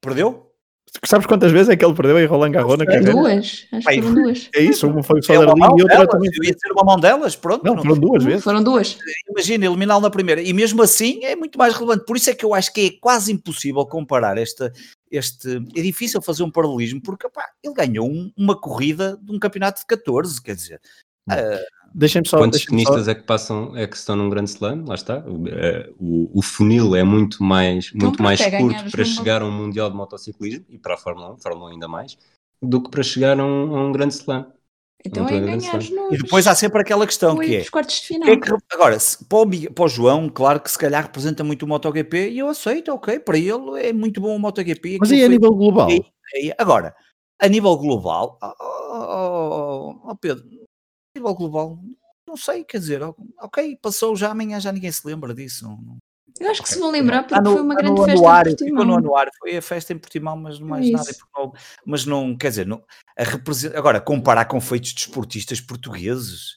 Perdeu? 0.00 0.47
Sabes 1.04 1.26
quantas 1.26 1.52
vezes 1.52 1.68
é 1.68 1.76
que 1.76 1.84
ele 1.84 1.94
perdeu 1.94 2.18
em 2.18 2.26
Roland 2.26 2.50
Garros 2.52 2.78
na 2.78 2.84
carreira? 2.86 3.12
Duas, 3.12 3.66
acho 3.72 3.86
que 3.88 4.02
foram 4.02 4.14
duas. 4.14 4.48
É 4.54 4.60
isso, 4.62 4.86
uma 4.88 5.02
foi 5.02 5.16
o 5.16 5.20
É 5.20 5.22
Soderling 5.22 5.58
mão 5.58 5.78
e 5.78 5.82
outra 5.82 5.96
delas, 5.98 6.08
também. 6.08 6.30
eu 6.34 6.44
ia 6.44 6.52
ser 6.58 6.72
uma 6.72 6.84
mão 6.84 6.98
delas, 6.98 7.36
pronto. 7.36 7.64
Não, 7.64 7.74
não- 7.74 7.82
foram 7.82 7.98
duas 7.98 8.24
vezes. 8.24 8.44
Foram 8.44 8.62
duas. 8.62 8.98
imagina, 9.30 9.66
eliminá-lo 9.66 10.00
na 10.02 10.10
primeira. 10.10 10.40
E 10.42 10.52
mesmo 10.52 10.82
assim 10.82 11.24
é 11.24 11.36
muito 11.36 11.58
mais 11.58 11.74
relevante. 11.74 12.04
Por 12.04 12.16
isso 12.16 12.30
é 12.30 12.34
que 12.34 12.44
eu 12.44 12.54
acho 12.54 12.72
que 12.72 12.80
é 12.86 12.90
quase 13.00 13.32
impossível 13.32 13.84
comparar 13.86 14.36
esta. 14.38 14.72
Este, 15.10 15.56
é 15.76 15.80
difícil 15.82 16.20
fazer 16.20 16.42
um 16.42 16.50
paralelismo 16.50 17.00
porque 17.02 17.28
pá, 17.28 17.44
ele 17.62 17.74
ganhou 17.74 18.06
um- 18.08 18.30
uma 18.36 18.58
corrida 18.58 19.18
de 19.22 19.32
um 19.34 19.38
campeonato 19.38 19.80
de 19.80 19.86
14, 19.86 20.40
quer 20.42 20.54
dizer. 20.54 20.80
ah, 21.30 21.60
Deixem-me 21.94 22.28
só. 22.28 22.38
quantos 22.38 22.58
deixem-me 22.60 22.82
só- 22.82 22.90
tenistas 22.90 23.08
é 23.08 23.14
que 23.14 23.22
passam, 23.26 23.76
é 23.76 23.86
que 23.86 23.96
estão 23.96 24.14
num 24.14 24.28
grande 24.30 24.50
slam? 24.50 24.84
Lá 24.86 24.94
está. 24.94 25.18
O, 25.26 25.48
eh, 25.48 25.90
o, 25.98 26.38
o 26.38 26.42
funil 26.42 26.94
é 26.94 27.02
muito 27.02 27.42
mais, 27.42 27.90
Então, 27.94 28.08
muito 28.08 28.22
mais 28.22 28.40
é 28.40 28.58
curto 28.58 28.90
para 28.90 29.04
chegar 29.04 29.42
a 29.42 29.44
um 29.46 29.50
Mundial 29.50 29.90
de 29.90 29.96
Motociclismo 29.96 30.64
e 30.68 30.78
para 30.78 30.94
a 30.94 30.96
Fórmula 30.96 31.32
1, 31.34 31.38
Fórmula 31.38 31.70
1 31.70 31.72
ainda 31.74 31.88
mais, 31.88 32.16
do 32.62 32.82
que 32.82 32.90
para 32.90 33.02
chegar 33.02 33.38
a 33.40 33.44
um, 33.44 33.76
a 33.76 33.80
um 33.86 33.92
grande 33.92 34.14
slam. 34.14 34.46
Então 35.06 35.28
é 35.28 35.40
nos 35.56 35.64
e 36.12 36.16
depois 36.18 36.46
há 36.48 36.56
sempre 36.56 36.80
aquela 36.80 37.06
questão 37.06 37.36
que 37.36 37.54
é. 37.56 37.64
quartos 37.70 37.94
de 38.00 38.02
o 38.02 38.06
final. 38.08 38.26
que 38.26 38.30
é 38.32 38.36
que- 38.36 38.64
agora, 38.74 38.98
se- 38.98 39.24
para, 39.24 39.38
o, 39.38 39.72
para 39.72 39.84
o 39.84 39.88
João, 39.88 40.28
claro 40.28 40.58
que 40.60 40.68
se 40.70 40.76
calhar 40.76 41.04
representa 41.04 41.44
muito 41.44 41.62
o 41.64 41.68
MotoGP 41.68 42.30
e 42.30 42.38
eu 42.40 42.48
aceito, 42.48 42.92
ok, 42.92 43.20
para 43.20 43.38
ele 43.38 43.80
é 43.80 43.92
muito 43.92 44.20
bom 44.20 44.34
o 44.34 44.38
MotoGP. 44.40 44.98
Mas 45.00 45.12
aí 45.12 45.22
a 45.24 45.28
nível 45.28 45.54
global? 45.54 45.88
Aí- 45.88 46.04
aí- 46.34 46.52
agora, 46.58 46.94
a 47.40 47.46
nível 47.48 47.76
global, 47.76 48.38
ó, 48.42 48.54
ó, 48.60 49.94
ó, 50.10 50.14
Pedro, 50.16 50.44
a 51.14 51.18
nível 51.18 51.34
global, 51.34 51.78
não 52.26 52.36
sei, 52.36 52.64
quer 52.64 52.78
dizer, 52.78 53.00
ok, 53.40 53.78
passou 53.80 54.14
já 54.16 54.30
amanhã, 54.30 54.60
já 54.60 54.70
ninguém 54.72 54.92
se 54.92 55.06
lembra 55.06 55.34
disso. 55.34 55.66
Eu 56.40 56.50
acho 56.50 56.62
que 56.62 56.68
se 56.68 56.78
vão 56.78 56.90
lembrar 56.90 57.22
porque 57.22 57.34
Está 57.34 57.42
no- 57.42 57.52
foi 57.56 57.62
uma 57.62 57.74
está 57.74 57.82
grande 57.82 58.00
festa 58.04 58.12
anuário, 58.20 58.50
de 58.56 58.64
ficou 58.64 58.68
no 58.70 58.76
Portimão. 58.76 58.98
anuário, 58.98 59.32
foi 59.40 59.56
a 59.56 59.62
festa 59.62 59.92
em 59.92 59.98
Portimão, 59.98 60.36
mas 60.36 60.60
não 60.60 60.68
mais 60.68 60.86
É 60.86 60.90
nada. 60.92 61.10
em. 61.10 61.50
Mas 61.84 62.06
não, 62.06 62.36
quer 62.36 62.50
dizer, 62.50 62.66
não, 62.66 62.82
a 63.18 63.24
represen- 63.24 63.72
agora, 63.74 64.00
comparar 64.00 64.44
com 64.44 64.60
feitos 64.60 64.92
desportistas 64.92 65.60
portugueses, 65.60 66.56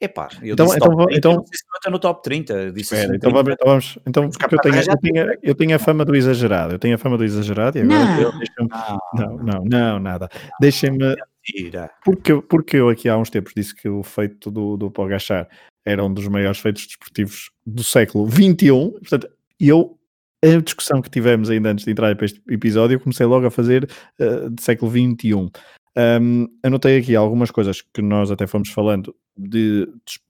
epá, 0.00 0.28
eu 0.42 0.54
Então- 0.54 0.66
disse 0.66 0.78
então 0.78 0.88
top 0.88 0.96
vou- 0.96 1.06
30, 1.06 1.18
então- 1.18 1.32
não 1.36 1.46
sei 1.46 1.58
se 1.58 1.64
não 1.68 1.76
está 1.76 1.90
no 1.90 1.98
top 2.00 2.22
30, 2.24 2.52
eu 2.54 2.72
disse 2.72 2.94
Espera, 2.94 3.02
assim, 3.08 3.16
então 3.18 3.30
30. 3.32 3.44
vamos, 3.44 3.52
então 3.52 3.68
vamos 3.68 3.98
então, 4.06 4.30
porque 4.30 4.54
eu 4.54 4.58
tenho, 4.60 4.76
eu, 4.76 4.96
tenho, 4.98 5.38
eu 5.42 5.54
tenho 5.54 5.76
a 5.76 5.78
fama 5.78 6.04
do 6.04 6.16
exagerado, 6.16 6.74
eu 6.74 6.78
tenho 6.78 6.94
a 6.96 6.98
fama 6.98 7.16
do 7.18 7.24
exagerado 7.24 7.78
e 7.78 7.82
agora 7.82 8.04
Não. 8.04 8.22
eu- 8.22 8.32
Ah, 8.72 8.98
não, 9.14 9.36
não, 9.36 9.64
não, 9.64 9.98
nada. 10.00 10.28
Deixem-me, 10.60 11.14
mentira. 11.48 11.90
porque, 12.04 12.40
porque 12.42 12.76
eu 12.76 12.88
aqui 12.88 13.08
há 13.08 13.16
uns 13.16 13.30
tempos 13.30 13.52
disse 13.54 13.74
que 13.74 13.88
o 13.88 14.02
feito 14.02 14.50
do, 14.50 14.76
do 14.76 14.90
Pogachar 14.90 15.48
era 15.84 16.04
um 16.04 16.12
dos 16.12 16.28
maiores 16.28 16.58
feitos 16.58 16.86
desportivos 16.86 17.50
do 17.66 17.82
século 17.82 18.30
XXI, 18.30 18.70
portanto, 19.00 19.28
eu 19.58 19.96
a 20.42 20.60
discussão 20.60 21.02
que 21.02 21.10
tivemos 21.10 21.50
ainda 21.50 21.70
antes 21.70 21.84
de 21.84 21.90
entrar 21.90 22.14
para 22.16 22.24
este 22.24 22.40
episódio, 22.48 22.94
eu 22.94 23.00
comecei 23.00 23.26
logo 23.26 23.46
a 23.46 23.50
fazer 23.50 23.88
uh, 24.18 24.48
de 24.48 24.62
século 24.62 24.90
XXI. 24.90 25.50
Um, 25.96 26.46
anotei 26.62 26.98
aqui 26.98 27.14
algumas 27.14 27.50
coisas 27.50 27.82
que 27.82 28.00
nós 28.00 28.30
até 28.30 28.46
fomos 28.46 28.70
falando 28.70 29.14
de, 29.36 29.86
de 29.86 30.20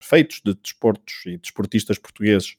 feitos 0.00 0.40
de 0.44 0.54
desportos 0.54 1.14
e 1.26 1.36
desportistas 1.36 1.98
portugueses 1.98 2.56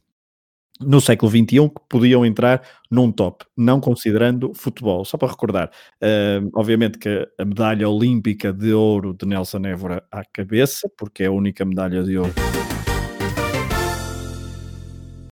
no 0.82 1.00
século 1.00 1.32
XXI 1.32 1.70
que 1.70 1.82
podiam 1.90 2.26
entrar 2.26 2.62
num 2.92 3.12
top, 3.12 3.46
não 3.56 3.80
considerando 3.80 4.54
futebol. 4.54 5.06
Só 5.06 5.18
para 5.18 5.30
recordar, 5.30 5.72
uh, 6.02 6.50
obviamente 6.54 6.98
que 6.98 7.28
a 7.38 7.46
medalha 7.46 7.90
olímpica 7.90 8.52
de 8.52 8.74
ouro 8.74 9.14
de 9.14 9.26
Nelson 9.26 9.66
Évora 9.66 10.04
à 10.12 10.24
cabeça, 10.26 10.90
porque 10.98 11.24
é 11.24 11.28
a 11.28 11.32
única 11.32 11.64
medalha 11.64 12.04
de 12.04 12.18
ouro 12.18 12.34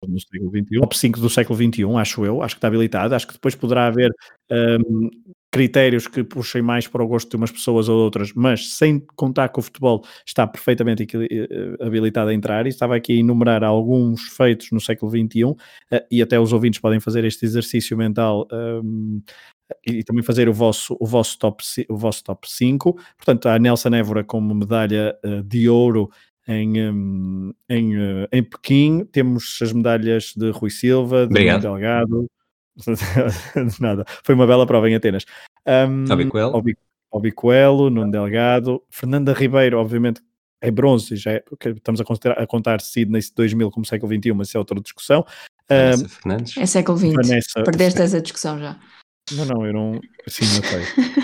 no 0.09 0.19
século 0.19 0.49
XXI, 0.49 0.79
top 0.79 0.97
5 0.97 1.19
do 1.19 1.29
século 1.29 1.57
XXI, 1.57 1.83
acho 1.97 2.25
eu, 2.25 2.41
acho 2.41 2.55
que 2.55 2.57
está 2.57 2.67
habilitado, 2.67 3.15
acho 3.15 3.27
que 3.27 3.33
depois 3.33 3.55
poderá 3.55 3.87
haver 3.87 4.11
um, 4.51 5.09
critérios 5.51 6.07
que 6.07 6.23
puxem 6.23 6.61
mais 6.61 6.87
para 6.87 7.03
o 7.03 7.07
gosto 7.07 7.29
de 7.29 7.35
umas 7.35 7.51
pessoas 7.51 7.89
ou 7.89 7.97
outras, 7.97 8.31
mas 8.33 8.75
sem 8.75 8.99
contar 9.15 9.49
que 9.49 9.59
o 9.59 9.61
futebol 9.61 10.05
está 10.25 10.45
perfeitamente 10.45 11.07
eh, 11.13 11.75
habilitado 11.81 12.29
a 12.29 12.33
entrar, 12.33 12.65
e 12.65 12.69
estava 12.69 12.95
aqui 12.95 13.13
a 13.13 13.19
enumerar 13.19 13.63
alguns 13.63 14.21
feitos 14.35 14.71
no 14.71 14.79
século 14.79 15.11
XXI, 15.11 15.55
eh, 15.91 16.05
e 16.11 16.21
até 16.21 16.39
os 16.39 16.53
ouvintes 16.53 16.79
podem 16.79 16.99
fazer 16.99 17.25
este 17.25 17.45
exercício 17.45 17.97
mental 17.97 18.47
um, 18.51 19.21
e 19.85 20.03
também 20.03 20.23
fazer 20.23 20.47
o 20.47 20.53
vosso, 20.53 20.95
o 20.99 21.05
vosso, 21.05 21.37
top, 21.39 21.63
o 21.89 21.97
vosso 21.97 22.23
top 22.23 22.49
5. 22.49 22.93
Portanto, 23.17 23.49
a 23.49 23.57
Nelson 23.57 23.89
Évora 23.89 24.23
como 24.23 24.53
medalha 24.53 25.15
de 25.45 25.69
ouro 25.69 26.09
em, 26.47 26.89
um, 26.89 27.53
em, 27.69 27.93
em 28.31 28.43
Pequim, 28.43 29.05
temos 29.11 29.59
as 29.61 29.71
medalhas 29.71 30.33
de 30.35 30.49
Rui 30.49 30.71
Silva, 30.71 31.27
de. 31.27 31.33
Delgado, 31.67 32.27
nada, 33.79 34.05
foi 34.23 34.35
uma 34.35 34.47
bela 34.47 34.65
prova 34.65 34.89
em 34.89 34.95
Atenas. 34.95 35.25
Um, 35.65 36.05
Obicoelo. 37.11 37.89
Nuno 37.89 38.11
Delgado, 38.11 38.83
Fernanda 38.89 39.33
Ribeiro, 39.33 39.79
obviamente 39.79 40.21
é 40.61 40.69
bronze, 40.69 41.15
já 41.15 41.31
é, 41.31 41.43
estamos 41.65 42.01
a, 42.01 42.03
contar, 42.03 42.31
a 42.33 42.45
contar 42.45 42.81
Sydney 42.81 43.21
2000 43.33 43.71
como 43.71 43.85
século 43.85 44.13
XXI, 44.13 44.33
mas 44.33 44.49
isso 44.49 44.57
é 44.57 44.59
outra 44.59 44.79
discussão. 44.79 45.25
Um, 45.71 46.07
Fernandes. 46.07 46.57
É 46.57 46.65
século 46.65 46.97
XX, 46.97 47.13
Vanessa, 47.13 47.63
perdeste 47.63 48.01
essa 48.01 48.21
discussão 48.21 48.59
já. 48.59 48.77
Não, 49.31 49.45
não, 49.45 49.65
eu 49.65 49.73
não. 49.73 50.01
Sim, 50.27 50.45
não 50.45 50.63
sei. 50.63 50.83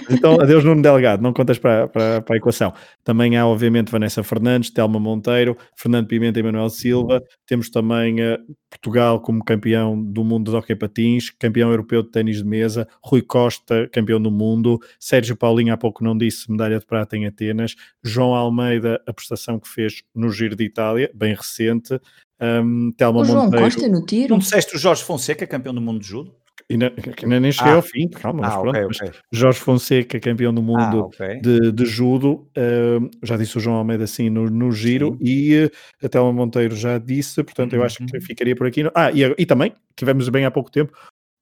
Então, 0.09 0.39
adeus 0.39 0.63
Nuno 0.63 0.81
Delgado, 0.81 1.21
não 1.21 1.33
contas 1.33 1.57
para, 1.57 1.87
para, 1.87 2.21
para, 2.21 2.35
a 2.35 2.37
equação. 2.37 2.73
Também 3.03 3.37
há, 3.37 3.45
obviamente, 3.45 3.91
Vanessa 3.91 4.23
Fernandes, 4.23 4.69
Telma 4.69 4.99
Monteiro, 4.99 5.57
Fernando 5.75 6.07
Pimenta 6.07 6.39
e 6.39 6.43
Manuel 6.43 6.69
Silva. 6.69 7.23
Temos 7.45 7.69
também 7.69 8.21
uh, 8.21 8.37
Portugal 8.69 9.19
como 9.19 9.43
campeão 9.43 10.01
do 10.01 10.23
mundo 10.23 10.51
de 10.51 10.57
hockey 10.57 10.75
patins, 10.75 11.29
campeão 11.29 11.69
europeu 11.69 12.03
de 12.03 12.11
ténis 12.11 12.37
de 12.37 12.45
mesa, 12.45 12.87
Rui 13.03 13.21
Costa, 13.21 13.89
campeão 13.91 14.21
do 14.21 14.31
mundo, 14.31 14.79
Sérgio 14.99 15.35
Paulinho, 15.35 15.73
há 15.73 15.77
pouco 15.77 16.03
não 16.03 16.17
disse, 16.17 16.51
medalha 16.51 16.79
de 16.79 16.85
prata 16.85 17.17
em 17.17 17.25
Atenas, 17.25 17.75
João 18.03 18.33
Almeida, 18.33 19.01
a 19.07 19.13
prestação 19.13 19.59
que 19.59 19.67
fez 19.67 20.03
no 20.13 20.29
Giro 20.29 20.55
de 20.55 20.63
Itália, 20.63 21.09
bem 21.13 21.33
recente. 21.33 21.99
Um, 22.39 22.91
Telma 22.91 23.21
o 23.21 23.25
João 23.25 23.45
Monteiro. 23.45 23.65
Costa 23.65 23.87
no 23.87 24.05
tiro. 24.05 24.29
Não 24.29 24.39
disseste 24.39 24.75
o 24.75 24.79
Jorge 24.79 25.03
Fonseca, 25.03 25.47
campeão 25.47 25.73
do 25.73 25.81
mundo 25.81 25.99
de 25.99 26.07
judo? 26.07 26.35
Ainda, 26.69 26.91
ainda 27.21 27.39
nem 27.39 27.51
cheguei 27.51 27.73
ah. 27.73 27.75
ao 27.75 27.81
fim, 27.83 28.07
calma, 28.09 28.41
mas 28.41 28.53
ah, 28.53 28.59
pronto. 28.59 28.75
Okay, 28.75 28.83
okay. 28.85 29.19
Jorge 29.31 29.59
Fonseca, 29.59 30.19
campeão 30.19 30.51
do 30.51 30.63
mundo 30.63 30.79
ah, 30.79 31.05
okay. 31.05 31.39
de, 31.39 31.71
de, 31.71 31.85
judo, 31.85 32.47
uh, 32.57 33.09
já 33.21 33.37
disse 33.37 33.57
o 33.57 33.59
João 33.59 33.75
Almeida 33.75 34.03
assim 34.03 34.31
no, 34.31 34.49
no 34.49 34.71
giro, 34.71 35.11
Sim. 35.11 35.19
e 35.21 35.65
uh, 35.65 35.71
a 36.03 36.09
Telma 36.09 36.33
Monteiro 36.33 36.75
já 36.75 36.97
disse, 36.97 37.43
portanto 37.43 37.73
eu 37.73 37.83
acho 37.83 37.97
que 37.97 38.15
uhum. 38.15 38.21
ficaria 38.21 38.55
por 38.55 38.65
aqui. 38.65 38.81
Ah, 38.95 39.11
e, 39.11 39.21
e 39.37 39.45
também, 39.45 39.73
tivemos 39.95 40.27
bem 40.29 40.43
há 40.43 40.49
pouco 40.49 40.71
tempo, 40.71 40.91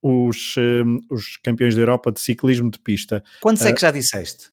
os, 0.01 0.55
um, 0.57 0.99
os 1.09 1.37
campeões 1.37 1.73
da 1.73 1.81
Europa 1.81 2.11
de 2.11 2.19
ciclismo 2.19 2.69
de 2.69 2.79
pista. 2.79 3.23
Quantos 3.39 3.63
uh, 3.63 3.69
é 3.69 3.73
que 3.73 3.79
já 3.79 3.91
disseste? 3.91 4.52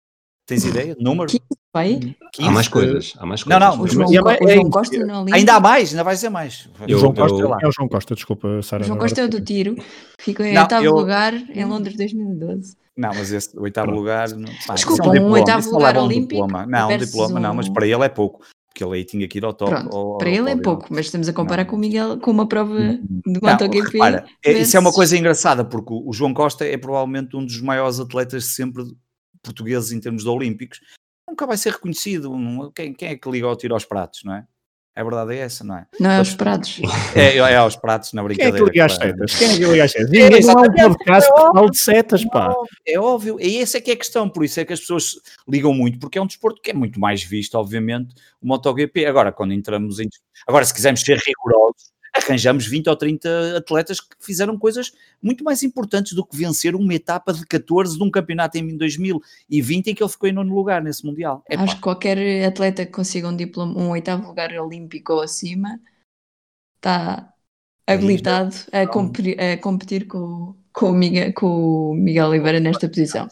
Tens 0.51 0.65
ideia? 0.65 0.97
Número? 0.99 1.31
Vai? 1.73 2.17
Há 2.41 2.51
mais 2.51 2.67
coisas, 2.67 3.15
há 3.17 3.25
mais 3.25 3.45
coisas. 3.45 3.61
Não, 3.61 3.77
não, 3.77 3.85
o 3.85 3.87
João, 3.87 4.09
o 4.09 4.49
João 4.49 4.69
Costa 4.69 4.97
Ainda 5.33 5.55
há 5.55 5.61
mais, 5.61 5.91
ainda 5.91 6.03
vai 6.03 6.17
ser 6.17 6.29
mais. 6.29 6.69
Eu, 6.89 6.97
o 6.97 7.01
João 7.01 7.15
Costa 7.15 7.39
eu, 7.39 7.55
é 7.55 7.69
o 7.69 7.71
João 7.71 7.89
Costa, 7.89 8.15
desculpa, 8.17 8.61
Sara. 8.61 8.83
O 8.83 8.87
João 8.87 8.99
Costa 8.99 9.21
é 9.21 9.25
o 9.27 9.29
do 9.29 9.41
tiro, 9.41 9.77
ficou 10.19 10.45
em 10.45 10.59
oitavo 10.59 10.85
eu... 10.85 10.93
lugar 10.93 11.33
em 11.35 11.65
Londres 11.65 11.97
2012. 11.97 12.77
Não, 12.97 13.11
mas 13.11 13.31
esse 13.31 13.57
oitavo 13.57 13.93
lugar. 13.93 14.29
Pá, 14.67 14.75
Desculpa, 14.75 15.11
um, 15.11 15.29
um 15.29 15.31
oitavo 15.31 15.71
lugar 15.71 15.97
um 15.97 16.07
olímpico. 16.07 16.43
Diploma. 16.43 16.67
Não, 16.67 16.91
um 16.91 16.99
diploma, 16.99 17.39
um... 17.39 17.43
não, 17.43 17.55
mas 17.55 17.69
para 17.69 17.87
ele 17.87 18.05
é 18.05 18.09
pouco. 18.09 18.41
Porque 18.71 18.83
ele 18.83 18.97
aí 18.97 19.05
tinha 19.05 19.29
que 19.29 19.39
ir 19.39 19.45
ao 19.45 19.53
top. 19.53 19.71
Pronto, 19.71 19.97
ao, 19.97 20.19
para 20.19 20.31
ele 20.31 20.51
é 20.51 20.57
pouco, 20.57 20.89
mas 20.91 21.07
estamos 21.07 21.29
a 21.29 21.33
comparar 21.33 21.63
não. 21.63 21.71
com 21.71 21.77
o 21.77 21.79
Miguel 21.79 22.19
com 22.19 22.33
uma 22.33 22.49
prova 22.49 22.77
de 22.77 23.41
MotoGP. 23.41 23.99
É, 24.45 24.53
isso 24.53 24.77
é 24.77 24.81
uma 24.81 24.93
coisa 24.93 25.17
engraçada, 25.17 25.65
porque 25.65 25.93
o 25.93 26.13
João 26.13 26.35
Costa 26.35 26.65
é 26.65 26.77
provavelmente 26.77 27.37
um 27.37 27.45
dos 27.45 27.61
maiores 27.61 28.01
atletas 28.01 28.47
sempre 28.47 28.83
portugueses 29.43 29.93
em 29.93 30.01
termos 30.01 30.23
de 30.23 30.29
olímpicos 30.29 30.81
nunca 31.31 31.47
vai 31.47 31.57
ser 31.57 31.73
reconhecido. 31.73 32.33
Quem, 32.75 32.93
quem 32.93 33.09
é 33.09 33.17
que 33.17 33.31
liga 33.31 33.47
ao 33.47 33.57
tiro 33.57 33.75
aos 33.75 33.85
pratos, 33.85 34.23
não 34.25 34.35
é? 34.35 34.45
A 34.95 35.05
verdade 35.05 35.35
é 35.35 35.39
essa, 35.39 35.63
não 35.63 35.77
é? 35.77 35.87
Não 36.01 36.11
é 36.11 36.19
aos 36.19 36.35
pratos. 36.35 36.81
É, 37.15 37.37
é 37.37 37.57
aos 37.57 37.77
pratos 37.77 38.13
na 38.13 38.23
brincadeira. 38.23 38.57
Quem 38.57 38.67
é 38.67 38.67
que 38.67 38.73
liga 38.73 38.85
às 38.85 38.95
setas? 38.97 39.35
Quem 39.37 39.49
é 39.49 39.57
que 39.57 39.65
liga 39.65 39.85
às 39.85 39.93
setas? 39.93 40.11
Ninguém 40.11 40.41
não 40.43 40.51
é 40.51 40.53
um 40.53 40.95
podcast 40.95 41.33
que 41.33 41.41
fala 41.41 41.71
de 41.71 41.79
setas, 41.79 42.25
pá. 42.25 42.55
É 42.87 42.99
óbvio. 42.99 43.41
E 43.41 43.59
essa 43.59 43.79
é 43.79 43.81
que 43.81 43.91
é 43.91 43.95
a 43.95 43.97
questão. 43.97 44.29
Por 44.29 44.45
isso 44.45 44.59
é 44.61 44.65
que 44.65 44.73
as 44.73 44.81
pessoas 44.81 45.15
ligam 45.49 45.73
muito, 45.73 45.99
porque 45.99 46.19
é 46.19 46.23
um 46.23 46.27
desporto 46.27 46.61
que 46.61 46.71
é 46.73 46.75
muito 46.75 46.99
mais 46.99 47.23
visto, 47.23 47.55
obviamente, 47.55 48.15
o 48.43 48.47
MotoGP. 48.49 49.07
Agora, 49.07 49.33
quando 49.33 49.53
entramos 49.53 50.01
em... 50.01 50.09
Agora, 50.47 50.65
se 50.65 50.75
quisermos 50.75 51.01
ser 51.01 51.19
rigorosos, 51.19 51.93
arranjamos 52.15 52.67
20 52.67 52.89
ou 52.89 52.97
30 52.97 53.57
atletas 53.57 54.01
que 54.01 54.17
fizeram 54.21 54.59
coisas 54.59 54.93
muito 55.23 55.45
mais 55.45 55.63
importantes 55.63 56.13
do 56.13 56.25
que 56.25 56.37
vencer 56.37 56.75
uma 56.75 56.95
etapa 56.95 57.33
de 57.33 57.47
14 57.47 57.97
de 57.97 58.03
um 58.03 58.11
campeonato 58.11 58.59
em 58.59 58.77
2020 58.77 59.87
em 59.89 59.95
que 59.95 60.03
ele 60.03 60.11
ficou 60.11 60.29
em 60.29 60.33
nono 60.33 60.55
lugar 60.55 60.83
nesse 60.83 61.05
Mundial. 61.05 61.45
Epá. 61.49 61.63
Acho 61.63 61.77
que 61.77 61.83
qualquer 61.83 62.45
atleta 62.45 62.85
que 62.85 62.93
consiga 62.93 63.29
um 63.29 63.37
diploma, 63.37 63.79
um 63.79 63.91
oitavo 63.91 64.27
lugar 64.27 64.53
olímpico 64.53 65.13
ou 65.13 65.23
acima, 65.23 65.81
está 66.77 67.33
habilitado 67.87 68.55
a 68.73 68.87
competir, 68.87 69.41
a 69.41 69.57
competir 69.59 70.07
com, 70.07 70.55
com, 70.73 70.91
o 70.91 70.93
Miguel, 70.93 71.33
com 71.35 71.91
o 71.91 71.95
Miguel 71.95 72.29
Oliveira 72.29 72.61
nesta 72.61 72.89
posição. 72.89 73.29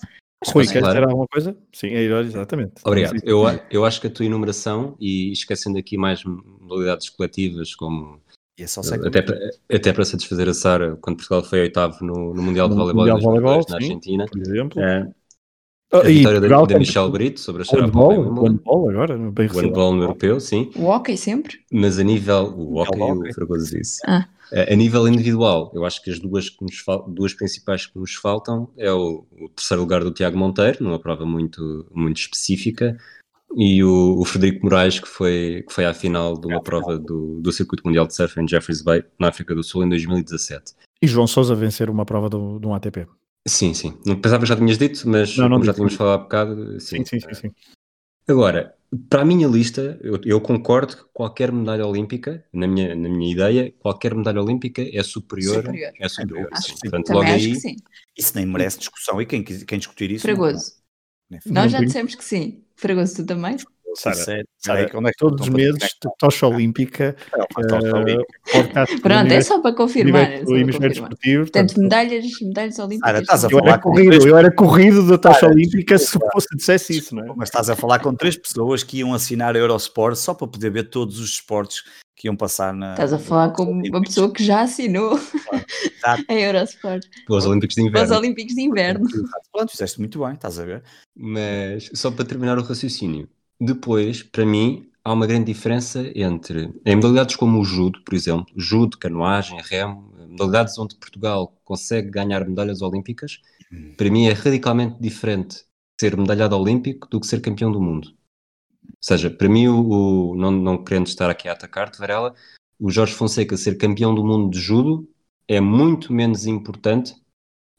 Rui, 0.47 0.67
quer 0.67 0.83
dizer 0.83 1.03
alguma 1.03 1.27
coisa? 1.27 1.57
Sim, 1.73 1.88
é 1.88 2.03
exatamente. 2.03 2.75
Obrigado. 2.85 3.19
Eu, 3.25 3.43
eu 3.71 3.85
acho 3.85 4.01
que 4.01 4.07
a 4.07 4.11
tua 4.11 4.25
enumeração, 4.25 4.97
e 5.01 5.33
esquecendo 5.33 5.79
aqui 5.79 5.97
mais 5.97 6.23
modalidades 6.25 7.11
coletivas 7.11 7.75
como 7.75 8.21
e 8.59 8.64
é 8.64 8.66
só 8.66 8.81
até, 8.81 9.23
para, 9.23 9.38
até 9.73 9.92
para 9.92 10.05
satisfazer 10.05 10.49
a 10.49 10.55
Sara, 10.55 10.99
quando 11.01 11.16
Portugal 11.16 11.44
foi 11.44 11.61
oitavo 11.61 12.05
no, 12.05 12.35
no 12.35 12.42
Mundial 12.42 12.68
de 12.68 12.75
Voleibol, 12.75 13.03
mundial 13.03 13.18
de 13.18 13.25
voleibol 13.25 13.64
na 13.68 13.77
Argentina. 13.77 14.27
Por 14.27 14.40
exemplo. 14.40 14.81
É, 14.83 15.09
a 15.90 16.01
vitória 16.01 16.40
da, 16.40 16.64
da 16.64 16.79
Michelle 16.79 17.11
Brito 17.11 17.40
sobre 17.40 17.62
a 17.62 17.64
Sharapova. 17.64 18.18
O 18.18 18.42
handball 18.44 18.90
agora, 18.90 19.16
bem 19.16 19.49
O 19.49 19.53
handball 19.53 19.94
no 19.94 20.03
europeu, 20.03 20.38
sim. 20.38 20.71
O 20.77 20.85
hockey 20.85 21.16
sempre. 21.16 21.61
Mas 21.73 21.99
a 21.99 22.03
nível, 22.03 22.53
o 22.57 22.79
hockey 22.79 22.99
e 22.99 23.31
o 23.31 23.35
Fragoso 23.35 23.75
disse. 23.75 24.01
Ah. 24.07 24.29
A, 24.53 24.73
a 24.73 24.77
nível 24.77 25.09
individual, 25.09 25.71
eu 25.75 25.87
acho 25.87 26.03
que 26.03 26.11
as 26.11 26.18
duas, 26.18 26.51
que 26.51 26.62
nos 26.62 26.79
fal, 26.79 27.09
duas 27.09 27.33
principais 27.33 27.87
que 27.87 27.99
nos 27.99 28.14
faltam 28.14 28.68
é 28.77 28.92
o, 28.92 29.25
o 29.40 29.49
terceiro 29.51 29.83
lugar 29.83 30.05
do 30.05 30.11
Tiago 30.11 30.37
Monteiro, 30.37 30.83
numa 30.83 30.99
prova 30.99 31.25
muito, 31.25 31.87
muito 31.94 32.18
específica, 32.18 32.99
e 33.57 33.83
o, 33.83 34.19
o, 34.19 34.25
Frederico 34.25 34.65
Moraes, 34.65 35.01
que 35.01 35.09
foi, 35.09 35.65
que 35.67 35.73
foi 35.73 35.85
à 35.85 35.95
final 35.95 36.39
de 36.39 36.47
uma 36.47 36.63
prova 36.63 36.99
do, 36.99 37.41
do 37.41 37.53
Circuito 37.53 37.83
Mundial 37.87 38.07
de 38.07 38.15
Surf 38.15 38.39
em 38.39 38.47
Jeffreys 38.47 38.83
Bay, 38.83 39.05
na 39.19 39.29
África 39.29 39.55
do 39.55 39.63
Sul, 39.63 39.85
em 39.85 39.89
2017. 39.89 40.75
E 41.01 41.07
João 41.07 41.27
Sousa 41.27 41.55
vencer 41.55 41.89
uma 41.89 42.05
prova 42.05 42.29
de 42.29 42.67
um 42.67 42.75
ATP. 42.75 43.07
Sim, 43.47 43.73
sim. 43.73 43.99
Não 44.05 44.21
pensava 44.21 44.43
que 44.43 44.49
já 44.49 44.57
tinhas 44.57 44.77
dito, 44.77 45.09
mas 45.09 45.37
não, 45.37 45.49
não 45.49 45.57
como 45.57 45.65
já 45.65 45.73
tínhamos 45.73 45.95
falado 45.95 46.15
há 46.15 46.23
bocado, 46.23 46.81
sim. 46.81 47.05
Sim, 47.05 47.21
sim, 47.21 47.35
sim, 47.35 47.51
Agora, 48.29 48.75
para 49.09 49.23
a 49.23 49.25
minha 49.25 49.49
lista, 49.49 49.99
eu, 50.03 50.21
eu, 50.25 50.41
concordo 50.41 50.97
que 50.97 51.03
qualquer 51.15 51.51
medalha 51.51 51.87
olímpica, 51.87 52.45
na 52.53 52.67
minha, 52.67 52.95
na 52.95 53.09
minha 53.09 53.33
ideia, 53.33 53.73
qualquer 53.79 54.15
medalha 54.15 54.43
olímpica 54.43 54.83
é 54.83 55.03
superior. 55.03 55.57
superior. 55.57 55.93
É 55.99 56.09
superior. 56.09 56.49
Acho 56.53 56.75
Portanto, 56.79 57.09
logo 57.11 57.27
aí, 57.27 57.57
Isso 58.17 58.33
nem 58.35 58.45
merece 58.45 58.79
discussão. 58.79 59.21
E 59.21 59.25
quem, 59.25 59.43
quem 59.43 59.79
discutir 59.79 60.11
isso. 60.11 60.23
Fragoso. 60.23 60.73
Nós 61.47 61.71
já 61.73 61.81
dissemos 61.81 62.14
que 62.14 62.25
sim. 62.25 62.64
Fragoso, 62.77 63.17
tu 63.17 63.27
também? 63.27 63.57
Sara, 63.94 64.16
Sara, 64.16 64.44
Sara, 64.59 64.81
é 64.83 65.11
todos 65.16 65.46
os 65.46 65.53
meses, 65.53 65.88
tocha 66.18 66.46
olímpica. 66.46 67.16
Uh, 67.35 67.48
Pronto, 69.03 69.33
é 69.33 69.40
só 69.40 69.61
para 69.61 69.74
confirmar. 69.74 70.33
É 70.33 70.38
só 70.38 70.44
para 70.44 70.70
confirmar. 70.70 71.11
Portanto, 71.38 71.81
medalhas, 71.81 72.24
medalhas 72.40 72.79
olímpicas. 72.79 73.11
Sara, 73.11 73.20
estás 73.20 73.44
a 73.44 73.48
eu, 73.51 73.59
era 73.59 73.79
corrido, 73.79 74.27
eu 74.27 74.37
era 74.37 74.51
corrido 74.51 75.07
da 75.07 75.18
tocha 75.18 75.40
Sara, 75.40 75.53
olímpica 75.53 75.98
se 75.98 76.18
fosse 76.33 76.48
dissesse 76.57 76.96
isso, 76.96 77.14
não 77.14 77.24
é? 77.24 77.33
Mas 77.37 77.48
estás 77.48 77.70
a 77.70 77.77
falar 77.77 77.98
com 78.01 78.14
três 78.14 78.37
pessoas 78.37 78.83
que 78.83 78.98
iam 78.98 79.14
assinar 79.14 79.57
a 79.57 79.59
Eurosport 79.59 80.16
só 80.16 80.35
para 80.35 80.46
poder 80.46 80.70
ver 80.70 80.90
todos 80.90 81.18
os 81.18 81.31
esportes 81.31 81.83
que 82.18 82.27
iam 82.27 82.36
passar 82.36 82.74
na. 82.74 82.93
Estás 82.93 83.12
a 83.12 83.18
falar 83.18 83.51
com 83.51 83.62
uma 83.62 84.03
pessoa 84.03 84.32
que 84.32 84.45
já 84.45 84.62
assinou 84.62 85.18
a 86.28 86.34
Eurosport. 86.34 87.07
Os 87.28 87.47
Olímpicos 87.47 87.76
de 87.76 87.82
Inverno. 87.82 88.05
Os 88.05 88.16
Olímpicos 88.16 88.55
de 88.55 88.61
Inverno. 88.61 89.07
Pronto, 89.53 89.70
fizeste 89.70 90.01
muito 90.01 90.18
bem, 90.18 90.34
estás 90.34 90.59
a 90.59 90.64
ver. 90.64 90.82
Mas 91.16 91.91
só 91.95 92.11
para 92.11 92.24
terminar 92.24 92.59
o 92.59 92.62
raciocínio, 92.62 93.28
depois, 93.61 94.23
para 94.23 94.45
mim, 94.47 94.89
há 95.05 95.13
uma 95.13 95.27
grande 95.27 95.47
diferença 95.53 96.11
entre 96.15 96.73
em 96.85 96.97
modalidades 96.97 97.37
como 97.37 97.59
o 97.61 97.65
judo, 97.65 98.01
por 98.05 98.15
exemplo, 98.15 98.47
judo, 98.57 98.99
canoagem, 98.99 99.59
remo, 99.63 100.13
modalidades 100.29 100.79
onde 100.79 100.95
Portugal 100.97 101.53
consegue 101.65 102.11
ganhar 102.11 102.47
medalhas 102.47 102.83
olímpicas, 102.83 103.41
Hum. 103.73 103.93
para 103.99 104.09
mim 104.11 104.27
é 104.27 104.33
radicalmente 104.33 104.97
diferente 105.01 105.63
ser 106.01 106.17
medalhado 106.17 106.57
olímpico 106.57 107.07
do 107.11 107.21
que 107.21 107.27
ser 107.27 107.41
campeão 107.41 107.71
do 107.71 107.81
mundo. 107.81 108.09
Ou 108.09 108.95
seja, 109.01 109.29
para 109.31 109.49
mim, 109.49 109.69
o, 109.69 110.31
o- 110.33 110.35
não, 110.37 110.51
não 110.51 110.83
querendo 110.83 111.07
estar 111.07 111.29
aqui 111.29 111.49
a 111.49 111.53
atacar-te, 111.53 111.99
Varela, 111.99 112.35
o 112.81 112.91
Jorge 112.91 113.13
Fonseca 113.15 113.57
ser 113.57 113.77
campeão 113.77 114.15
do 114.15 114.25
mundo 114.25 114.51
de 114.51 114.59
judo 114.61 115.07
é 115.47 115.61
muito 115.61 116.13
menos 116.13 116.47
importante 116.47 117.15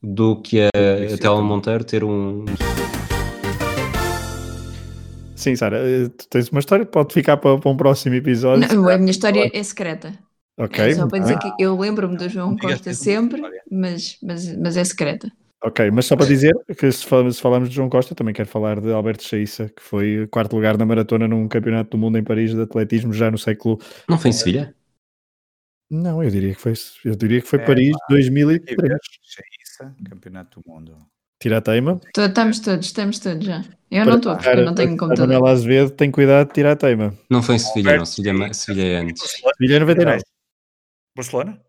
do 0.02 0.40
que 0.42 0.62
a, 0.62 0.68
a 0.68 1.18
também. 1.18 1.44
Monteiro 1.44 1.84
ter 1.84 2.04
um. 2.04 2.46
Sim, 5.40 5.56
Sara, 5.56 5.78
eh, 5.78 6.10
tu 6.10 6.28
tens 6.28 6.50
uma 6.50 6.60
história, 6.60 6.86
pode 6.86 7.14
ficar 7.14 7.38
para, 7.38 7.58
para 7.58 7.72
um 7.72 7.78
próximo 7.78 8.14
episódio. 8.14 8.68
Não, 8.76 8.90
a 8.90 8.98
minha 8.98 9.10
história 9.10 9.50
é 9.54 9.64
secreta. 9.64 10.12
Ok, 10.58 10.84
É 10.84 10.94
só 10.94 11.08
para 11.08 11.20
dizer 11.20 11.40
que 11.40 11.50
eu 11.58 11.78
lembro-me 11.78 12.18
do 12.18 12.28
João 12.28 12.58
Costa 12.58 12.94
sempre, 12.94 13.42
mas, 13.72 14.18
mas, 14.22 14.54
mas 14.58 14.76
é 14.76 14.84
secreta. 14.84 15.32
Ok, 15.64 15.90
mas 15.92 16.06
só 16.08 16.18
para 16.18 16.26
dizer 16.26 16.54
que 16.78 16.92
se 16.92 17.06
falamos, 17.06 17.38
se 17.38 17.42
falamos 17.42 17.70
de 17.70 17.76
João 17.76 17.90
Costa, 17.90 18.14
também 18.14 18.34
quero 18.34 18.50
falar 18.50 18.82
de 18.82 18.92
Alberto 18.92 19.24
Chaissa, 19.24 19.70
que 19.70 19.82
foi 19.82 20.28
quarto 20.28 20.58
lugar 20.58 20.78
na 20.78 20.86
maratona 20.86 21.26
num 21.26 21.48
campeonato 21.48 21.92
do 21.92 21.98
mundo 21.98 22.18
em 22.18 22.24
Paris 22.24 22.54
de 22.54 22.62
atletismo 22.62 23.14
já 23.14 23.32
no 23.32 23.38
século. 23.38 23.80
Não 24.10 24.20
foi 24.20 24.32
em 24.32 24.34
Sevilha? 24.34 24.76
Não, 25.90 26.22
eu 26.22 26.30
diria 26.30 26.54
que 26.54 26.60
foi, 26.60 26.74
eu 27.06 27.16
diria 27.16 27.42
que 27.42 27.48
foi 27.48 27.60
É, 27.60 27.66
Paris 27.66 27.92
pá, 27.92 28.06
2003. 28.10 29.00
Chaissa, 29.22 29.96
Campeonato 30.10 30.60
do 30.60 30.70
Mundo. 30.70 30.98
Tira 31.42 31.58
a 31.60 31.62
teima. 31.62 32.00
Tô- 32.14 32.26
Estamos 32.26 32.60
todos, 32.60 32.86
estamos 32.86 33.20
todos 33.20 33.46
já. 33.46 33.64
Eu 33.90 34.04
Para 34.04 34.06
não 34.12 34.18
estou, 34.18 34.36
porque 34.36 34.50
eu 34.50 34.66
não 34.66 34.76
tenho 34.76 34.94
a 34.94 34.98
computador. 34.98 35.28
Manuela 35.28 35.52
Azevedo 35.52 35.92
tem 35.92 36.12
cuidado 36.12 36.48
de 36.48 36.54
tirar 36.54 36.74
a 36.74 36.76
teima. 36.76 37.18
Não 37.30 37.42
foi 37.42 37.56
em 37.56 37.60
Sevilha, 37.60 37.98
não. 37.98 38.06
Sevilha, 38.06 38.46
é. 38.46 38.54
Sevilha 38.54 38.84
é 38.88 38.96
antes. 38.98 39.32
Sevilha 39.58 39.76
é 39.76 39.80
99. 39.80 40.22
Barcelona? 41.16 41.62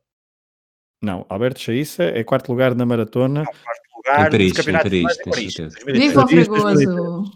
Não, 1.03 1.25
Alberto 1.29 1.61
Chaissa 1.61 2.03
é 2.05 2.23
quarto 2.25 2.51
lugar 2.51 2.75
na 2.75 2.85
maratona. 2.85 3.41
Não, 3.45 3.45
quarto 3.45 3.81
lugar 3.97 4.27
Em 4.27 4.31
Paris, 4.31 4.51
em 4.51 4.73
Paris, 4.73 5.03
nacionais 5.05 5.19
em 5.19 5.31
tens 5.31 5.55
certeza. 5.55 5.77
2003. 5.85 5.99
Viva 6.09 6.21
o 6.21 6.27
Paris, 6.27 6.47
Fregoso! 6.85 7.33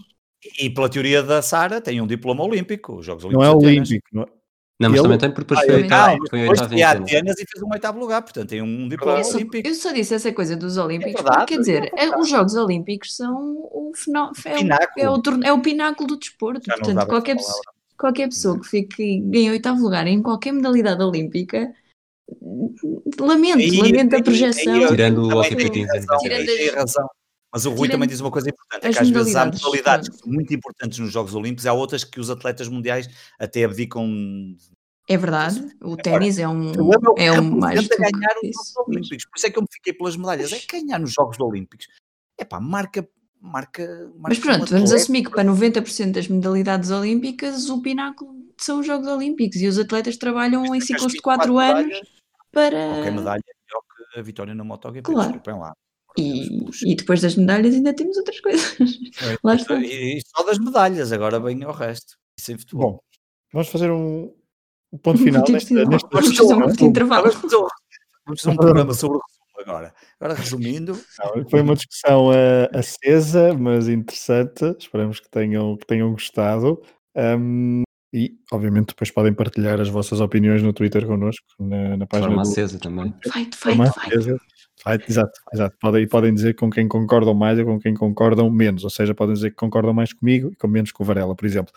E 0.60 0.70
pela 0.70 0.88
teoria 0.90 1.22
da 1.22 1.40
Sara, 1.40 1.80
tem 1.80 2.00
um 2.02 2.06
diploma 2.06 2.44
olímpico. 2.44 2.96
Os 2.96 3.06
Jogos 3.06 3.24
Não 3.24 3.40
Olímpicos 3.40 3.46
é 3.46 3.58
de 3.58 3.66
Atenas. 3.70 3.88
olímpico. 3.90 4.08
Não 4.12 4.22
é? 4.24 4.26
Não, 4.80 4.90
mas 4.90 4.98
Ele- 4.98 5.02
também 5.04 5.18
tem 5.18 5.30
porque 5.30 5.42
depois 5.54 5.60
Ah, 5.60 5.62
foi 5.66 5.74
ele- 5.74 5.82
oitavo, 5.84 6.04
Ah, 6.04 6.16
foi 6.28 6.38
depois 6.40 6.48
oitavo 6.60 6.74
em 6.74 6.82
a 6.82 6.90
Atenas. 6.90 7.08
Atenas 7.08 7.34
e 7.38 7.44
fez 7.48 7.62
um 7.62 7.70
oitavo 7.72 7.98
lugar, 8.00 8.22
portanto 8.22 8.48
tem 8.48 8.60
um 8.62 8.88
diploma 8.88 9.18
Eu 9.20 9.24
só, 9.24 9.36
olímpico. 9.36 9.68
eu 9.68 9.74
só 9.74 9.92
disse 9.92 10.14
essa 10.14 10.32
coisa 10.32 10.56
dos 10.56 10.76
Olímpicos 10.76 11.12
É 11.12 11.16
verdade, 11.16 11.38
porque, 11.38 11.54
quer 11.54 11.60
dizer, 11.60 11.92
é 11.96 12.04
é- 12.06 12.18
os 12.18 12.28
Jogos 12.28 12.54
Olímpicos 12.56 13.14
são 13.14 13.36
o, 13.70 13.92
final, 13.94 14.32
é, 14.44 14.54
o, 14.54 14.58
Pináculo. 14.58 14.90
é, 15.06 15.10
o, 15.10 15.18
torne- 15.22 15.46
é 15.46 15.52
o 15.52 15.60
pináculo 15.60 16.08
do 16.08 16.16
desporto. 16.18 16.62
Já 16.66 16.74
Portanto, 16.74 17.06
qualquer, 17.06 17.36
qualquer 17.96 18.26
pessoa 18.28 18.58
que 18.58 18.66
fique 18.66 19.02
em 19.32 19.50
oitavo 19.50 19.80
lugar 19.80 20.08
em 20.08 20.20
qualquer 20.20 20.52
modalidade 20.52 21.00
olímpica, 21.04 21.72
lamento, 23.20 23.58
Aí- 23.58 23.80
lamento 23.80 24.14
a 24.14 24.16
aí- 24.16 24.22
projeção. 24.24 24.76
eu 24.76 24.88
Tirando 24.88 25.18
o 25.24 25.28
92. 25.28 25.72
tem 26.46 26.70
razão. 26.70 27.08
Mas 27.54 27.64
o 27.66 27.70
Rui 27.70 27.82
Tirando 27.82 27.92
também 27.92 28.08
diz 28.08 28.20
uma 28.20 28.32
coisa 28.32 28.50
importante: 28.50 28.84
é 28.84 28.92
que 28.92 28.98
às 28.98 29.08
vezes 29.08 29.36
há 29.36 29.46
modalidades, 29.46 30.08
que 30.08 30.16
são 30.16 30.32
muito 30.32 30.52
importantes 30.52 30.98
nos 30.98 31.12
Jogos 31.12 31.36
Olímpicos, 31.36 31.66
há 31.66 31.72
outras 31.72 32.02
que 32.02 32.18
os 32.18 32.28
atletas 32.28 32.66
mundiais 32.66 33.08
até 33.38 33.62
abdicam. 33.62 34.56
É 35.08 35.16
verdade, 35.16 35.64
o 35.80 35.96
ténis 35.96 36.38
é 36.38 36.48
um, 36.48 36.72
é 37.16 37.30
o 37.30 37.40
um 37.40 37.58
mais 37.58 37.86
ganhar 37.86 38.34
os 38.42 38.72
Jogos 38.72 38.88
Olímpicos. 38.88 39.26
Por 39.26 39.36
isso 39.36 39.46
é 39.46 39.50
que 39.50 39.58
eu 39.58 39.62
me 39.62 39.68
fiquei 39.70 39.92
pelas 39.92 40.16
medalhas. 40.16 40.52
É 40.52 40.58
que 40.58 40.80
ganhar 40.80 40.98
nos 40.98 41.12
Jogos 41.12 41.38
Olímpicos. 41.38 41.86
É 42.36 42.44
pá, 42.44 42.58
marca. 42.58 43.08
marca, 43.40 44.10
marca 44.16 44.28
Mas 44.30 44.38
pronto, 44.40 44.70
vamos 44.70 44.90
atleta. 44.90 44.96
assumir 44.96 45.22
que 45.22 45.30
para 45.30 45.44
90% 45.44 46.10
das 46.10 46.26
modalidades 46.26 46.90
olímpicas 46.90 47.70
o 47.70 47.80
pináculo 47.80 48.34
são 48.58 48.80
os 48.80 48.86
Jogos 48.86 49.06
Olímpicos 49.06 49.60
e 49.60 49.68
os 49.68 49.78
atletas 49.78 50.16
trabalham 50.16 50.74
em 50.74 50.80
ciclos 50.80 51.12
de 51.12 51.18
24 51.18 51.52
4 51.52 51.58
anos 51.58 51.86
medalhas, 51.86 52.08
para. 52.50 52.94
Qualquer 52.94 53.12
medalha 53.12 53.42
é 53.46 53.54
melhor 53.68 53.82
que 54.12 54.18
a 54.18 54.22
vitória 54.22 54.54
na 54.56 54.64
MotoGP. 54.64 55.02
Claro. 55.02 55.32
Desculpem 55.34 55.60
lá. 55.60 55.72
E, 56.16 56.92
e 56.92 56.94
depois 56.94 57.20
das 57.20 57.34
medalhas 57.34 57.74
ainda 57.74 57.92
temos 57.94 58.16
outras 58.16 58.40
coisas. 58.40 58.76
Lá 59.42 59.54
está. 59.56 59.76
E, 59.80 60.18
e 60.18 60.20
só 60.24 60.44
das 60.44 60.58
medalhas, 60.58 61.12
agora 61.12 61.40
vem 61.40 61.62
ao 61.64 61.72
resto. 61.72 62.16
Isso 62.38 62.52
em 62.52 62.58
futebol. 62.58 62.92
Bom, 62.92 63.00
vamos 63.52 63.68
fazer 63.68 63.90
um, 63.90 64.32
um 64.92 64.98
ponto 64.98 65.18
final 65.22 65.44
nesta, 65.48 65.74
de- 65.74 65.84
nesta 65.86 66.08
vamos 66.12 66.36
fazer 66.36 66.54
um 66.54 66.66
pequeno 66.68 66.90
intervalo. 66.90 67.30
Vamos 67.30 68.40
fazer 68.40 68.52
um, 68.54 68.56
programa 68.56 68.94
sobre 68.94 69.18
o 69.18 69.20
resumo 69.20 69.70
agora. 69.70 69.94
Agora, 70.20 70.38
resumindo, 70.38 70.98
Não, 71.18 71.48
Foi 71.48 71.60
uma 71.62 71.74
discussão 71.74 72.32
eh, 72.32 72.70
acesa, 72.72 73.52
mas 73.54 73.88
interessante. 73.88 74.64
Esperamos 74.78 75.20
que 75.20 75.28
tenham, 75.28 75.76
que 75.76 75.86
tenham 75.86 76.10
gostado. 76.12 76.80
Um, 77.16 77.82
e, 78.12 78.36
obviamente, 78.52 78.88
depois 78.88 79.10
podem 79.10 79.34
partilhar 79.34 79.80
as 79.80 79.88
vossas 79.88 80.20
opiniões 80.20 80.62
no 80.62 80.72
Twitter 80.72 81.04
connosco, 81.04 81.44
na, 81.58 81.96
na 81.96 82.04
De 82.04 82.06
página 82.06 82.28
forma 82.28 82.42
do 82.44 82.48
acesa 82.48 82.78
também. 82.78 83.12
Fight, 83.24 83.50
de 83.50 83.56
forma 83.56 83.92
fight, 83.92 84.10
fight. 84.22 84.40
Fight, 84.86 85.10
exato, 85.10 85.40
exato. 85.52 85.76
Podem, 85.80 86.06
podem 86.06 86.34
dizer 86.34 86.54
com 86.54 86.68
quem 86.68 86.86
concordam 86.86 87.34
mais 87.34 87.58
ou 87.58 87.64
com 87.64 87.80
quem 87.80 87.94
concordam 87.94 88.50
menos. 88.50 88.84
Ou 88.84 88.90
seja, 88.90 89.14
podem 89.14 89.34
dizer 89.34 89.50
que 89.50 89.56
concordam 89.56 89.94
mais 89.94 90.12
comigo 90.12 90.50
e 90.52 90.56
com 90.56 90.68
menos 90.68 90.92
com 90.92 91.02
o 91.02 91.06
Varela, 91.06 91.34
por 91.34 91.46
exemplo. 91.46 91.72